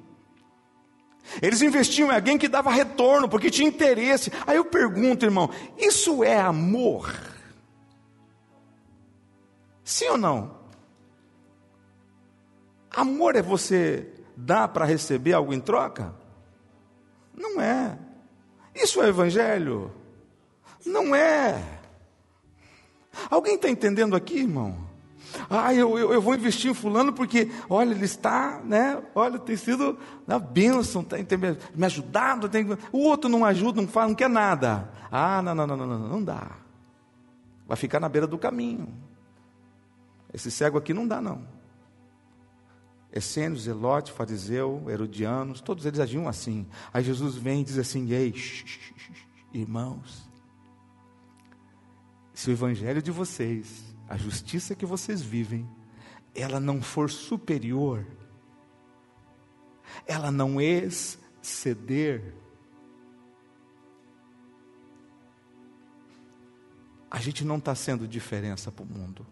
Eles 1.42 1.60
investiam 1.60 2.10
em 2.10 2.14
alguém 2.14 2.38
que 2.38 2.48
dava 2.48 2.70
retorno, 2.70 3.28
porque 3.28 3.50
tinha 3.50 3.68
interesse. 3.68 4.32
Aí 4.46 4.56
eu 4.56 4.64
pergunto, 4.64 5.24
irmão, 5.26 5.50
isso 5.76 6.24
é 6.24 6.40
amor? 6.40 7.14
Sim 9.84 10.08
ou 10.08 10.18
não? 10.18 10.58
Amor 12.90 13.36
é 13.36 13.42
você 13.42 14.10
dar 14.36 14.68
para 14.68 14.84
receber 14.84 15.34
algo 15.34 15.52
em 15.52 15.60
troca? 15.60 16.14
Não 17.34 17.60
é. 17.60 17.98
Isso 18.82 19.02
é 19.02 19.08
evangelho? 19.08 19.90
Não 20.86 21.14
é. 21.14 21.62
Alguém 23.30 23.56
está 23.56 23.68
entendendo 23.68 24.14
aqui, 24.14 24.38
irmão? 24.38 24.88
Ah, 25.50 25.74
eu, 25.74 25.98
eu, 25.98 26.12
eu, 26.12 26.22
vou 26.22 26.34
investir 26.34 26.70
em 26.70 26.74
fulano 26.74 27.12
porque, 27.12 27.50
olha, 27.68 27.90
ele 27.90 28.04
está, 28.04 28.60
né? 28.64 29.02
Olha, 29.14 29.38
tem 29.38 29.56
sido 29.56 29.98
na 30.26 30.38
bênção, 30.38 31.04
tem, 31.04 31.24
tem 31.24 31.38
me 31.38 31.86
ajudado. 31.86 32.48
Tem, 32.48 32.66
o 32.92 32.98
outro 32.98 33.28
não 33.28 33.44
ajuda, 33.44 33.80
não 33.80 33.88
faz, 33.88 34.08
não 34.08 34.14
quer 34.14 34.30
nada. 34.30 34.90
Ah, 35.10 35.42
não, 35.42 35.54
não, 35.54 35.66
não, 35.66 35.76
não, 35.76 35.86
não, 35.86 35.98
não 35.98 36.24
dá. 36.24 36.52
Vai 37.66 37.76
ficar 37.76 38.00
na 38.00 38.08
beira 38.08 38.26
do 38.26 38.38
caminho. 38.38 38.88
Esse 40.32 40.50
cego 40.50 40.78
aqui 40.78 40.94
não 40.94 41.06
dá, 41.06 41.20
não. 41.20 41.57
Essênios, 43.12 43.62
Zelote, 43.62 44.12
fariseu, 44.12 44.84
herodianos, 44.88 45.60
todos 45.60 45.86
eles 45.86 45.98
agiam 45.98 46.28
assim. 46.28 46.66
Aí 46.92 47.02
Jesus 47.02 47.36
vem 47.36 47.62
e 47.62 47.64
diz 47.64 47.78
assim: 47.78 48.10
Ei, 48.12 48.34
irmãos, 49.52 50.28
se 52.34 52.50
o 52.50 52.52
evangelho 52.52 53.02
de 53.02 53.10
vocês, 53.10 53.94
a 54.08 54.16
justiça 54.16 54.74
que 54.74 54.86
vocês 54.86 55.22
vivem, 55.22 55.68
ela 56.34 56.60
não 56.60 56.82
for 56.82 57.10
superior, 57.10 58.06
ela 60.06 60.30
não 60.30 60.60
exceder, 60.60 62.34
a 67.10 67.18
gente 67.18 67.44
não 67.44 67.56
está 67.56 67.74
sendo 67.74 68.06
diferença 68.06 68.70
para 68.70 68.84
o 68.84 68.86
mundo. 68.86 69.26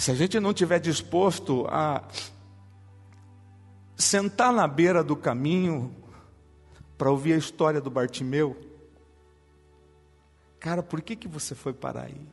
Se 0.00 0.10
a 0.10 0.14
gente 0.14 0.40
não 0.40 0.54
tiver 0.54 0.78
disposto 0.78 1.66
a 1.68 2.02
sentar 3.94 4.50
na 4.50 4.66
beira 4.66 5.04
do 5.04 5.14
caminho 5.14 5.94
para 6.96 7.10
ouvir 7.10 7.34
a 7.34 7.36
história 7.36 7.82
do 7.82 7.90
Bartimeu, 7.90 8.58
cara, 10.58 10.82
por 10.82 11.02
que 11.02 11.14
que 11.14 11.28
você 11.28 11.54
foi 11.54 11.74
parar 11.74 12.04
aí? 12.04 12.26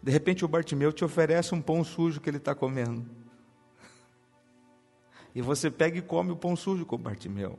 De 0.00 0.12
repente 0.12 0.44
o 0.44 0.48
Bartimeu 0.48 0.92
te 0.92 1.04
oferece 1.04 1.52
um 1.52 1.60
pão 1.60 1.82
sujo 1.82 2.20
que 2.20 2.30
ele 2.30 2.36
está 2.36 2.54
comendo. 2.54 3.04
E 5.34 5.42
você 5.42 5.72
pega 5.72 5.98
e 5.98 6.02
come 6.02 6.30
o 6.30 6.36
pão 6.36 6.54
sujo 6.54 6.86
com 6.86 6.94
o 6.94 7.00
Bartimeu. 7.00 7.58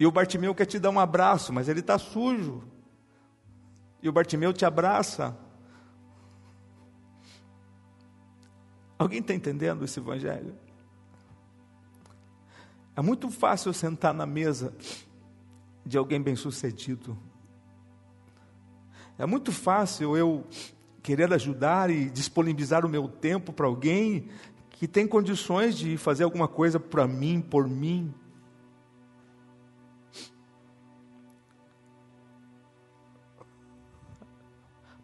E 0.00 0.06
o 0.06 0.10
Bartimeu 0.10 0.54
quer 0.54 0.64
te 0.64 0.78
dar 0.78 0.88
um 0.88 0.98
abraço, 0.98 1.52
mas 1.52 1.68
ele 1.68 1.80
está 1.80 1.98
sujo. 1.98 2.77
E 4.02 4.08
o 4.08 4.12
Bartimeu 4.12 4.52
te 4.52 4.64
abraça. 4.64 5.36
Alguém 8.98 9.20
está 9.20 9.34
entendendo 9.34 9.84
esse 9.84 10.00
evangelho? 10.00 10.54
É 12.96 13.00
muito 13.00 13.30
fácil 13.30 13.72
sentar 13.72 14.12
na 14.12 14.26
mesa 14.26 14.74
de 15.86 15.96
alguém 15.96 16.20
bem-sucedido. 16.20 17.16
É 19.16 19.24
muito 19.24 19.52
fácil 19.52 20.16
eu 20.16 20.44
querer 21.02 21.32
ajudar 21.32 21.90
e 21.90 22.10
disponibilizar 22.10 22.84
o 22.84 22.88
meu 22.88 23.08
tempo 23.08 23.52
para 23.52 23.66
alguém 23.66 24.28
que 24.70 24.86
tem 24.86 25.08
condições 25.08 25.76
de 25.76 25.96
fazer 25.96 26.24
alguma 26.24 26.46
coisa 26.46 26.78
para 26.78 27.06
mim, 27.06 27.40
por 27.40 27.66
mim. 27.66 28.12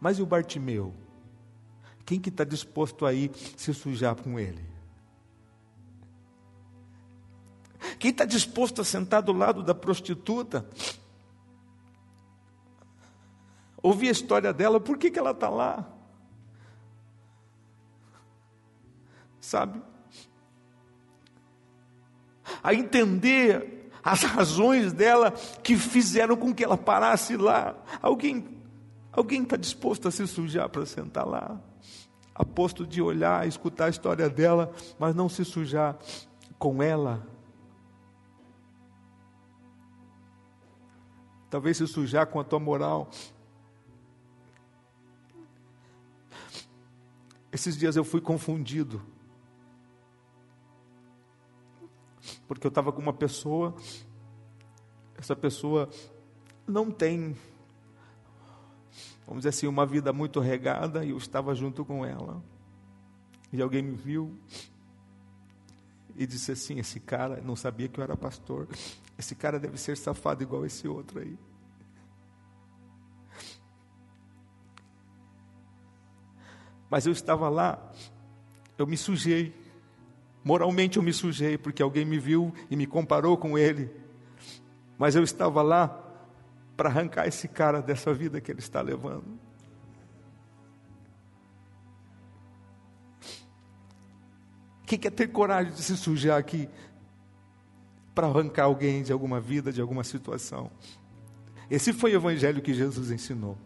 Mas 0.05 0.19
e 0.19 0.23
o 0.23 0.27
Bartimeu? 0.27 0.93
Quem 2.05 2.21
que 2.21 2.29
está 2.29 2.45
disposto 2.45 3.07
a 3.07 3.15
ir 3.15 3.31
se 3.57 3.73
sujar 3.73 4.15
com 4.15 4.39
ele? 4.39 4.63
Quem 7.99 8.11
está 8.11 8.27
disposto 8.27 8.83
a 8.83 8.85
sentar 8.85 9.23
do 9.23 9.33
lado 9.33 9.63
da 9.63 9.75
prostituta? 9.75 10.69
Ouvir 13.83 14.09
a 14.09 14.13
história 14.13 14.53
dela, 14.53 14.79
por 14.79 14.99
que, 14.99 15.11
que 15.11 15.19
ela 15.19 15.31
está 15.31 15.49
lá? 15.49 15.91
Sabe? 19.41 19.81
A 22.63 22.75
entender 22.75 23.91
as 24.03 24.23
razões 24.23 24.93
dela 24.93 25.31
que 25.63 25.79
fizeram 25.79 26.37
com 26.37 26.55
que 26.55 26.63
ela 26.63 26.77
parasse 26.77 27.39
lá. 27.39 27.75
Alguém 28.03 28.55
Alguém 29.17 29.43
está 29.43 29.57
disposto 29.57 30.09
a 30.09 30.11
se 30.11 30.27
sujar 30.27 30.69
para 30.69 30.85
sentar 30.85 31.27
lá? 31.27 31.61
A 32.35 32.45
posto 32.45 32.87
de 32.87 33.01
olhar, 33.01 33.47
escutar 33.47 33.87
a 33.87 33.91
história 33.91 34.29
dela, 34.29 34.73
mas 34.99 35.15
não 35.15 35.29
se 35.29 35.45
sujar 35.45 35.97
com 36.59 36.83
ela? 36.83 37.27
Talvez 41.49 41.77
se 41.77 41.87
sujar 41.87 42.27
com 42.27 42.41
a 42.41 42.45
tua 42.45 42.59
moral. 42.59 43.09
Esses 47.53 47.77
dias 47.77 47.95
eu 47.95 48.03
fui 48.03 48.21
confundido. 48.21 49.01
Porque 52.49 52.67
eu 52.67 52.69
estava 52.69 52.91
com 52.91 53.01
uma 53.01 53.13
pessoa, 53.13 53.77
essa 55.17 55.37
pessoa 55.37 55.89
não 56.67 56.91
tem, 56.91 57.37
vamos 59.27 59.41
dizer 59.41 59.51
assim, 59.51 59.67
uma 59.67 59.87
vida 59.87 60.13
muito 60.13 60.41
regada, 60.41 61.05
e 61.05 61.11
eu 61.11 61.17
estava 61.17 61.55
junto 61.55 61.85
com 61.85 62.05
ela. 62.05 62.43
E 63.53 63.63
alguém 63.63 63.83
me 63.83 63.95
viu 63.95 64.37
e 66.17 66.27
disse 66.27 66.53
assim: 66.53 66.79
Esse 66.79 67.01
cara 67.01 67.41
não 67.41 67.57
sabia 67.57 67.89
que 67.89 67.99
eu 67.99 68.05
era 68.05 68.17
pastor. 68.17 68.69
Esse 69.17 69.35
cara 69.35 69.61
deve 69.61 69.79
ser 69.79 69.97
safado 69.97 70.43
igual 70.43 70.67
esse 70.67 70.89
outro 70.89 71.21
aí. 71.21 71.39
Mas 76.91 77.07
eu 77.07 77.13
estava 77.13 77.49
lá, 77.49 77.93
eu 78.77 78.87
me 78.87 78.97
sujei. 78.97 79.55
Moralmente 80.43 80.97
eu 80.97 81.03
me 81.03 81.13
sujei, 81.13 81.57
porque 81.57 81.83
alguém 81.83 82.05
me 82.05 82.19
viu 82.19 82.53
e 82.69 82.77
me 82.77 82.87
comparou 82.87 83.37
com 83.37 83.57
ele. 83.57 83.91
Mas 84.99 85.17
eu 85.17 85.23
estava 85.23 85.63
lá 85.63 86.04
para 86.77 86.89
arrancar 86.89 87.27
esse 87.27 87.49
cara 87.49 87.81
dessa 87.81 88.13
vida 88.13 88.41
que 88.41 88.51
ele 88.51 88.61
está 88.61 88.81
levando. 88.81 89.39
Quem 94.87 94.99
quer 94.99 95.11
ter 95.11 95.29
coragem 95.29 95.73
de 95.73 95.83
se 95.83 95.97
sujar 95.97 96.39
aqui 96.39 96.69
para 98.15 98.27
arrancar 98.27 98.65
alguém 98.65 99.03
de 99.03 99.13
alguma 99.13 99.41
vida, 99.41 99.73
de 99.73 99.81
alguma 99.81 100.05
situação? 100.05 100.71
Esse 101.71 101.93
foi 101.93 102.13
o 102.13 102.17
evangelho 102.17 102.61
que 102.61 102.75
Jesus 102.75 103.11
ensinou. 103.11 103.57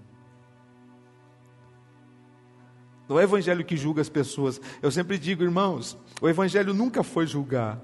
Não 3.08 3.18
é 3.18 3.22
o 3.22 3.24
evangelho 3.24 3.64
que 3.64 3.76
julga 3.76 4.02
as 4.02 4.08
pessoas. 4.08 4.60
Eu 4.82 4.90
sempre 4.90 5.18
digo, 5.18 5.42
irmãos, 5.42 5.98
o 6.20 6.28
evangelho 6.28 6.74
nunca 6.74 7.02
foi 7.02 7.26
julgar. 7.26 7.80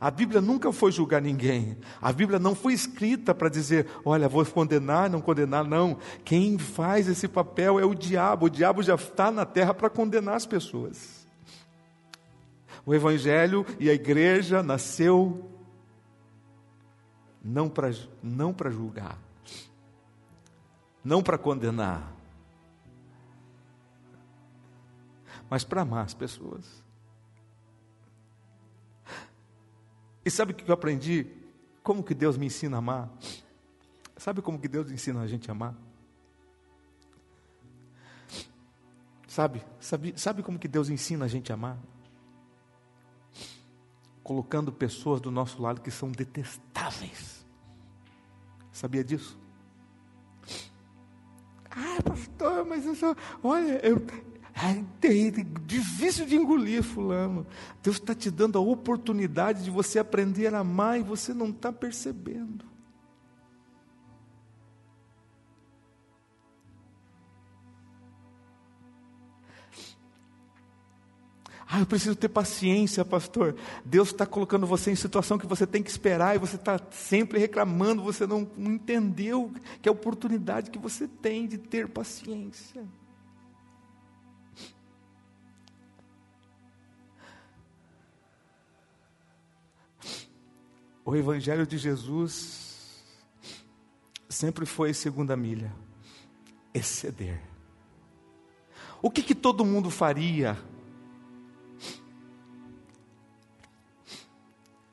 A 0.00 0.10
Bíblia 0.10 0.40
nunca 0.40 0.72
foi 0.72 0.92
julgar 0.92 1.22
ninguém. 1.22 1.78
A 2.00 2.12
Bíblia 2.12 2.38
não 2.38 2.54
foi 2.54 2.72
escrita 2.72 3.34
para 3.34 3.48
dizer, 3.48 3.86
olha, 4.04 4.28
vou 4.28 4.44
condenar, 4.44 5.08
não 5.08 5.20
condenar, 5.20 5.64
não. 5.64 5.98
Quem 6.24 6.58
faz 6.58 7.08
esse 7.08 7.28
papel 7.28 7.78
é 7.78 7.84
o 7.84 7.94
diabo. 7.94 8.46
O 8.46 8.50
diabo 8.50 8.82
já 8.82 8.94
está 8.94 9.30
na 9.30 9.44
terra 9.44 9.72
para 9.72 9.90
condenar 9.90 10.34
as 10.34 10.46
pessoas. 10.46 11.26
O 12.84 12.94
Evangelho 12.94 13.66
e 13.78 13.90
a 13.90 13.94
igreja 13.94 14.62
nasceu 14.62 15.50
não 17.42 17.68
para 17.68 17.90
não 18.22 18.54
julgar, 18.70 19.18
não 21.04 21.22
para 21.22 21.38
condenar, 21.38 22.12
mas 25.48 25.64
para 25.64 25.82
amar 25.82 26.04
as 26.04 26.14
pessoas. 26.14 26.87
E 30.28 30.30
sabe 30.30 30.52
o 30.52 30.54
que 30.54 30.70
eu 30.70 30.74
aprendi? 30.74 31.26
Como 31.82 32.04
que 32.04 32.12
Deus 32.12 32.36
me 32.36 32.44
ensina 32.44 32.76
a 32.76 32.80
amar? 32.80 33.10
Sabe 34.14 34.42
como 34.42 34.60
que 34.60 34.68
Deus 34.68 34.90
ensina 34.90 35.22
a 35.22 35.26
gente 35.26 35.50
a 35.50 35.52
amar? 35.52 35.74
Sabe, 39.26 39.64
sabe, 39.80 40.12
sabe 40.18 40.42
como 40.42 40.58
que 40.58 40.68
Deus 40.68 40.90
ensina 40.90 41.24
a 41.24 41.28
gente 41.28 41.50
a 41.50 41.54
amar? 41.54 41.78
Colocando 44.22 44.70
pessoas 44.70 45.18
do 45.18 45.30
nosso 45.30 45.62
lado 45.62 45.80
que 45.80 45.90
são 45.90 46.12
detestáveis. 46.12 47.46
Sabia 48.70 49.02
disso? 49.02 49.40
Ah, 51.70 52.02
pastor, 52.04 52.66
mas 52.66 52.84
eu 52.84 52.94
sou. 52.94 53.16
Olha, 53.42 53.80
eu, 53.82 53.96
é 54.60 55.44
difícil 55.64 56.26
de 56.26 56.34
engolir 56.34 56.82
fulano. 56.82 57.46
Deus 57.82 57.96
está 57.96 58.14
te 58.14 58.30
dando 58.30 58.58
a 58.58 58.60
oportunidade 58.60 59.62
de 59.62 59.70
você 59.70 59.98
aprender 59.98 60.52
a 60.52 60.58
amar 60.58 60.98
e 60.98 61.02
você 61.02 61.32
não 61.32 61.50
está 61.50 61.72
percebendo. 61.72 62.64
Ah, 71.70 71.80
eu 71.80 71.86
preciso 71.86 72.16
ter 72.16 72.30
paciência, 72.30 73.04
pastor. 73.04 73.54
Deus 73.84 74.08
está 74.08 74.24
colocando 74.24 74.66
você 74.66 74.90
em 74.90 74.96
situação 74.96 75.36
que 75.36 75.46
você 75.46 75.66
tem 75.66 75.82
que 75.82 75.90
esperar 75.90 76.34
e 76.34 76.38
você 76.38 76.56
está 76.56 76.80
sempre 76.90 77.38
reclamando, 77.38 78.02
você 78.02 78.26
não, 78.26 78.50
não 78.56 78.72
entendeu 78.72 79.52
que 79.82 79.88
é 79.88 79.90
a 79.90 79.92
oportunidade 79.92 80.70
que 80.70 80.78
você 80.78 81.06
tem 81.06 81.46
de 81.46 81.58
ter 81.58 81.86
paciência. 81.86 82.84
O 91.08 91.16
Evangelho 91.16 91.66
de 91.66 91.78
Jesus 91.78 93.02
sempre 94.28 94.66
foi 94.66 94.92
segunda 94.92 95.34
milha, 95.38 95.74
exceder. 96.74 97.40
O 99.00 99.10
que, 99.10 99.22
que 99.22 99.34
todo 99.34 99.64
mundo 99.64 99.90
faria 99.90 100.54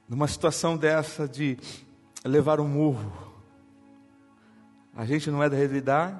numa 0.07 0.25
situação 0.25 0.77
dessa 0.77 1.27
de 1.27 1.57
levar 2.23 2.61
um 2.61 2.67
murro? 2.69 3.11
A 4.95 5.05
gente 5.05 5.29
não 5.29 5.43
é 5.43 5.49
da 5.49 5.57
realidade? 5.57 6.17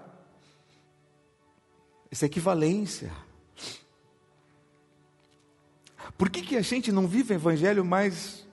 Isso 2.12 2.26
é 2.26 2.28
equivalência. 2.28 3.14
Por 6.18 6.30
que, 6.30 6.42
que 6.42 6.58
a 6.58 6.62
gente 6.62 6.92
não 6.92 7.08
vive 7.08 7.34
o 7.34 7.38
Evangelho 7.38 7.86
mais 7.86 8.45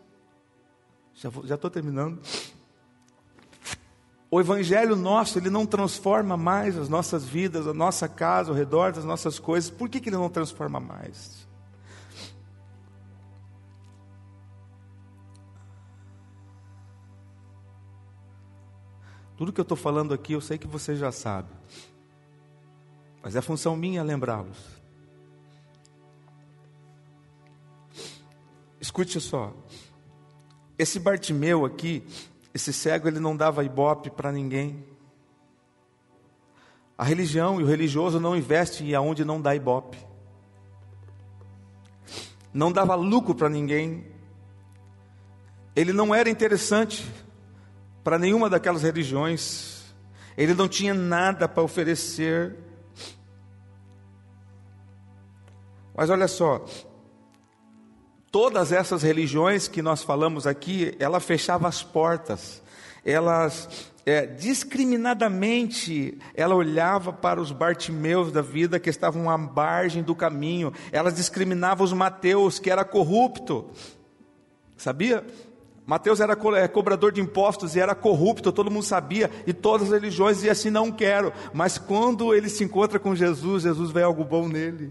já 1.45 1.55
estou 1.55 1.71
terminando. 1.71 2.21
O 4.31 4.41
evangelho 4.41 4.97
nosso, 4.97 5.39
ele 5.39 5.51
não 5.51 5.67
transforma 5.67 6.37
mais 6.39 6.77
as 6.79 6.89
nossas 6.89 7.25
vidas, 7.25 7.67
a 7.67 7.75
nossa 7.75 8.09
casa, 8.09 8.51
ao 8.51 8.57
redor 8.57 8.93
das 8.93 9.05
nossas 9.05 9.39
coisas. 9.39 9.71
Por 9.71 9.91
que, 9.91 10.01
que 10.01 10.09
ele 10.09 10.17
não 10.17 10.31
transforma 10.31 10.81
mais? 10.81 11.47
Tudo 19.37 19.53
que 19.53 19.61
eu 19.61 19.65
estou 19.65 19.77
falando 19.77 20.15
aqui, 20.15 20.33
eu 20.33 20.41
sei 20.41 20.57
que 20.57 20.67
você 20.67 20.97
já 20.97 21.13
sabe. 21.13 21.49
Mas 23.23 23.37
é 23.37 23.43
função 23.43 23.77
minha 23.77 24.03
lembrá-los. 24.03 24.59
Escute 28.81 29.21
só. 29.21 29.53
Esse 30.83 30.99
Bartimeu 30.99 31.65
aqui, 31.65 32.03
esse 32.53 32.73
cego, 32.73 33.07
ele 33.07 33.21
não 33.21 33.37
dava 33.37 33.63
ibope 33.63 34.11
para 34.11 34.33
ninguém. 34.33 34.85
A 36.99 37.05
religião 37.05 37.61
e 37.61 37.63
o 37.63 37.67
religioso 37.69 38.19
não 38.19 38.37
investem 38.37 38.93
aonde 38.93 39.25
não 39.25 39.41
dá 39.41 39.55
ibope. 39.55 39.97
Não 42.53 42.73
dava 42.73 42.97
lucro 42.97 43.33
para 43.33 43.49
ninguém. 43.49 44.05
Ele 45.77 45.93
não 45.93 46.13
era 46.13 46.29
interessante 46.29 47.09
para 48.03 48.19
nenhuma 48.19 48.51
daquelas 48.51 48.83
religiões. 48.83 49.85
Ele 50.37 50.53
não 50.53 50.67
tinha 50.67 50.93
nada 50.93 51.49
para 51.49 51.63
oferecer. 51.63 52.57
Mas 55.95 56.11
olha 56.11 56.27
só, 56.27 56.65
Todas 58.33 58.73
essas 58.73 59.03
religiões 59.03 59.69
que 59.69 59.83
nós 59.83 60.03
falamos 60.03 60.47
aqui, 60.47 60.97
ela 60.99 61.21
fechava 61.21 61.69
as 61.69 61.83
portas, 61.83 62.63
elas 63.05 63.69
é, 64.07 64.25
discriminadamente, 64.25 66.19
ela 66.35 66.55
olhava 66.55 67.13
para 67.13 67.39
os 67.39 67.53
Bartimeus 67.53 68.33
da 68.33 68.41
vida 68.41 68.81
que 68.81 68.89
estavam 68.89 69.29
à 69.29 69.37
margem 69.37 70.03
do 70.03 70.15
caminho, 70.15 70.73
ela 70.91 71.13
discriminava 71.13 71.85
os 71.85 71.93
Mateus, 71.93 72.59
que 72.59 72.71
era 72.71 72.87
corrupto, 72.87 73.67
sabia? 74.79 75.27
Mateus 75.85 76.19
era 76.19 76.33
é, 76.57 76.67
cobrador 76.67 77.13
de 77.13 77.21
impostos 77.21 77.77
e 77.77 77.81
era 77.81 77.95
corrupto, 77.95 78.51
todo 78.51 78.71
mundo 78.71 78.85
sabia, 78.85 79.31
e 79.47 79.53
todas 79.53 79.89
as 79.89 80.01
religiões 80.01 80.37
diziam 80.37 80.53
assim: 80.53 80.71
não 80.71 80.91
quero, 80.91 81.35
mas 81.53 81.77
quando 81.77 82.35
ele 82.35 82.49
se 82.49 82.65
encontra 82.65 82.99
com 82.99 83.15
Jesus, 83.15 83.65
Jesus 83.65 83.91
vê 83.91 84.03
algo 84.03 84.25
bom 84.25 84.49
nele. 84.49 84.91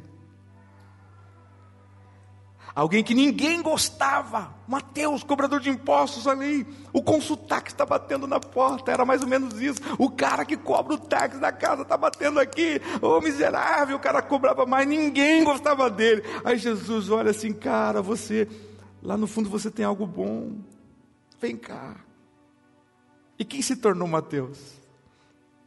Alguém 2.74 3.04
que 3.04 3.14
ninguém 3.14 3.62
gostava, 3.62 4.56
Mateus, 4.66 5.24
cobrador 5.24 5.60
de 5.60 5.70
impostos 5.70 6.26
ali, 6.26 6.66
o 6.94 7.04
consultax 7.04 7.74
está 7.74 7.86
batendo 7.86 8.26
na 8.26 8.40
porta, 8.40 8.92
era 8.92 9.04
mais 9.04 9.22
ou 9.22 9.28
menos 9.28 9.60
isso. 9.62 9.82
O 9.98 10.10
cara 10.10 10.46
que 10.46 10.56
cobra 10.56 10.94
o 10.94 10.98
táxi 10.98 11.38
da 11.38 11.52
casa 11.52 11.82
está 11.82 11.98
batendo 11.98 12.40
aqui, 12.40 12.82
ô 13.02 13.18
oh, 13.18 13.22
miserável, 13.22 13.98
o 13.98 14.00
cara 14.00 14.22
cobrava 14.22 14.66
mais, 14.66 14.88
ninguém 14.88 15.44
gostava 15.44 15.90
dele. 15.90 16.24
Aí 16.46 16.58
Jesus 16.58 17.10
olha 17.10 17.32
assim, 17.32 17.52
cara, 17.52 18.02
você, 18.02 18.48
lá 19.04 19.18
no 19.18 19.28
fundo 19.28 19.50
você 19.50 19.70
tem 19.70 19.84
algo 19.84 20.08
bom, 20.08 20.54
vem 21.42 21.58
cá. 21.58 21.98
E 23.38 23.44
quem 23.44 23.62
se 23.62 23.76
tornou 23.76 24.08
Mateus? 24.08 24.60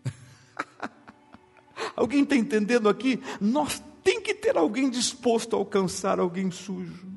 Alguém 1.95 2.23
está 2.23 2.35
entendendo 2.35 2.89
aqui? 2.89 3.23
Nós 3.39 3.83
tem 4.05 4.21
que 4.21 4.35
ter 4.35 4.57
alguém 4.59 4.91
disposto 4.91 5.57
a 5.57 5.59
alcançar 5.59 6.21
alguém 6.21 6.51
sujo, 6.51 7.09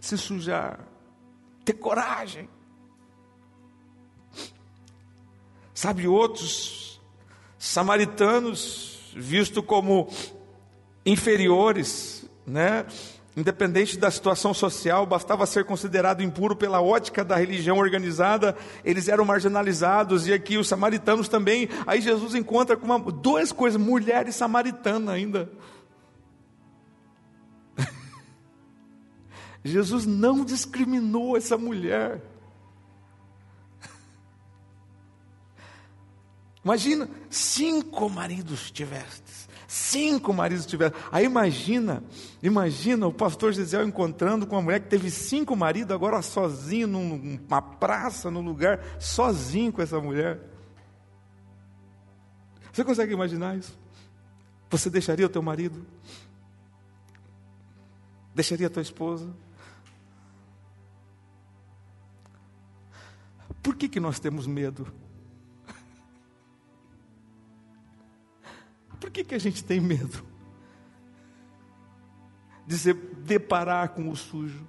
se 0.00 0.16
sujar, 0.16 0.80
ter 1.62 1.74
coragem. 1.74 2.48
Sabe, 5.74 6.08
outros 6.08 7.00
samaritanos, 7.58 9.12
visto 9.14 9.62
como 9.62 10.08
inferiores, 11.04 12.24
né? 12.46 12.86
Independente 13.36 13.96
da 13.96 14.10
situação 14.10 14.52
social, 14.52 15.06
bastava 15.06 15.46
ser 15.46 15.64
considerado 15.64 16.22
impuro 16.22 16.56
pela 16.56 16.82
ótica 16.82 17.24
da 17.24 17.36
religião 17.36 17.78
organizada, 17.78 18.56
eles 18.84 19.08
eram 19.08 19.24
marginalizados, 19.24 20.26
e 20.26 20.32
aqui 20.32 20.58
os 20.58 20.68
samaritanos 20.68 21.28
também. 21.28 21.68
Aí 21.86 22.00
Jesus 22.00 22.34
encontra 22.34 22.76
com 22.76 22.86
uma, 22.86 22.98
duas 22.98 23.52
coisas: 23.52 23.80
mulher 23.80 24.26
e 24.26 24.32
samaritana 24.32 25.12
ainda. 25.12 25.50
Jesus 29.64 30.06
não 30.06 30.44
discriminou 30.44 31.36
essa 31.36 31.58
mulher. 31.58 32.22
Imagina, 36.64 37.08
cinco 37.28 38.08
maridos 38.08 38.70
tivestes. 38.70 39.48
Cinco 39.66 40.32
maridos 40.32 40.66
tivestes. 40.66 41.00
Aí 41.12 41.24
imagina, 41.24 42.02
imagina 42.42 43.06
o 43.06 43.12
pastor 43.12 43.52
Gisele 43.52 43.88
encontrando 43.88 44.46
com 44.46 44.56
uma 44.56 44.62
mulher 44.62 44.80
que 44.80 44.88
teve 44.88 45.10
cinco 45.10 45.54
maridos, 45.54 45.94
agora 45.94 46.20
sozinho, 46.22 46.86
numa 46.86 47.62
praça, 47.62 48.30
num 48.30 48.42
lugar, 48.42 48.80
sozinho 48.98 49.72
com 49.72 49.80
essa 49.80 50.00
mulher. 50.00 50.40
Você 52.72 52.84
consegue 52.84 53.12
imaginar 53.12 53.56
isso? 53.56 53.78
Você 54.70 54.88
deixaria 54.88 55.26
o 55.26 55.30
teu 55.30 55.42
marido? 55.42 55.84
Deixaria 58.34 58.68
a 58.68 58.70
tua 58.70 58.82
esposa? 58.82 59.28
Por 63.62 63.76
que, 63.76 63.88
que 63.88 64.00
nós 64.00 64.18
temos 64.18 64.46
medo? 64.46 64.86
Por 68.98 69.10
que, 69.10 69.24
que 69.24 69.34
a 69.34 69.38
gente 69.38 69.64
tem 69.64 69.80
medo? 69.80 70.24
De 72.66 72.78
se 72.78 72.92
deparar 72.92 73.90
com 73.90 74.08
o 74.08 74.16
sujo. 74.16 74.66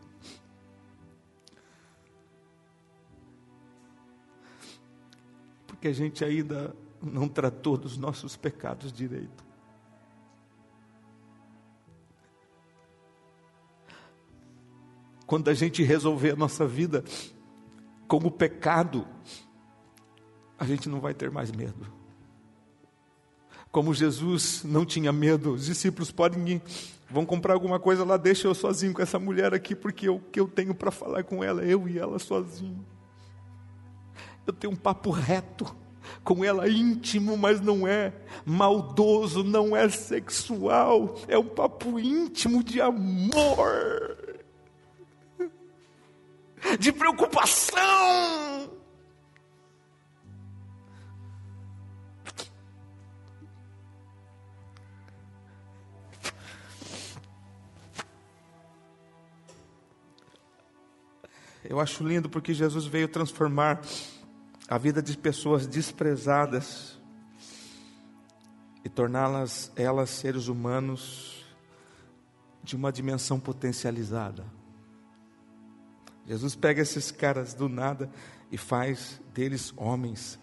Porque 5.67 5.87
a 5.87 5.93
gente 5.93 6.23
ainda 6.23 6.75
não 7.01 7.27
tratou 7.27 7.77
dos 7.77 7.97
nossos 7.97 8.35
pecados 8.35 8.91
direito. 8.91 9.43
Quando 15.25 15.49
a 15.49 15.53
gente 15.53 15.81
resolver 15.81 16.31
a 16.31 16.35
nossa 16.35 16.67
vida 16.67 17.03
como 18.11 18.29
pecado, 18.29 19.07
a 20.59 20.65
gente 20.65 20.89
não 20.89 20.99
vai 20.99 21.13
ter 21.13 21.31
mais 21.31 21.49
medo. 21.49 21.87
Como 23.71 23.93
Jesus 23.93 24.65
não 24.65 24.85
tinha 24.85 25.13
medo, 25.13 25.53
os 25.53 25.67
discípulos 25.67 26.11
podem 26.11 26.55
ir, 26.55 26.61
vão 27.09 27.25
comprar 27.25 27.53
alguma 27.53 27.79
coisa 27.79 28.03
lá, 28.03 28.17
deixa 28.17 28.49
eu 28.49 28.53
sozinho 28.53 28.91
com 28.91 29.01
essa 29.01 29.17
mulher 29.17 29.53
aqui, 29.53 29.73
porque 29.73 30.09
o 30.09 30.19
que 30.19 30.41
eu 30.41 30.47
tenho 30.49 30.75
para 30.75 30.91
falar 30.91 31.23
com 31.23 31.41
ela, 31.41 31.63
eu 31.63 31.87
e 31.87 31.97
ela 31.97 32.19
sozinho. 32.19 32.85
Eu 34.45 34.51
tenho 34.51 34.73
um 34.73 34.75
papo 34.75 35.09
reto 35.09 35.73
com 36.21 36.43
ela 36.43 36.67
íntimo, 36.67 37.37
mas 37.37 37.61
não 37.61 37.87
é 37.87 38.11
maldoso, 38.45 39.41
não 39.41 39.73
é 39.73 39.87
sexual, 39.87 41.15
é 41.29 41.37
um 41.37 41.47
papo 41.47 41.97
íntimo 41.97 42.61
de 42.61 42.81
amor 42.81 44.20
de 46.79 46.91
preocupação. 46.91 48.51
Eu 61.63 61.79
acho 61.79 62.03
lindo 62.03 62.29
porque 62.29 62.53
Jesus 62.53 62.85
veio 62.85 63.07
transformar 63.07 63.81
a 64.67 64.77
vida 64.77 65.01
de 65.01 65.17
pessoas 65.17 65.65
desprezadas 65.65 66.99
e 68.83 68.89
torná-las 68.89 69.71
elas 69.75 70.09
seres 70.09 70.47
humanos 70.47 71.45
de 72.63 72.75
uma 72.75 72.91
dimensão 72.91 73.39
potencializada. 73.39 74.43
Jesus 76.31 76.55
pega 76.55 76.81
esses 76.81 77.11
caras 77.11 77.53
do 77.53 77.67
nada 77.67 78.09
e 78.49 78.57
faz 78.57 79.19
deles 79.33 79.73
homens. 79.75 80.39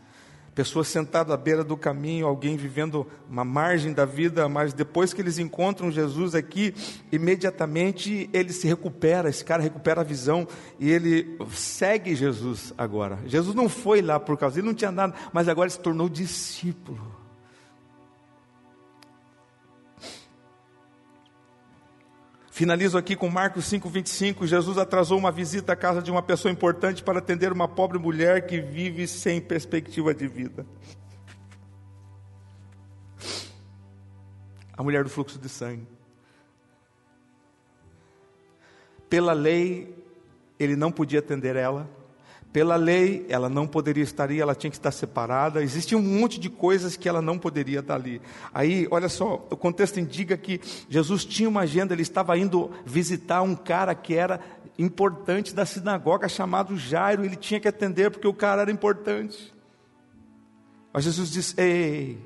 Pessoas 0.55 0.87
sentadas 0.89 1.33
à 1.33 1.37
beira 1.39 1.65
do 1.65 1.79
caminho, 1.79 2.27
alguém 2.27 2.59
vivendo 2.59 3.07
uma 3.27 3.43
margem 3.43 3.95
da 3.95 4.05
vida, 4.05 4.47
mas 4.51 4.75
depois 4.75 5.15
que 5.15 5.23
eles 5.23 5.39
encontram 5.39 5.91
Jesus 5.91 6.35
aqui, 6.35 6.75
imediatamente 7.11 8.29
ele 8.35 8.53
se 8.53 8.69
recupera, 8.69 9.31
esse 9.31 9.43
cara 9.43 9.63
recupera 9.63 10.03
a 10.03 10.05
visão 10.05 10.47
e 10.79 10.91
ele 10.91 11.39
segue 11.53 12.15
Jesus 12.15 12.75
agora. 12.77 13.21
Jesus 13.25 13.55
não 13.55 13.67
foi 13.67 14.03
lá 14.03 14.21
por 14.21 14.37
causa, 14.37 14.59
ele 14.59 14.67
não 14.67 14.75
tinha 14.75 14.93
nada, 14.93 15.15
mas 15.33 15.49
agora 15.49 15.71
se 15.71 15.81
tornou 15.81 16.07
discípulo. 16.07 17.18
Finalizo 22.59 22.99
aqui 22.99 23.15
com 23.15 23.31
Marcos 23.31 23.67
5:25. 23.67 24.45
Jesus 24.45 24.79
atrasou 24.79 25.17
uma 25.17 25.31
visita 25.31 25.75
à 25.75 25.77
casa 25.77 26.03
de 26.03 26.11
uma 26.11 26.21
pessoa 26.21 26.51
importante 26.51 27.05
para 27.05 27.21
atender 27.21 27.53
uma 27.53 27.69
pobre 27.69 28.01
mulher 28.01 28.49
que 28.49 28.61
vive 28.61 29.07
sem 29.07 29.41
perspectiva 29.41 30.13
de 30.13 30.27
vida. 30.27 30.67
A 34.77 34.83
mulher 34.83 35.05
do 35.05 35.09
fluxo 35.09 35.39
de 35.39 35.49
sangue. 35.49 35.87
Pela 39.09 39.33
lei, 39.33 39.95
ele 40.59 40.75
não 40.75 40.91
podia 40.91 41.21
atender 41.21 41.55
ela. 41.55 41.89
Pela 42.59 42.75
lei, 42.75 43.25
ela 43.29 43.49
não 43.49 43.69
poderia 43.69 44.03
estar 44.03 44.25
ali, 44.25 44.41
ela 44.41 44.53
tinha 44.53 44.69
que 44.69 44.77
estar 44.77 44.91
separada. 44.91 45.63
Existia 45.63 45.97
um 45.97 46.03
monte 46.03 46.41
de 46.41 46.51
coisas 46.51 46.97
que 46.97 47.09
ela 47.09 47.23
não 47.23 47.39
poderia 47.39 47.79
estar 47.79 47.95
ali. 47.95 48.21
Aí, 48.53 48.89
olha 48.91 49.09
só, 49.09 49.47
o 49.49 49.57
contexto 49.57 50.01
indica 50.01 50.37
que 50.37 50.61
Jesus 50.89 51.25
tinha 51.25 51.49
uma 51.49 51.61
agenda, 51.61 51.95
ele 51.95 52.03
estava 52.03 52.37
indo 52.37 52.73
visitar 52.85 53.43
um 53.43 53.55
cara 53.55 53.95
que 53.95 54.13
era 54.13 54.41
importante 54.77 55.55
da 55.55 55.65
sinagoga, 55.65 56.29
chamado 56.29 56.77
Jairo. 56.77 57.25
Ele 57.25 57.37
tinha 57.37 57.61
que 57.61 57.69
atender 57.69 58.11
porque 58.11 58.27
o 58.27 58.35
cara 58.35 58.63
era 58.63 58.73
importante. 58.73 59.55
Mas 60.93 61.05
Jesus 61.05 61.31
disse: 61.31 61.55
Ei, 61.61 62.19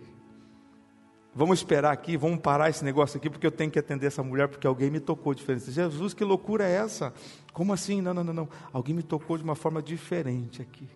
Vamos 1.34 1.60
esperar 1.60 1.92
aqui, 1.92 2.14
vamos 2.14 2.40
parar 2.40 2.68
esse 2.68 2.84
negócio 2.84 3.16
aqui, 3.16 3.30
porque 3.30 3.46
eu 3.46 3.50
tenho 3.50 3.70
que 3.70 3.78
atender 3.78 4.06
essa 4.06 4.22
mulher, 4.22 4.48
porque 4.48 4.66
alguém 4.66 4.90
me 4.90 5.00
tocou 5.00 5.32
diferente. 5.32 5.70
Jesus, 5.70 6.12
que 6.12 6.22
loucura 6.22 6.68
é 6.68 6.72
essa? 6.72 7.14
Como 7.52 7.72
assim? 7.72 8.00
Não, 8.00 8.14
não, 8.14 8.24
não, 8.24 8.32
não. 8.32 8.48
Alguém 8.72 8.94
me 8.94 9.02
tocou 9.02 9.36
de 9.36 9.44
uma 9.44 9.54
forma 9.54 9.82
diferente 9.82 10.62
aqui. 10.62 10.88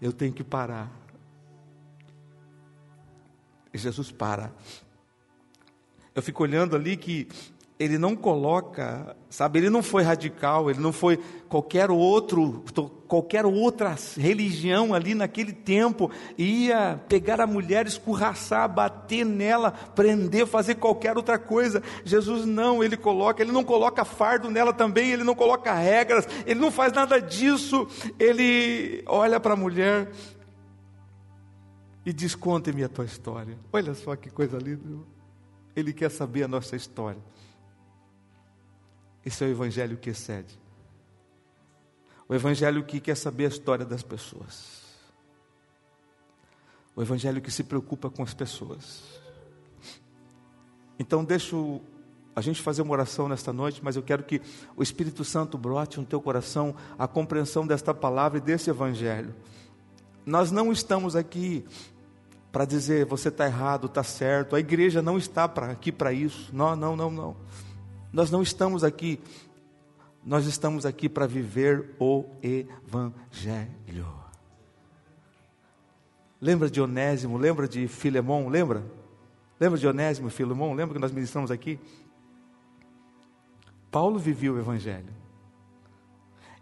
Eu 0.00 0.12
tenho 0.12 0.32
que 0.32 0.44
parar. 0.44 0.90
E 3.72 3.78
Jesus 3.78 4.10
para. 4.12 4.52
Eu 6.14 6.22
fico 6.22 6.42
olhando 6.42 6.76
ali 6.76 6.96
que 6.96 7.28
ele 7.82 7.98
não 7.98 8.14
coloca, 8.14 9.16
sabe, 9.28 9.58
ele 9.58 9.68
não 9.68 9.82
foi 9.82 10.04
radical, 10.04 10.70
ele 10.70 10.78
não 10.78 10.92
foi 10.92 11.18
qualquer 11.48 11.90
outro, 11.90 12.62
qualquer 13.08 13.44
outra 13.44 13.96
religião 14.16 14.94
ali 14.94 15.14
naquele 15.14 15.52
tempo, 15.52 16.08
ia 16.38 17.00
pegar 17.08 17.40
a 17.40 17.46
mulher, 17.46 17.86
escorraçar, 17.86 18.72
bater 18.72 19.24
nela, 19.24 19.72
prender, 19.72 20.46
fazer 20.46 20.76
qualquer 20.76 21.16
outra 21.16 21.38
coisa. 21.38 21.82
Jesus 22.04 22.46
não, 22.46 22.84
ele 22.84 22.96
coloca, 22.96 23.42
ele 23.42 23.50
não 23.50 23.64
coloca 23.64 24.04
fardo 24.04 24.48
nela 24.48 24.72
também, 24.72 25.10
ele 25.10 25.24
não 25.24 25.34
coloca 25.34 25.74
regras, 25.74 26.26
ele 26.46 26.60
não 26.60 26.70
faz 26.70 26.92
nada 26.92 27.20
disso. 27.20 27.88
Ele 28.18 29.02
olha 29.06 29.40
para 29.40 29.54
a 29.54 29.56
mulher 29.56 30.08
e 32.06 32.12
diz: 32.12 32.34
Conte-me 32.36 32.84
a 32.84 32.88
tua 32.88 33.04
história. 33.04 33.58
Olha 33.72 33.92
só 33.94 34.14
que 34.14 34.30
coisa 34.30 34.56
linda. 34.58 35.04
Ele 35.74 35.92
quer 35.92 36.10
saber 36.10 36.44
a 36.44 36.48
nossa 36.48 36.76
história. 36.76 37.20
Esse 39.24 39.44
é 39.44 39.46
o 39.46 39.50
evangelho 39.50 39.96
que 39.96 40.10
excede. 40.10 40.58
O 42.28 42.34
evangelho 42.34 42.84
que 42.84 43.00
quer 43.00 43.16
saber 43.16 43.46
a 43.46 43.48
história 43.48 43.84
das 43.84 44.02
pessoas. 44.02 44.82
O 46.94 47.02
evangelho 47.02 47.40
que 47.40 47.50
se 47.50 47.62
preocupa 47.64 48.10
com 48.10 48.22
as 48.22 48.34
pessoas. 48.34 49.02
Então, 50.98 51.24
deixo 51.24 51.80
a 52.34 52.40
gente 52.40 52.62
fazer 52.62 52.82
uma 52.82 52.92
oração 52.92 53.28
nesta 53.28 53.52
noite, 53.52 53.80
mas 53.82 53.96
eu 53.96 54.02
quero 54.02 54.24
que 54.24 54.40
o 54.76 54.82
Espírito 54.82 55.24
Santo 55.24 55.58
brote 55.58 56.00
no 56.00 56.06
teu 56.06 56.20
coração 56.20 56.74
a 56.98 57.06
compreensão 57.06 57.66
desta 57.66 57.92
palavra 57.92 58.38
e 58.38 58.40
desse 58.40 58.70
evangelho. 58.70 59.34
Nós 60.24 60.50
não 60.50 60.72
estamos 60.72 61.14
aqui 61.14 61.64
para 62.50 62.64
dizer 62.64 63.06
você 63.06 63.28
está 63.28 63.46
errado, 63.46 63.86
está 63.86 64.02
certo. 64.02 64.54
A 64.54 64.60
igreja 64.60 65.02
não 65.02 65.18
está 65.18 65.48
pra, 65.48 65.70
aqui 65.70 65.90
para 65.90 66.12
isso. 66.12 66.50
Não, 66.54 66.76
não, 66.76 66.96
não, 66.96 67.10
não. 67.10 67.36
Nós 68.12 68.30
não 68.30 68.42
estamos 68.42 68.84
aqui 68.84 69.18
Nós 70.24 70.46
estamos 70.46 70.86
aqui 70.86 71.08
para 71.08 71.26
viver 71.26 71.96
o 71.98 72.24
Evangelho. 72.42 74.06
Lembra 76.40 76.70
de 76.70 76.80
Onésimo? 76.80 77.38
Lembra 77.38 77.68
de 77.68 77.86
Filemão? 77.88 78.48
Lembra? 78.48 78.84
Lembra 79.58 79.78
de 79.78 79.86
Onésimo 79.86 80.28
e 80.28 80.30
Filemão? 80.30 80.72
Lembra 80.74 80.94
que 80.94 81.00
nós 81.00 81.12
ministramos 81.12 81.50
aqui? 81.50 81.78
Paulo 83.92 84.18
vivia 84.18 84.52
o 84.52 84.58
Evangelho. 84.58 85.12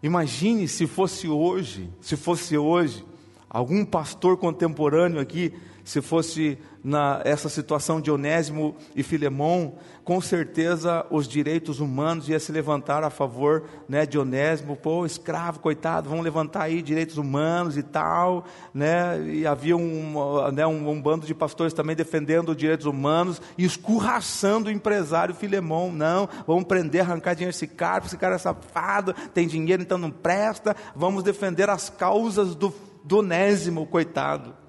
Imagine 0.03 0.67
se 0.67 0.85
fosse 0.85 1.27
hoje, 1.27 1.91
se 1.99 2.15
fosse 2.15 2.57
hoje, 2.57 3.05
algum 3.49 3.85
pastor 3.85 4.37
contemporâneo 4.37 5.19
aqui 5.19 5.53
se 5.83 6.01
fosse 6.01 6.57
na 6.83 7.21
essa 7.23 7.47
situação 7.47 8.01
de 8.01 8.09
Onésimo 8.09 8.75
e 8.95 9.03
Filemão, 9.03 9.75
com 10.03 10.19
certeza 10.19 11.05
os 11.11 11.27
direitos 11.27 11.79
humanos 11.79 12.27
iam 12.27 12.39
se 12.39 12.51
levantar 12.51 13.03
a 13.03 13.09
favor 13.09 13.63
né, 13.87 14.05
de 14.05 14.17
Onésimo, 14.17 14.75
pô, 14.75 15.05
escravo, 15.05 15.59
coitado, 15.59 16.09
vamos 16.09 16.23
levantar 16.23 16.63
aí 16.63 16.81
direitos 16.81 17.17
humanos 17.17 17.77
e 17.77 17.83
tal, 17.83 18.45
né, 18.73 19.21
e 19.27 19.45
havia 19.45 19.77
um, 19.77 20.51
né, 20.51 20.65
um, 20.65 20.89
um 20.89 21.01
bando 21.01 21.25
de 21.25 21.35
pastores 21.35 21.73
também 21.73 21.95
defendendo 21.95 22.49
os 22.49 22.57
direitos 22.57 22.85
humanos 22.85 23.41
e 23.57 23.63
escurraçando 23.63 24.69
o 24.69 24.71
empresário 24.71 25.35
Filemão, 25.35 25.91
não, 25.91 26.27
vamos 26.47 26.63
prender, 26.63 27.01
arrancar 27.01 27.35
dinheiro 27.35 27.53
desse 27.53 27.67
cara, 27.67 28.05
esse 28.05 28.17
cara 28.17 28.35
é 28.35 28.39
safado, 28.39 29.13
tem 29.33 29.47
dinheiro 29.47 29.83
então 29.83 29.97
não 29.97 30.11
presta, 30.11 30.75
vamos 30.95 31.23
defender 31.23 31.69
as 31.69 31.89
causas 31.89 32.55
do, 32.55 32.73
do 33.03 33.19
Onésimo, 33.19 33.85
coitado. 33.85 34.60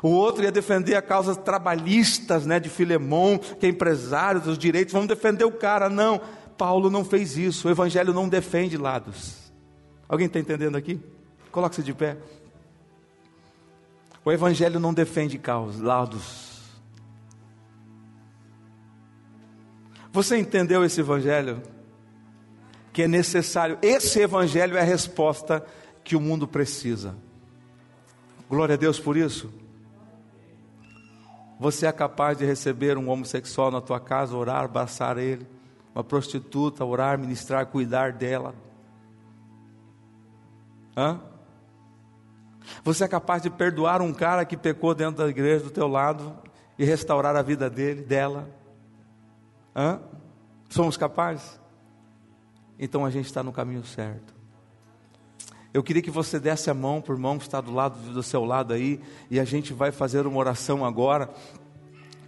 O 0.00 0.08
outro 0.08 0.44
ia 0.44 0.52
defender 0.52 0.94
a 0.94 1.02
causas 1.02 1.36
trabalhistas, 1.36 2.46
né, 2.46 2.60
de 2.60 2.68
Filemão, 2.68 3.38
que 3.38 3.66
é 3.66 3.68
empresário 3.68 4.40
dos 4.40 4.56
direitos, 4.56 4.92
vamos 4.92 5.08
defender 5.08 5.44
o 5.44 5.52
cara. 5.52 5.88
Não, 5.90 6.20
Paulo 6.56 6.88
não 6.88 7.04
fez 7.04 7.36
isso. 7.36 7.66
O 7.66 7.70
evangelho 7.70 8.14
não 8.14 8.28
defende 8.28 8.76
lados. 8.76 9.52
Alguém 10.08 10.28
está 10.28 10.38
entendendo 10.38 10.76
aqui? 10.76 11.00
Coloque-se 11.50 11.82
de 11.82 11.92
pé. 11.92 12.16
O 14.24 14.30
evangelho 14.30 14.78
não 14.78 14.94
defende 14.94 15.36
causas, 15.38 15.80
lados. 15.80 16.52
Você 20.12 20.36
entendeu 20.36 20.84
esse 20.84 21.00
evangelho? 21.00 21.62
Que 22.92 23.02
é 23.02 23.08
necessário. 23.08 23.78
Esse 23.82 24.20
evangelho 24.20 24.76
é 24.76 24.80
a 24.80 24.84
resposta 24.84 25.64
que 26.04 26.14
o 26.14 26.20
mundo 26.20 26.46
precisa. 26.46 27.16
Glória 28.48 28.74
a 28.74 28.78
Deus 28.78 29.00
por 29.00 29.16
isso. 29.16 29.52
Você 31.62 31.86
é 31.86 31.92
capaz 31.92 32.36
de 32.36 32.44
receber 32.44 32.98
um 32.98 33.08
homossexual 33.08 33.70
na 33.70 33.80
tua 33.80 34.00
casa, 34.00 34.36
orar, 34.36 34.64
abraçar 34.64 35.16
ele, 35.16 35.46
uma 35.94 36.02
prostituta, 36.02 36.84
orar, 36.84 37.16
ministrar, 37.16 37.64
cuidar 37.66 38.12
dela? 38.14 38.52
Hã? 40.96 41.20
Você 42.82 43.04
é 43.04 43.08
capaz 43.08 43.44
de 43.44 43.48
perdoar 43.48 44.02
um 44.02 44.12
cara 44.12 44.44
que 44.44 44.56
pecou 44.56 44.92
dentro 44.92 45.22
da 45.22 45.30
igreja 45.30 45.62
do 45.62 45.70
teu 45.70 45.86
lado 45.86 46.36
e 46.76 46.84
restaurar 46.84 47.36
a 47.36 47.42
vida 47.42 47.70
dele, 47.70 48.02
dela? 48.02 48.50
Hã? 49.72 50.00
Somos 50.68 50.96
capazes? 50.96 51.60
Então 52.76 53.06
a 53.06 53.10
gente 53.10 53.26
está 53.26 53.40
no 53.40 53.52
caminho 53.52 53.84
certo. 53.84 54.34
Eu 55.72 55.82
queria 55.82 56.02
que 56.02 56.10
você 56.10 56.38
desse 56.38 56.70
a 56.70 56.74
mão 56.74 57.00
por 57.00 57.16
mão 57.16 57.38
que 57.38 57.44
está 57.44 57.60
do 57.60 57.72
lado 57.72 57.98
do 58.12 58.22
seu 58.22 58.44
lado 58.44 58.74
aí, 58.74 59.00
e 59.30 59.40
a 59.40 59.44
gente 59.44 59.72
vai 59.72 59.90
fazer 59.90 60.26
uma 60.26 60.38
oração 60.38 60.84
agora. 60.84 61.30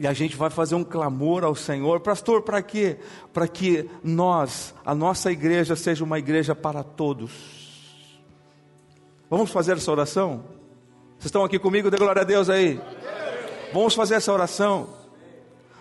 E 0.00 0.06
a 0.06 0.12
gente 0.12 0.36
vai 0.36 0.50
fazer 0.50 0.74
um 0.74 0.82
clamor 0.82 1.44
ao 1.44 1.54
Senhor, 1.54 2.00
pastor, 2.00 2.42
para 2.42 2.60
quê? 2.62 2.96
Para 3.32 3.46
que 3.46 3.88
nós, 4.02 4.74
a 4.84 4.94
nossa 4.94 5.30
igreja, 5.30 5.76
seja 5.76 6.02
uma 6.02 6.18
igreja 6.18 6.54
para 6.54 6.82
todos. 6.82 7.30
Vamos 9.30 9.50
fazer 9.50 9.76
essa 9.76 9.92
oração? 9.92 10.44
Vocês 11.18 11.26
estão 11.26 11.44
aqui 11.44 11.58
comigo? 11.58 11.90
Dê 11.90 11.96
glória 11.96 12.22
a 12.22 12.24
Deus 12.24 12.48
aí. 12.50 12.80
Vamos 13.72 13.94
fazer 13.94 14.16
essa 14.16 14.32
oração. 14.32 15.03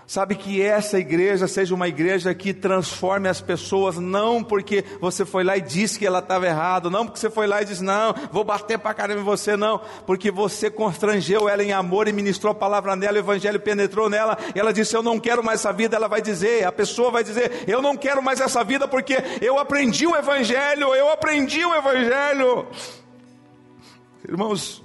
Sabe 0.06 0.36
que 0.36 0.62
essa 0.62 1.00
igreja 1.00 1.48
seja 1.48 1.74
uma 1.74 1.88
igreja 1.88 2.36
que 2.36 2.54
transforme 2.54 3.30
as 3.30 3.40
pessoas, 3.40 3.98
não 3.98 4.44
porque 4.44 4.84
você 5.00 5.26
foi 5.26 5.46
lá 5.46 5.56
e 5.56 5.62
disse 5.62 5.98
que 5.98 6.06
ela 6.06 6.20
estava 6.20 6.46
errada, 6.46 6.90
não 6.90 7.06
porque 7.06 7.20
você 7.20 7.30
foi 7.30 7.48
lá 7.48 7.62
e 7.62 7.66
disse, 7.66 7.82
não, 7.82 8.14
vou 8.30 8.44
bater 8.44 8.78
para 8.78 8.94
caramba 8.94 9.22
em 9.22 9.24
você, 9.24 9.56
não, 9.56 9.80
porque 10.06 10.30
você 10.30 10.70
constrangeu 10.70 11.48
ela 11.48 11.64
em 11.64 11.72
amor 11.72 12.10
e 12.10 12.14
ministrou 12.14 12.52
a 12.52 12.56
palavra 12.56 12.98
nela, 12.98 13.16
o 13.16 13.20
evangelho 13.20 13.62
penetrou 13.62 14.10
nela, 14.10 14.38
e 14.54 14.60
ela 14.60 14.74
disse, 14.74 14.94
eu 14.94 15.02
não 15.02 15.18
quero 15.18 15.42
mais 15.42 15.62
essa 15.62 15.72
vida, 15.72 15.96
ela 15.96 16.10
vai 16.10 16.22
dizer, 16.22 16.66
a 16.66 16.72
pessoa 16.72 17.10
vai 17.10 17.24
dizer, 17.24 17.64
eu 17.66 17.82
não 17.82 17.96
quero 17.96 18.22
mais 18.22 18.42
essa 18.42 18.62
vida 18.62 18.88
porque 18.88 19.16
eu 19.42 19.58
aprendi 19.58 20.06
o 20.06 20.16
evangelho, 20.16 20.94
eu 20.94 21.10
aprendi 21.10 21.66
o 21.66 21.74
evangelho. 21.74 22.68
Irmãos, 24.28 24.83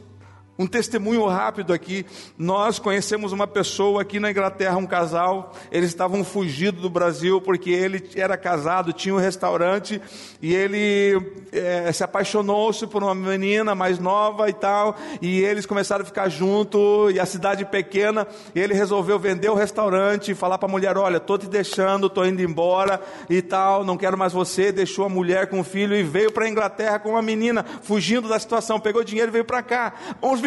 um 0.58 0.66
testemunho 0.66 1.24
rápido 1.26 1.72
aqui. 1.72 2.04
Nós 2.36 2.78
conhecemos 2.80 3.30
uma 3.30 3.46
pessoa 3.46 4.02
aqui 4.02 4.18
na 4.18 4.30
Inglaterra, 4.30 4.76
um 4.76 4.86
casal. 4.86 5.54
Eles 5.70 5.90
estavam 5.90 6.24
fugindo 6.24 6.80
do 6.80 6.90
Brasil 6.90 7.40
porque 7.40 7.70
ele 7.70 8.10
era 8.16 8.36
casado, 8.36 8.92
tinha 8.92 9.14
um 9.14 9.18
restaurante 9.18 10.00
e 10.42 10.52
ele 10.54 11.20
é, 11.52 11.92
se 11.92 12.02
apaixonou-se 12.02 12.86
por 12.88 13.04
uma 13.04 13.14
menina 13.14 13.74
mais 13.74 14.00
nova 14.00 14.48
e 14.48 14.52
tal. 14.52 14.96
E 15.22 15.40
eles 15.40 15.64
começaram 15.64 16.02
a 16.02 16.06
ficar 16.06 16.28
junto 16.28 17.08
e 17.10 17.20
a 17.20 17.26
cidade 17.26 17.64
pequena. 17.64 18.26
Ele 18.54 18.74
resolveu 18.74 19.18
vender 19.18 19.48
o 19.50 19.54
restaurante 19.54 20.32
e 20.32 20.34
falar 20.34 20.58
para 20.58 20.68
a 20.68 20.72
mulher: 20.72 20.96
Olha, 20.96 21.18
estou 21.18 21.38
te 21.38 21.46
deixando, 21.46 22.08
estou 22.08 22.26
indo 22.26 22.42
embora 22.42 23.00
e 23.30 23.40
tal. 23.40 23.84
Não 23.84 23.96
quero 23.96 24.18
mais 24.18 24.32
você. 24.32 24.72
Deixou 24.72 25.04
a 25.04 25.08
mulher 25.08 25.46
com 25.46 25.60
o 25.60 25.64
filho 25.64 25.94
e 25.94 26.02
veio 26.02 26.32
para 26.32 26.46
a 26.46 26.48
Inglaterra 26.48 26.98
com 26.98 27.10
uma 27.10 27.22
menina 27.22 27.64
fugindo 27.82 28.28
da 28.28 28.38
situação. 28.40 28.80
Pegou 28.80 29.04
dinheiro 29.04 29.30
e 29.30 29.32
veio 29.32 29.44
para 29.44 29.62
cá. 29.62 29.92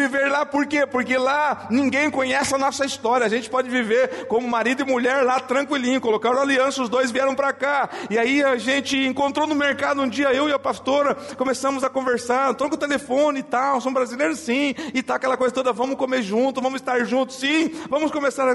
Viver 0.02 0.28
lá 0.28 0.44
por 0.44 0.66
quê? 0.66 0.86
Porque 0.86 1.16
lá 1.16 1.66
ninguém 1.70 2.10
conhece 2.10 2.54
a 2.54 2.58
nossa 2.58 2.84
história. 2.84 3.26
A 3.26 3.28
gente 3.28 3.48
pode 3.48 3.68
viver 3.68 4.26
como 4.26 4.48
marido 4.48 4.82
e 4.82 4.84
mulher 4.84 5.24
lá 5.24 5.40
tranquilinho. 5.40 6.00
Colocaram 6.00 6.40
aliança, 6.40 6.82
os 6.82 6.88
dois 6.88 7.10
vieram 7.10 7.34
para 7.34 7.52
cá. 7.52 7.88
E 8.10 8.18
aí 8.18 8.42
a 8.42 8.56
gente 8.56 8.96
encontrou 8.96 9.46
no 9.46 9.54
mercado 9.54 10.02
um 10.02 10.08
dia, 10.08 10.32
eu 10.32 10.48
e 10.48 10.52
a 10.52 10.58
pastora, 10.58 11.14
começamos 11.36 11.84
a 11.84 11.90
conversar. 11.90 12.54
Troca 12.54 12.74
o 12.74 12.78
telefone 12.78 13.40
e 13.40 13.42
tal. 13.42 13.80
São 13.80 13.92
brasileiros 13.92 14.38
sim. 14.38 14.74
E 14.92 15.02
tá 15.02 15.14
aquela 15.14 15.36
coisa 15.36 15.54
toda, 15.54 15.72
vamos 15.72 15.96
comer 15.96 16.22
junto, 16.22 16.60
vamos 16.60 16.80
estar 16.80 17.04
juntos 17.04 17.36
sim. 17.36 17.70
Vamos 17.88 18.10
começar 18.10 18.46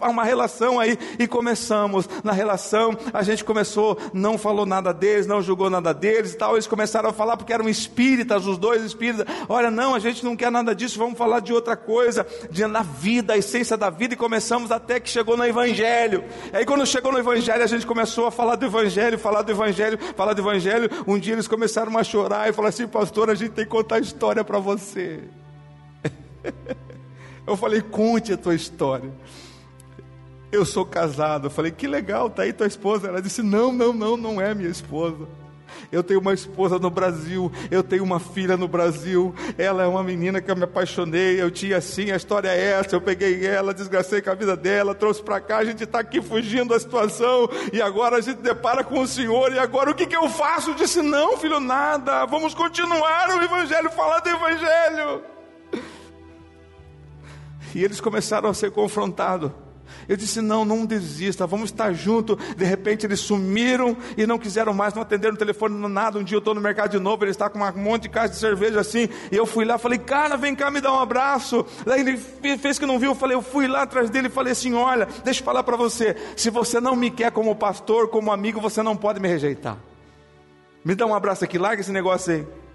a 0.00 0.08
uma 0.08 0.24
relação 0.24 0.80
aí. 0.80 0.98
E 1.18 1.26
começamos. 1.26 2.08
Na 2.24 2.32
relação, 2.32 2.96
a 3.12 3.22
gente 3.22 3.44
começou, 3.44 3.98
não 4.12 4.38
falou 4.38 4.66
nada 4.66 4.92
deles, 4.92 5.26
não 5.26 5.42
julgou 5.42 5.68
nada 5.68 5.92
deles 5.92 6.32
e 6.32 6.36
tal. 6.36 6.54
Eles 6.54 6.66
começaram 6.66 7.10
a 7.10 7.12
falar 7.12 7.36
porque 7.36 7.52
eram 7.52 7.68
espíritas, 7.68 8.46
os 8.46 8.58
dois 8.58 8.82
espíritas. 8.82 9.26
Olha, 9.48 9.70
não, 9.70 9.94
a 9.94 9.98
gente 9.98 10.24
não 10.24 10.36
quer 10.36 10.50
nada 10.50 10.74
disso 10.74 10.85
disso, 10.86 10.98
vamos 10.98 11.18
falar 11.18 11.40
de 11.40 11.52
outra 11.52 11.76
coisa, 11.76 12.26
de 12.50 12.66
na 12.66 12.82
vida, 12.82 13.34
a 13.34 13.36
essência 13.36 13.76
da 13.76 13.90
vida, 13.90 14.14
e 14.14 14.16
começamos 14.16 14.70
até 14.70 14.98
que 15.00 15.10
chegou 15.10 15.36
no 15.36 15.44
Evangelho. 15.44 16.24
Aí 16.52 16.64
quando 16.64 16.86
chegou 16.86 17.12
no 17.12 17.18
Evangelho, 17.18 17.62
a 17.62 17.66
gente 17.66 17.86
começou 17.86 18.26
a 18.26 18.30
falar 18.30 18.56
do 18.56 18.66
Evangelho, 18.66 19.18
falar 19.18 19.42
do 19.42 19.52
Evangelho, 19.52 19.98
falar 20.14 20.32
do 20.32 20.40
Evangelho. 20.40 20.88
Um 21.06 21.18
dia 21.18 21.34
eles 21.34 21.48
começaram 21.48 21.96
a 21.98 22.04
chorar 22.04 22.48
e 22.48 22.52
falaram 22.52 22.70
assim, 22.70 22.86
pastor, 22.86 23.30
a 23.30 23.34
gente 23.34 23.50
tem 23.50 23.64
que 23.64 23.70
contar 23.70 23.96
a 23.96 24.00
história 24.00 24.44
para 24.44 24.58
você. 24.58 25.20
Eu 27.46 27.56
falei, 27.56 27.80
conte 27.80 28.32
a 28.32 28.36
tua 28.36 28.54
história. 28.54 29.12
Eu 30.50 30.64
sou 30.64 30.84
casado. 30.84 31.46
Eu 31.46 31.50
falei, 31.50 31.70
que 31.70 31.86
legal, 31.86 32.28
tá 32.28 32.42
aí 32.42 32.52
tua 32.52 32.66
esposa. 32.66 33.06
Ela 33.06 33.22
disse, 33.22 33.40
não, 33.40 33.72
não, 33.72 33.92
não, 33.92 34.16
não 34.16 34.40
é 34.40 34.52
minha 34.52 34.68
esposa. 34.68 35.28
Eu 35.90 36.02
tenho 36.02 36.20
uma 36.20 36.32
esposa 36.32 36.78
no 36.78 36.90
Brasil, 36.90 37.50
eu 37.70 37.82
tenho 37.82 38.02
uma 38.02 38.18
filha 38.18 38.56
no 38.56 38.68
Brasil. 38.68 39.34
Ela 39.56 39.84
é 39.84 39.86
uma 39.86 40.02
menina 40.02 40.40
que 40.40 40.50
eu 40.50 40.56
me 40.56 40.64
apaixonei. 40.64 41.40
Eu 41.40 41.50
tinha 41.50 41.76
assim, 41.76 42.10
a 42.10 42.16
história 42.16 42.48
é 42.48 42.72
essa. 42.72 42.96
Eu 42.96 43.00
peguei 43.00 43.46
ela, 43.46 43.74
desgracei 43.74 44.20
com 44.20 44.30
a 44.30 44.34
vida 44.34 44.56
dela, 44.56 44.94
trouxe 44.94 45.22
para 45.22 45.40
cá. 45.40 45.58
A 45.58 45.64
gente 45.64 45.84
está 45.84 46.00
aqui 46.00 46.20
fugindo 46.20 46.70
da 46.70 46.80
situação 46.80 47.48
e 47.72 47.80
agora 47.80 48.16
a 48.16 48.20
gente 48.20 48.40
depara 48.40 48.82
com 48.82 49.00
o 49.00 49.06
Senhor. 49.06 49.52
E 49.52 49.58
agora 49.58 49.90
o 49.90 49.94
que, 49.94 50.06
que 50.06 50.16
eu 50.16 50.28
faço? 50.28 50.70
Eu 50.70 50.74
disse: 50.74 51.02
Não, 51.02 51.36
filho, 51.36 51.60
nada. 51.60 52.24
Vamos 52.26 52.54
continuar 52.54 53.28
o 53.30 53.42
Evangelho, 53.42 53.90
falar 53.90 54.20
do 54.20 54.28
Evangelho. 54.28 55.22
E 57.74 57.84
eles 57.84 58.00
começaram 58.00 58.48
a 58.48 58.54
ser 58.54 58.70
confrontados. 58.70 59.65
Eu 60.08 60.16
disse: 60.16 60.40
não, 60.40 60.64
não 60.64 60.84
desista, 60.84 61.46
vamos 61.46 61.70
estar 61.70 61.92
juntos. 61.92 62.36
De 62.56 62.64
repente 62.64 63.06
eles 63.06 63.20
sumiram 63.20 63.96
e 64.16 64.26
não 64.26 64.38
quiseram 64.38 64.72
mais, 64.72 64.94
não 64.94 65.02
atenderam 65.02 65.34
o 65.34 65.38
telefone, 65.38 65.76
nada. 65.88 66.18
Um 66.18 66.24
dia 66.24 66.36
eu 66.36 66.40
estou 66.40 66.54
no 66.54 66.60
mercado 66.60 66.90
de 66.90 66.98
novo, 66.98 67.24
ele 67.24 67.30
está 67.30 67.48
com 67.48 67.58
um 67.58 67.82
monte 67.82 68.02
de 68.02 68.08
caixa 68.08 68.34
de 68.34 68.36
cerveja 68.36 68.80
assim. 68.80 69.08
E 69.30 69.36
eu 69.36 69.46
fui 69.46 69.64
lá, 69.64 69.78
falei: 69.78 69.98
cara, 69.98 70.36
vem 70.36 70.54
cá 70.54 70.70
me 70.70 70.80
dar 70.80 70.92
um 70.92 71.00
abraço. 71.00 71.64
Daí 71.84 72.00
ele 72.00 72.16
fez 72.58 72.78
que 72.78 72.86
não 72.86 72.98
viu, 72.98 73.10
eu 73.10 73.14
falei: 73.14 73.36
eu 73.36 73.42
fui 73.42 73.66
lá 73.66 73.82
atrás 73.82 74.10
dele 74.10 74.28
e 74.28 74.30
falei 74.30 74.52
assim: 74.52 74.74
olha, 74.74 75.08
deixa 75.24 75.40
eu 75.40 75.44
falar 75.44 75.62
para 75.62 75.76
você. 75.76 76.16
Se 76.36 76.50
você 76.50 76.80
não 76.80 76.94
me 76.94 77.10
quer 77.10 77.30
como 77.32 77.54
pastor, 77.54 78.08
como 78.08 78.32
amigo, 78.32 78.60
você 78.60 78.82
não 78.82 78.96
pode 78.96 79.20
me 79.20 79.28
rejeitar. 79.28 79.76
Me 80.84 80.94
dá 80.94 81.04
um 81.04 81.14
abraço 81.14 81.44
aqui, 81.44 81.58
larga 81.58 81.80
esse 81.80 81.90
negócio 81.90 82.32
aí. 82.32 82.65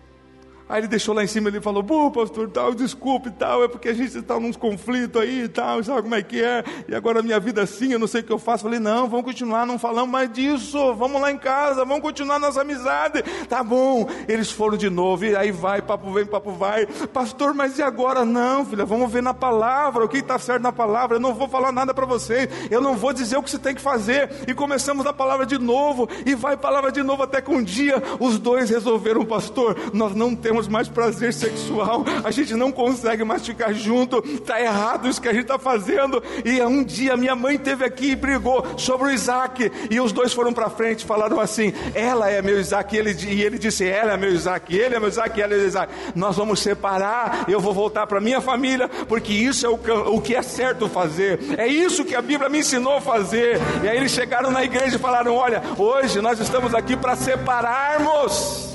Aí 0.71 0.79
ele 0.79 0.87
deixou 0.87 1.13
lá 1.13 1.21
em 1.21 1.27
cima, 1.27 1.49
ele 1.49 1.59
falou, 1.59 1.83
pô, 1.83 2.09
pastor, 2.09 2.49
tal, 2.49 2.73
desculpe, 2.73 3.29
tal, 3.29 3.61
é 3.61 3.67
porque 3.67 3.89
a 3.89 3.93
gente 3.93 4.17
está 4.17 4.39
nos 4.39 4.55
conflitos 4.55 5.21
aí 5.21 5.49
tal, 5.49 5.83
sabe 5.83 6.03
como 6.03 6.15
é 6.15 6.23
que 6.23 6.41
é? 6.41 6.63
E 6.87 6.95
agora 6.95 7.19
a 7.19 7.21
minha 7.21 7.37
vida 7.41 7.59
é 7.59 7.65
assim, 7.65 7.91
eu 7.91 7.99
não 7.99 8.07
sei 8.07 8.21
o 8.21 8.23
que 8.23 8.31
eu 8.31 8.39
faço. 8.39 8.63
Falei, 8.63 8.79
não, 8.79 9.09
vamos 9.09 9.25
continuar, 9.25 9.65
não 9.65 9.77
falamos 9.77 10.09
mais 10.09 10.31
disso, 10.31 10.93
vamos 10.95 11.21
lá 11.21 11.29
em 11.29 11.37
casa, 11.37 11.83
vamos 11.83 12.01
continuar 12.01 12.39
nossa 12.39 12.61
amizade. 12.61 13.21
Tá 13.49 13.61
bom. 13.61 14.07
Eles 14.29 14.49
foram 14.49 14.77
de 14.77 14.89
novo, 14.89 15.25
e 15.25 15.35
aí 15.35 15.51
vai, 15.51 15.81
papo 15.81 16.09
vem, 16.13 16.25
papo 16.25 16.51
vai. 16.51 16.85
Pastor, 16.85 17.53
mas 17.53 17.77
e 17.77 17.83
agora? 17.83 18.23
Não, 18.23 18.65
filha, 18.65 18.85
vamos 18.85 19.11
ver 19.11 19.21
na 19.21 19.33
palavra, 19.33 20.05
o 20.05 20.07
que 20.07 20.19
está 20.19 20.39
certo 20.39 20.63
na 20.63 20.71
palavra. 20.71 21.17
Eu 21.17 21.21
não 21.21 21.33
vou 21.33 21.49
falar 21.49 21.73
nada 21.73 21.93
para 21.93 22.05
vocês, 22.05 22.47
eu 22.69 22.79
não 22.79 22.95
vou 22.95 23.11
dizer 23.11 23.35
o 23.35 23.43
que 23.43 23.51
você 23.51 23.59
tem 23.59 23.75
que 23.75 23.81
fazer. 23.81 24.29
E 24.47 24.53
começamos 24.53 25.05
a 25.05 25.11
palavra 25.11 25.45
de 25.45 25.57
novo, 25.57 26.07
e 26.25 26.33
vai 26.33 26.55
palavra 26.55 26.93
de 26.93 27.03
novo, 27.03 27.23
até 27.23 27.41
que 27.41 27.51
um 27.51 27.61
dia 27.61 28.01
os 28.21 28.39
dois 28.39 28.69
resolveram, 28.69 29.25
pastor, 29.25 29.75
nós 29.91 30.15
não 30.15 30.33
temos 30.33 30.60
temos 30.61 30.67
mais 30.67 30.87
prazer 30.87 31.33
sexual, 31.33 32.03
a 32.23 32.29
gente 32.29 32.53
não 32.53 32.71
consegue 32.71 33.23
mais 33.23 33.45
ficar 33.45 33.73
junto, 33.73 34.23
está 34.25 34.61
errado 34.61 35.07
isso 35.07 35.21
que 35.21 35.27
a 35.27 35.33
gente 35.33 35.43
está 35.43 35.57
fazendo. 35.57 36.21
E 36.45 36.61
um 36.61 36.83
dia 36.83 37.17
minha 37.17 37.35
mãe 37.35 37.57
teve 37.57 37.83
aqui 37.83 38.11
e 38.11 38.15
brigou 38.15 38.65
sobre 38.77 39.07
o 39.07 39.11
Isaac, 39.11 39.71
e 39.89 39.99
os 39.99 40.11
dois 40.11 40.33
foram 40.33 40.53
para 40.53 40.69
frente, 40.69 41.05
falaram 41.05 41.39
assim: 41.39 41.73
ela 41.95 42.29
é 42.29 42.41
meu 42.41 42.59
Isaac, 42.59 42.95
e 42.95 42.99
ele, 42.99 43.11
e 43.27 43.41
ele 43.41 43.57
disse: 43.57 43.87
ela 43.87 44.13
é 44.13 44.17
meu 44.17 44.31
Isaac, 44.31 44.75
ele 44.75 44.95
é 44.95 44.99
meu 44.99 45.09
Isaac, 45.09 45.41
ela 45.41 45.53
é 45.53 45.57
meu 45.57 45.67
Isaac. 45.67 45.93
Nós 46.15 46.35
vamos 46.35 46.59
separar, 46.59 47.45
eu 47.47 47.59
vou 47.59 47.73
voltar 47.73 48.05
para 48.05 48.21
minha 48.21 48.41
família, 48.41 48.87
porque 49.07 49.33
isso 49.33 49.65
é 49.65 49.69
o, 49.69 49.79
o 50.13 50.21
que 50.21 50.35
é 50.35 50.41
certo 50.41 50.87
fazer, 50.87 51.39
é 51.57 51.67
isso 51.67 52.05
que 52.05 52.15
a 52.15 52.21
Bíblia 52.21 52.49
me 52.49 52.59
ensinou 52.59 52.97
a 52.97 53.01
fazer. 53.01 53.59
E 53.83 53.89
aí 53.89 53.97
eles 53.97 54.11
chegaram 54.11 54.51
na 54.51 54.63
igreja 54.63 54.97
e 54.97 54.99
falaram: 54.99 55.35
olha, 55.35 55.61
hoje 55.77 56.21
nós 56.21 56.39
estamos 56.39 56.75
aqui 56.75 56.95
para 56.95 57.15
separarmos. 57.15 58.70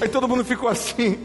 Aí 0.00 0.08
todo 0.08 0.28
mundo 0.28 0.44
ficou 0.44 0.68
assim. 0.68 1.18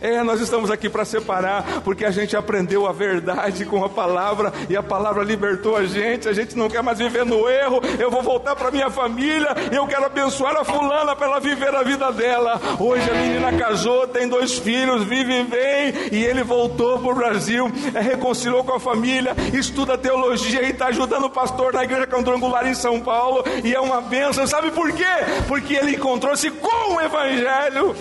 É, 0.00 0.20
nós 0.22 0.40
estamos 0.40 0.68
aqui 0.68 0.88
para 0.88 1.04
separar, 1.04 1.80
porque 1.84 2.04
a 2.04 2.10
gente 2.10 2.36
aprendeu 2.36 2.88
a 2.88 2.92
verdade 2.92 3.64
com 3.64 3.84
a 3.84 3.88
palavra 3.88 4.52
e 4.68 4.76
a 4.76 4.82
palavra 4.82 5.22
libertou 5.22 5.76
a 5.76 5.84
gente. 5.84 6.28
A 6.28 6.32
gente 6.32 6.56
não 6.56 6.68
quer 6.68 6.82
mais 6.82 6.98
viver 6.98 7.24
no 7.24 7.48
erro. 7.48 7.80
Eu 8.00 8.10
vou 8.10 8.20
voltar 8.20 8.56
para 8.56 8.72
minha 8.72 8.90
família. 8.90 9.54
Eu 9.70 9.86
quero 9.86 10.04
abençoar 10.04 10.56
a 10.56 10.64
fulana 10.64 11.14
para 11.14 11.26
ela 11.26 11.38
viver 11.40 11.72
a 11.72 11.84
vida 11.84 12.10
dela. 12.10 12.60
Hoje 12.80 13.08
a 13.08 13.14
menina 13.14 13.52
casou, 13.52 14.08
tem 14.08 14.28
dois 14.28 14.58
filhos, 14.58 15.04
vive 15.04 15.44
bem 15.44 15.94
e 16.10 16.24
ele 16.24 16.42
voltou 16.42 16.98
para 16.98 17.12
o 17.12 17.14
Brasil, 17.14 17.70
é, 17.94 18.00
reconciliou 18.00 18.64
com 18.64 18.74
a 18.74 18.80
família, 18.80 19.36
estuda 19.52 19.96
teologia 19.96 20.62
e 20.62 20.70
está 20.70 20.86
ajudando 20.86 21.26
o 21.26 21.30
pastor 21.30 21.72
da 21.72 21.84
igreja 21.84 22.08
quadrangular 22.08 22.66
em 22.66 22.74
São 22.74 23.00
Paulo 23.00 23.44
e 23.62 23.72
é 23.72 23.80
uma 23.80 24.00
bênção. 24.00 24.46
Sabe 24.48 24.72
por 24.72 24.90
quê? 24.92 25.04
Porque 25.46 25.74
ele 25.74 25.94
encontrou-se 25.94 26.50
com 26.50 26.94
o 26.94 27.00
Evangelho 27.00 27.94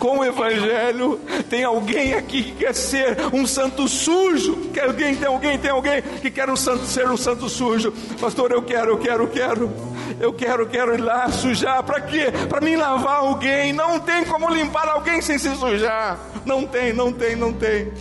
com 0.00 0.18
o 0.18 0.24
Evangelho. 0.24 1.20
Tem 1.48 1.62
alguém 1.62 2.14
aqui 2.14 2.42
que 2.42 2.52
quer 2.52 2.74
ser 2.74 3.16
um 3.32 3.46
santo 3.46 3.86
sujo? 3.86 4.56
Quer 4.72 4.86
alguém, 4.86 5.14
tem 5.14 5.28
alguém, 5.28 5.58
tem 5.58 5.70
alguém 5.70 6.02
que 6.02 6.30
quer 6.30 6.48
um 6.50 6.56
santo, 6.56 6.86
ser 6.86 7.08
um 7.08 7.16
santo 7.16 7.48
sujo? 7.48 7.92
Pastor, 8.20 8.50
eu 8.50 8.62
quero, 8.62 8.92
eu 8.92 8.98
quero, 8.98 9.24
eu 9.24 9.28
quero. 9.28 9.70
Eu 10.18 10.32
quero, 10.32 10.66
quero 10.66 10.94
ir 10.94 11.00
lá 11.00 11.30
sujar. 11.30 11.82
Para 11.84 12.00
quê? 12.00 12.32
Para 12.48 12.60
mim 12.60 12.74
lavar 12.74 13.18
alguém. 13.18 13.72
Não 13.72 14.00
tem 14.00 14.24
como 14.24 14.48
limpar 14.48 14.88
alguém 14.88 15.20
sem 15.20 15.38
se 15.38 15.54
sujar. 15.54 16.18
Não 16.44 16.66
tem, 16.66 16.92
não 16.92 17.12
tem, 17.12 17.36
não 17.36 17.52
tem. 17.52 17.92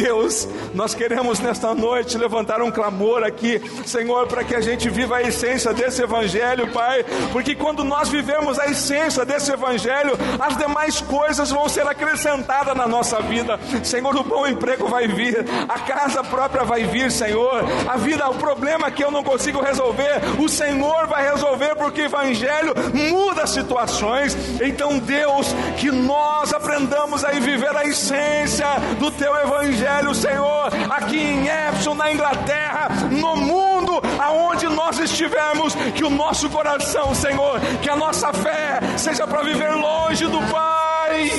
Deus, 0.00 0.48
nós 0.74 0.94
queremos 0.94 1.40
nesta 1.40 1.74
noite 1.74 2.16
levantar 2.16 2.62
um 2.62 2.70
clamor 2.70 3.22
aqui, 3.22 3.60
Senhor, 3.84 4.26
para 4.26 4.42
que 4.42 4.54
a 4.54 4.60
gente 4.60 4.88
viva 4.88 5.16
a 5.16 5.22
essência 5.22 5.74
desse 5.74 6.02
Evangelho, 6.02 6.72
Pai, 6.72 7.04
porque 7.32 7.54
quando 7.54 7.84
nós 7.84 8.08
vivemos 8.08 8.58
a 8.58 8.66
essência 8.66 9.26
desse 9.26 9.52
Evangelho, 9.52 10.12
as 10.38 10.56
demais 10.56 11.02
coisas 11.02 11.50
vão 11.50 11.68
ser 11.68 11.86
acrescentadas 11.86 12.74
na 12.74 12.88
nossa 12.88 13.20
vida. 13.20 13.60
Senhor, 13.84 14.16
o 14.16 14.24
bom 14.24 14.46
emprego 14.46 14.88
vai 14.88 15.06
vir, 15.06 15.44
a 15.68 15.78
casa 15.80 16.24
própria 16.24 16.64
vai 16.64 16.84
vir, 16.84 17.12
Senhor, 17.12 17.62
a 17.86 17.98
vida, 17.98 18.26
o 18.30 18.34
problema 18.34 18.90
que 18.90 19.04
eu 19.04 19.10
não 19.10 19.22
consigo 19.22 19.60
resolver, 19.60 20.20
o 20.38 20.48
Senhor 20.48 21.08
vai 21.08 21.30
resolver, 21.30 21.74
porque 21.74 22.00
o 22.00 22.06
Evangelho 22.06 22.72
muda 22.94 23.46
situações. 23.46 24.34
Então, 24.62 24.98
Deus, 24.98 25.48
que 25.76 25.90
nós 25.90 26.54
aprendamos 26.54 27.22
a 27.22 27.32
viver 27.32 27.76
a 27.76 27.84
essência 27.84 28.66
do 28.98 29.10
Teu 29.10 29.34
Evangelho 29.36 29.89
Evangelho, 29.90 30.14
Senhor, 30.14 30.70
aqui 30.90 31.18
em 31.18 31.48
Epson, 31.48 31.94
na 31.94 32.12
Inglaterra, 32.12 32.88
no 33.10 33.36
mundo, 33.36 34.00
aonde 34.18 34.66
nós 34.68 34.98
estivermos, 35.00 35.74
que 35.96 36.04
o 36.04 36.10
nosso 36.10 36.48
coração, 36.48 37.14
Senhor, 37.14 37.60
que 37.82 37.90
a 37.90 37.96
nossa 37.96 38.32
fé 38.32 38.80
seja 38.96 39.26
para 39.26 39.42
viver 39.42 39.72
longe 39.74 40.26
do 40.26 40.38
Pai. 40.50 41.30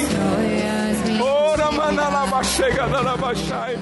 Ora, 1.21 1.71
manalabachega, 1.71 2.87
dalabachai. 2.87 3.79